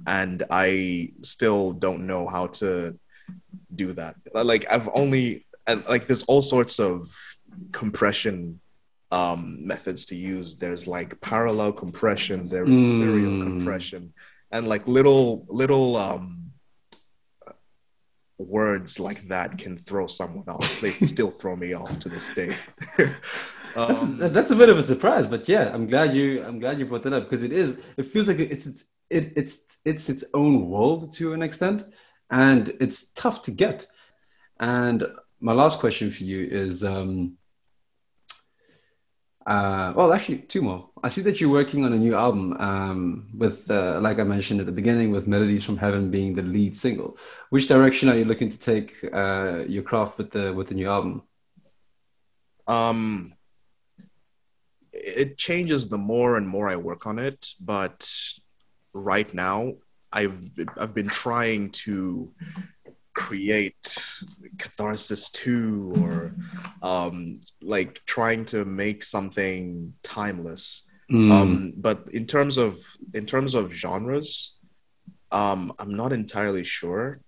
[0.06, 2.96] and i still don't know how to
[3.74, 7.14] do that like i've only and like there's all sorts of
[7.72, 8.60] compression
[9.12, 10.56] um, methods to use.
[10.56, 13.42] There's like parallel compression, there is serial Mm.
[13.42, 14.12] compression,
[14.50, 16.50] and like little little um,
[18.38, 20.80] words like that can throw someone off.
[20.80, 22.56] They still throw me off to this day.
[23.76, 26.78] That's um, that's a bit of a surprise, but yeah, I'm glad you I'm glad
[26.78, 30.08] you brought that up because it is it feels like it's it's it, it's it's
[30.08, 31.84] its own world to an extent,
[32.30, 33.86] and it's tough to get.
[34.58, 35.06] And
[35.40, 37.36] my last question for you is, um,
[39.46, 40.90] Uh, well, actually, two more.
[41.04, 44.58] I see that you're working on a new album um, with, uh, like I mentioned
[44.58, 47.16] at the beginning, with Melodies from Heaven being the lead single.
[47.50, 50.88] Which direction are you looking to take uh, your craft with the with the new
[50.88, 51.22] album?
[52.66, 53.35] Um,
[55.06, 58.10] it changes the more and more I work on it, but
[58.92, 59.74] right now
[60.12, 62.32] I've I've been trying to
[63.14, 63.96] create
[64.58, 66.34] catharsis too or
[66.82, 71.32] um like trying to make something timeless mm.
[71.32, 72.76] um but in terms of
[73.14, 74.58] in terms of genres
[75.32, 77.18] um i'm not entirely sure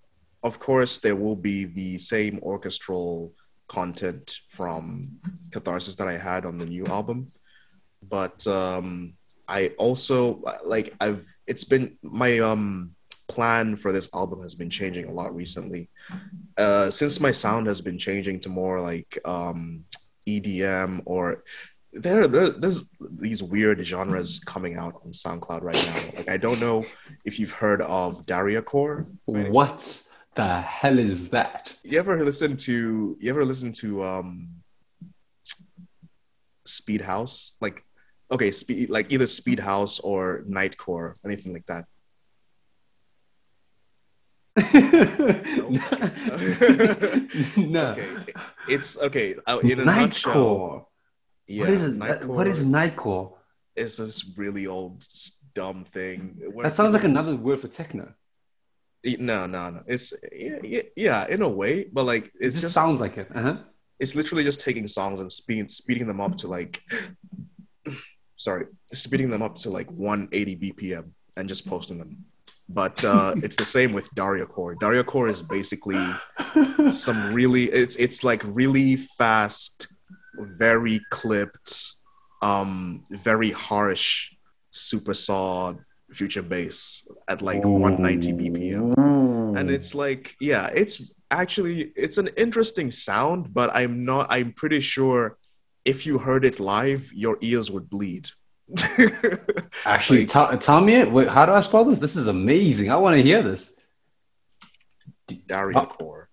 [0.43, 3.33] of course there will be the same orchestral
[3.67, 5.09] content from
[5.53, 7.33] catharsis that i had on the new album
[8.03, 9.15] but um
[9.49, 12.95] i also like i've it's been my um
[13.29, 15.89] plan for this album has been changing a lot recently.
[16.57, 19.85] Uh, since my sound has been changing to more like um,
[20.27, 21.45] EDM or
[21.93, 26.17] there, there, there's these weird genres coming out on SoundCloud right now.
[26.17, 26.85] Like I don't know
[27.25, 29.07] if you've heard of Dariacore.
[29.25, 30.03] What
[30.35, 31.77] the hell is that?
[31.85, 33.17] You ever listen to?
[33.19, 34.49] You ever listen to um,
[36.65, 37.53] Speed House?
[37.61, 37.85] Like
[38.31, 41.85] okay, speed like either Speed House or Nightcore, anything like that.
[47.57, 47.91] no.
[47.93, 48.33] Okay.
[48.69, 49.37] It's okay.
[49.47, 50.85] Uh, in a Nightcore.
[51.47, 51.99] yeah, what is it?
[51.99, 53.33] Nightcore What is Nightcore?
[53.77, 55.05] is this really old
[55.55, 56.37] dumb thing.
[56.63, 58.13] That sounds like another word for techno.
[59.05, 59.83] No, no, no.
[59.87, 63.29] It's yeah, yeah, yeah, in a way, but like It just, just sounds like it.
[63.35, 63.59] Uh-huh.
[64.01, 66.83] it's literally just taking songs and speed, speeding them up to like
[68.39, 72.25] sorry speeding them up to like 180 bpm and just posting them.
[72.69, 74.79] But uh it's the same with dariacore.
[74.79, 76.03] Daria core is basically
[76.91, 79.89] some really it's it's like really fast
[80.59, 81.93] very clipped
[82.43, 84.33] um very harsh
[84.71, 85.75] super saw
[86.13, 92.91] future bass at like 190 bpm and it's like yeah it's actually it's an interesting
[92.91, 95.37] sound but i'm not i'm pretty sure
[95.93, 98.27] if you heard it live your ears would bleed
[99.95, 101.09] Actually, Like- tell tell me it.
[101.11, 101.99] Wait, how do I spell this?
[102.07, 102.91] This is amazing.
[102.91, 103.63] I want to hear this.
[105.53, 106.27] Dariacore.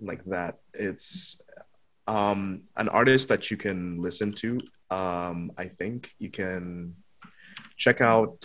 [0.00, 0.58] Like that.
[0.74, 1.40] It's
[2.08, 4.60] um an artist that you can listen to.
[4.90, 6.96] Um I think you can
[7.76, 8.38] check out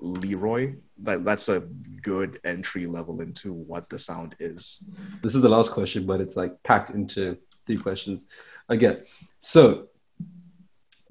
[0.00, 0.74] Leroy.
[1.04, 1.60] That that's a
[2.02, 4.82] good entry level into what the sound is.
[5.22, 7.38] This is the last question, but it's like packed into
[7.70, 8.26] three questions.
[8.68, 9.04] Again,
[9.38, 9.88] so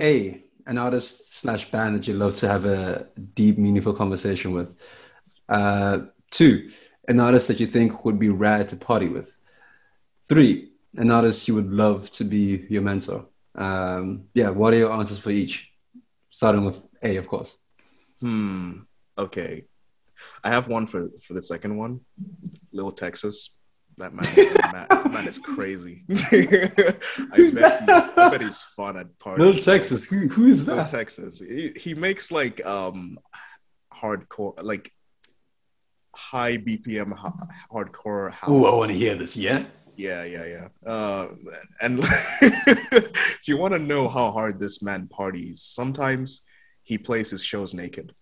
[0.02, 4.76] A, an artist slash band that you love to have a deep, meaningful conversation with.
[5.48, 6.00] Uh,
[6.32, 6.70] two,
[7.08, 9.36] an artist that you think would be rad to party with.
[10.28, 13.26] Three, an artist you would love to be your mentor.
[13.56, 15.72] Um, yeah, what are your answers for each?
[16.30, 17.58] Starting with A, of course.
[18.20, 18.82] Hmm.
[19.18, 19.66] Okay.
[20.44, 22.02] I have one for for the second one.
[22.74, 23.59] Lil Texas.
[24.00, 26.04] That man, is, man, man is crazy.
[26.10, 26.14] I,
[27.36, 28.06] Who's bet that?
[28.08, 29.46] he's, I bet he's fun at parties.
[29.46, 30.90] Lil Texas, who, who is Little that?
[30.90, 31.40] Texas.
[31.40, 33.20] He, he makes like um
[33.94, 34.94] hardcore, like
[36.16, 38.50] high BPM ha- hardcore house.
[38.50, 39.66] Oh, I want to hear this, yeah?
[39.98, 40.90] Yeah, yeah, yeah.
[40.90, 41.28] Uh,
[41.82, 42.00] and
[42.42, 46.44] if you want to know how hard this man parties, sometimes
[46.84, 48.14] he plays his shows naked.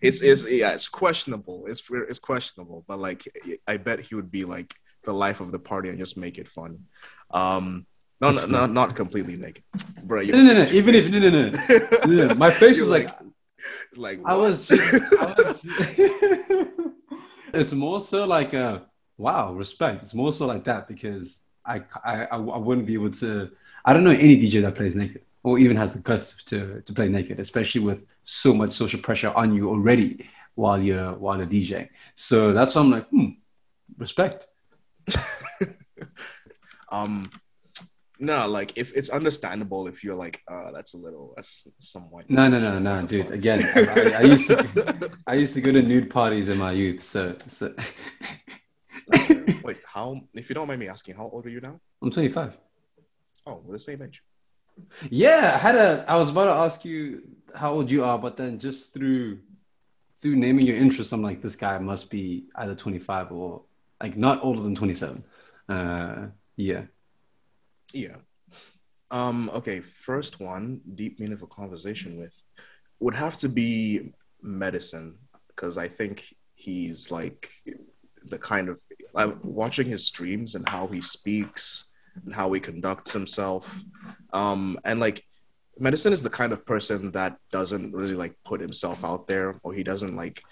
[0.00, 1.64] It's it's yeah, it's questionable.
[1.66, 3.24] It's it's questionable, but like
[3.66, 4.74] I bet he would be like
[5.04, 6.84] the life of the party and just make it fun.
[7.30, 7.86] Um,
[8.20, 9.64] no, no, no, not completely naked,
[10.02, 10.22] bro.
[10.22, 10.64] No, no, no.
[10.70, 11.50] Even if, no, no, no.
[12.06, 12.34] no, no.
[12.34, 13.10] My face was like,
[13.96, 15.60] like I was, just, I was
[17.54, 18.86] it's more so like a
[19.16, 20.02] wow, respect.
[20.02, 23.50] It's more so like that because I, I, I I wouldn't be able to.
[23.84, 26.92] I don't know any DJ that plays naked or even has the guts to to
[26.92, 31.46] play naked, especially with so much social pressure on you already while you're while you're
[31.46, 31.88] DJing.
[32.14, 33.28] So that's why I'm like, hmm,
[33.96, 34.46] respect.
[36.90, 37.30] um
[38.18, 42.48] no like if it's understandable if you're like uh that's a little that's somewhat No,
[42.48, 43.30] no, no, no, dude.
[43.30, 47.02] Again, I, I used to I used to go to nude parties in my youth,
[47.02, 47.74] so so
[49.62, 52.58] wait how if you don't mind me asking how old are you now I'm 25.
[53.46, 54.22] oh we're the same age
[55.10, 56.04] Yeah, I had a.
[56.06, 57.22] I was about to ask you
[57.54, 59.38] how old you are, but then just through
[60.20, 63.62] through naming your interest, I'm like, this guy must be either 25 or
[64.02, 65.22] like not older than 27.
[65.68, 66.26] Uh,
[66.56, 66.82] yeah.
[67.92, 68.16] yeah
[69.10, 72.34] um okay first one deep meaningful conversation with
[73.00, 74.12] would have to be
[74.44, 75.14] Medasin
[75.48, 77.50] because i think he's like
[78.24, 78.80] the kind of
[79.16, 81.84] I'm watching his streams and how he speaks
[82.24, 83.82] and how he conducts himself
[84.32, 85.24] Um, and like
[85.80, 89.72] Medasin is the kind of person that doesn't really like put himself out there or
[89.72, 90.42] he doesn't like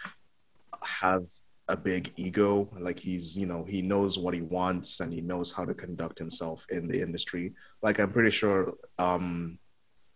[0.84, 1.24] have
[1.68, 2.70] a big ego.
[2.78, 6.18] Like he's you know he knows what he wants and he knows how to conduct
[6.18, 7.52] himself in the industry.
[7.82, 9.58] Like i'm pretty sure um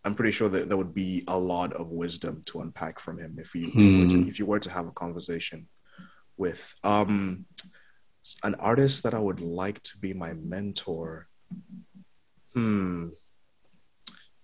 [0.05, 3.37] i'm pretty sure that there would be a lot of wisdom to unpack from him
[3.39, 3.99] if you Hmm.
[3.99, 5.69] were to, if you were to have a conversation
[6.37, 7.45] with um
[8.45, 11.27] an artist that i would like to be my mentor.
[12.55, 13.09] Hmm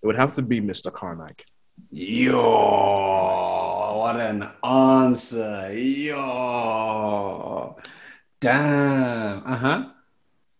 [0.07, 1.45] would have to be mr carmack
[1.91, 5.71] Yo, what an answer.
[5.73, 7.77] Yo.
[8.39, 9.43] Damn.
[9.45, 9.89] Uh-huh.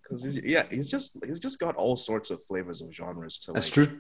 [0.02, 3.52] because he's, yeah he's just he's just got all sorts of flavors of genres to
[3.52, 3.99] That's like, true.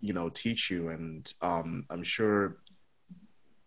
[0.00, 2.58] you know teach you and um i'm sure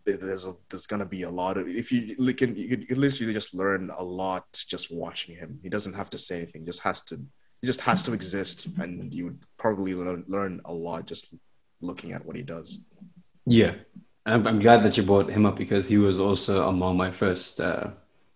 [0.06, 2.88] there's a there's gonna be a lot of if you you can you can, you
[2.88, 6.66] can literally just learn a lot just watching him he doesn't have to say anything
[6.66, 7.20] just has to
[7.62, 11.34] he just has to exist and you would probably learn, learn a lot just
[11.82, 12.80] looking at what he does
[13.46, 13.76] Yeah.
[14.26, 17.60] I'm, I'm glad that you brought him up because he was also among my first
[17.60, 17.92] uh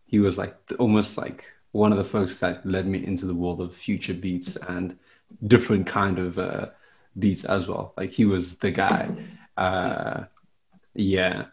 [0.06, 3.62] he was like almost like one of the folks that led me into the world
[3.62, 4.98] of future beats and
[5.48, 6.68] different kind of uh
[7.20, 7.94] beats as well.
[7.98, 9.12] Like he was the guy.
[9.58, 10.26] Uh
[10.94, 11.48] yeah.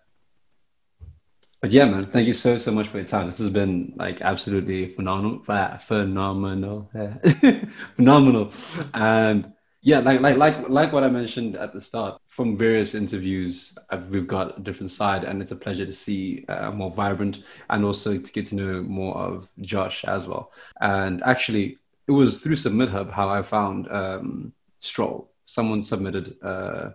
[1.62, 3.28] But yeah, man, thank you so so much for your time.
[3.28, 6.90] This has been like absolutely phenomenal, ph- phenomenal,
[7.97, 8.52] phenomenal,
[8.94, 12.20] and yeah, like like like like what I mentioned at the start.
[12.26, 16.44] From various interviews, I've, we've got a different side, and it's a pleasure to see
[16.48, 20.51] uh, more vibrant, and also to get to know more of Josh as well.
[20.80, 21.78] And actually,
[22.09, 25.30] it was through SubmitHub how I found um, Stroll.
[25.47, 26.90] Someone submitted uh,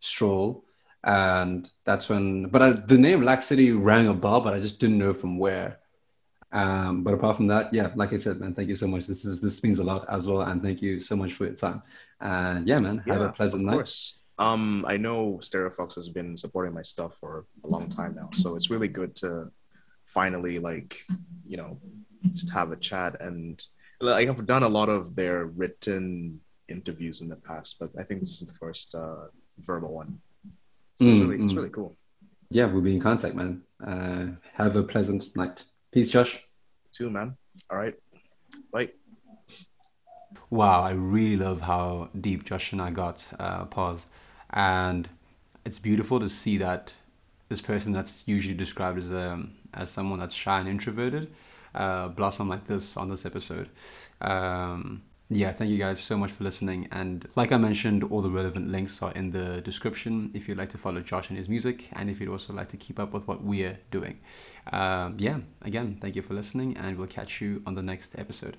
[0.00, 0.64] Stroll
[1.08, 4.98] and that's when but I, the name Laxcity rang a bell but i just didn't
[4.98, 5.78] know from where.
[6.52, 9.06] Um but apart from that yeah like i said man thank you so much.
[9.06, 10.42] This is this means a lot as well.
[10.42, 11.82] And thank you so much for your time.
[12.20, 13.72] And yeah man have a pleasant night.
[13.72, 13.78] of night.
[13.78, 14.20] course.
[14.38, 18.28] Um i know Stereofox has been supporting my stuff for a long time now.
[18.32, 19.50] So it's really good to
[20.04, 20.90] finally like
[21.46, 21.70] you know
[22.34, 23.20] just have a chat.
[23.20, 23.54] And
[24.00, 28.20] like i've done a lot of their written interviews in the past but i think
[28.20, 29.24] this is the first uh
[29.70, 30.20] verbal one
[31.00, 31.56] so it's, Mm, really, it's mm.
[31.56, 31.96] really cool.
[32.50, 33.62] Yeah we'll be in contact man.
[33.86, 35.64] Uh have a pleasant night.
[35.92, 36.34] Peace josh.
[36.92, 37.36] Too man.
[37.70, 37.94] All right.
[38.72, 38.90] Bye.
[40.50, 43.28] Wow, I really love how deep Josh and I got.
[43.38, 44.06] Uh, pause,
[44.50, 45.08] and
[45.64, 46.94] it's beautiful to see that
[47.48, 51.30] this person that's usually described as um as someone that's shy and introverted
[51.74, 53.68] uh, blossom like this on this episode.
[54.20, 56.88] Um, yeah, thank you guys so much for listening.
[56.90, 60.70] And like I mentioned, all the relevant links are in the description if you'd like
[60.70, 63.28] to follow Josh and his music, and if you'd also like to keep up with
[63.28, 64.20] what we're doing.
[64.72, 68.56] Um, yeah, again, thank you for listening, and we'll catch you on the next episode.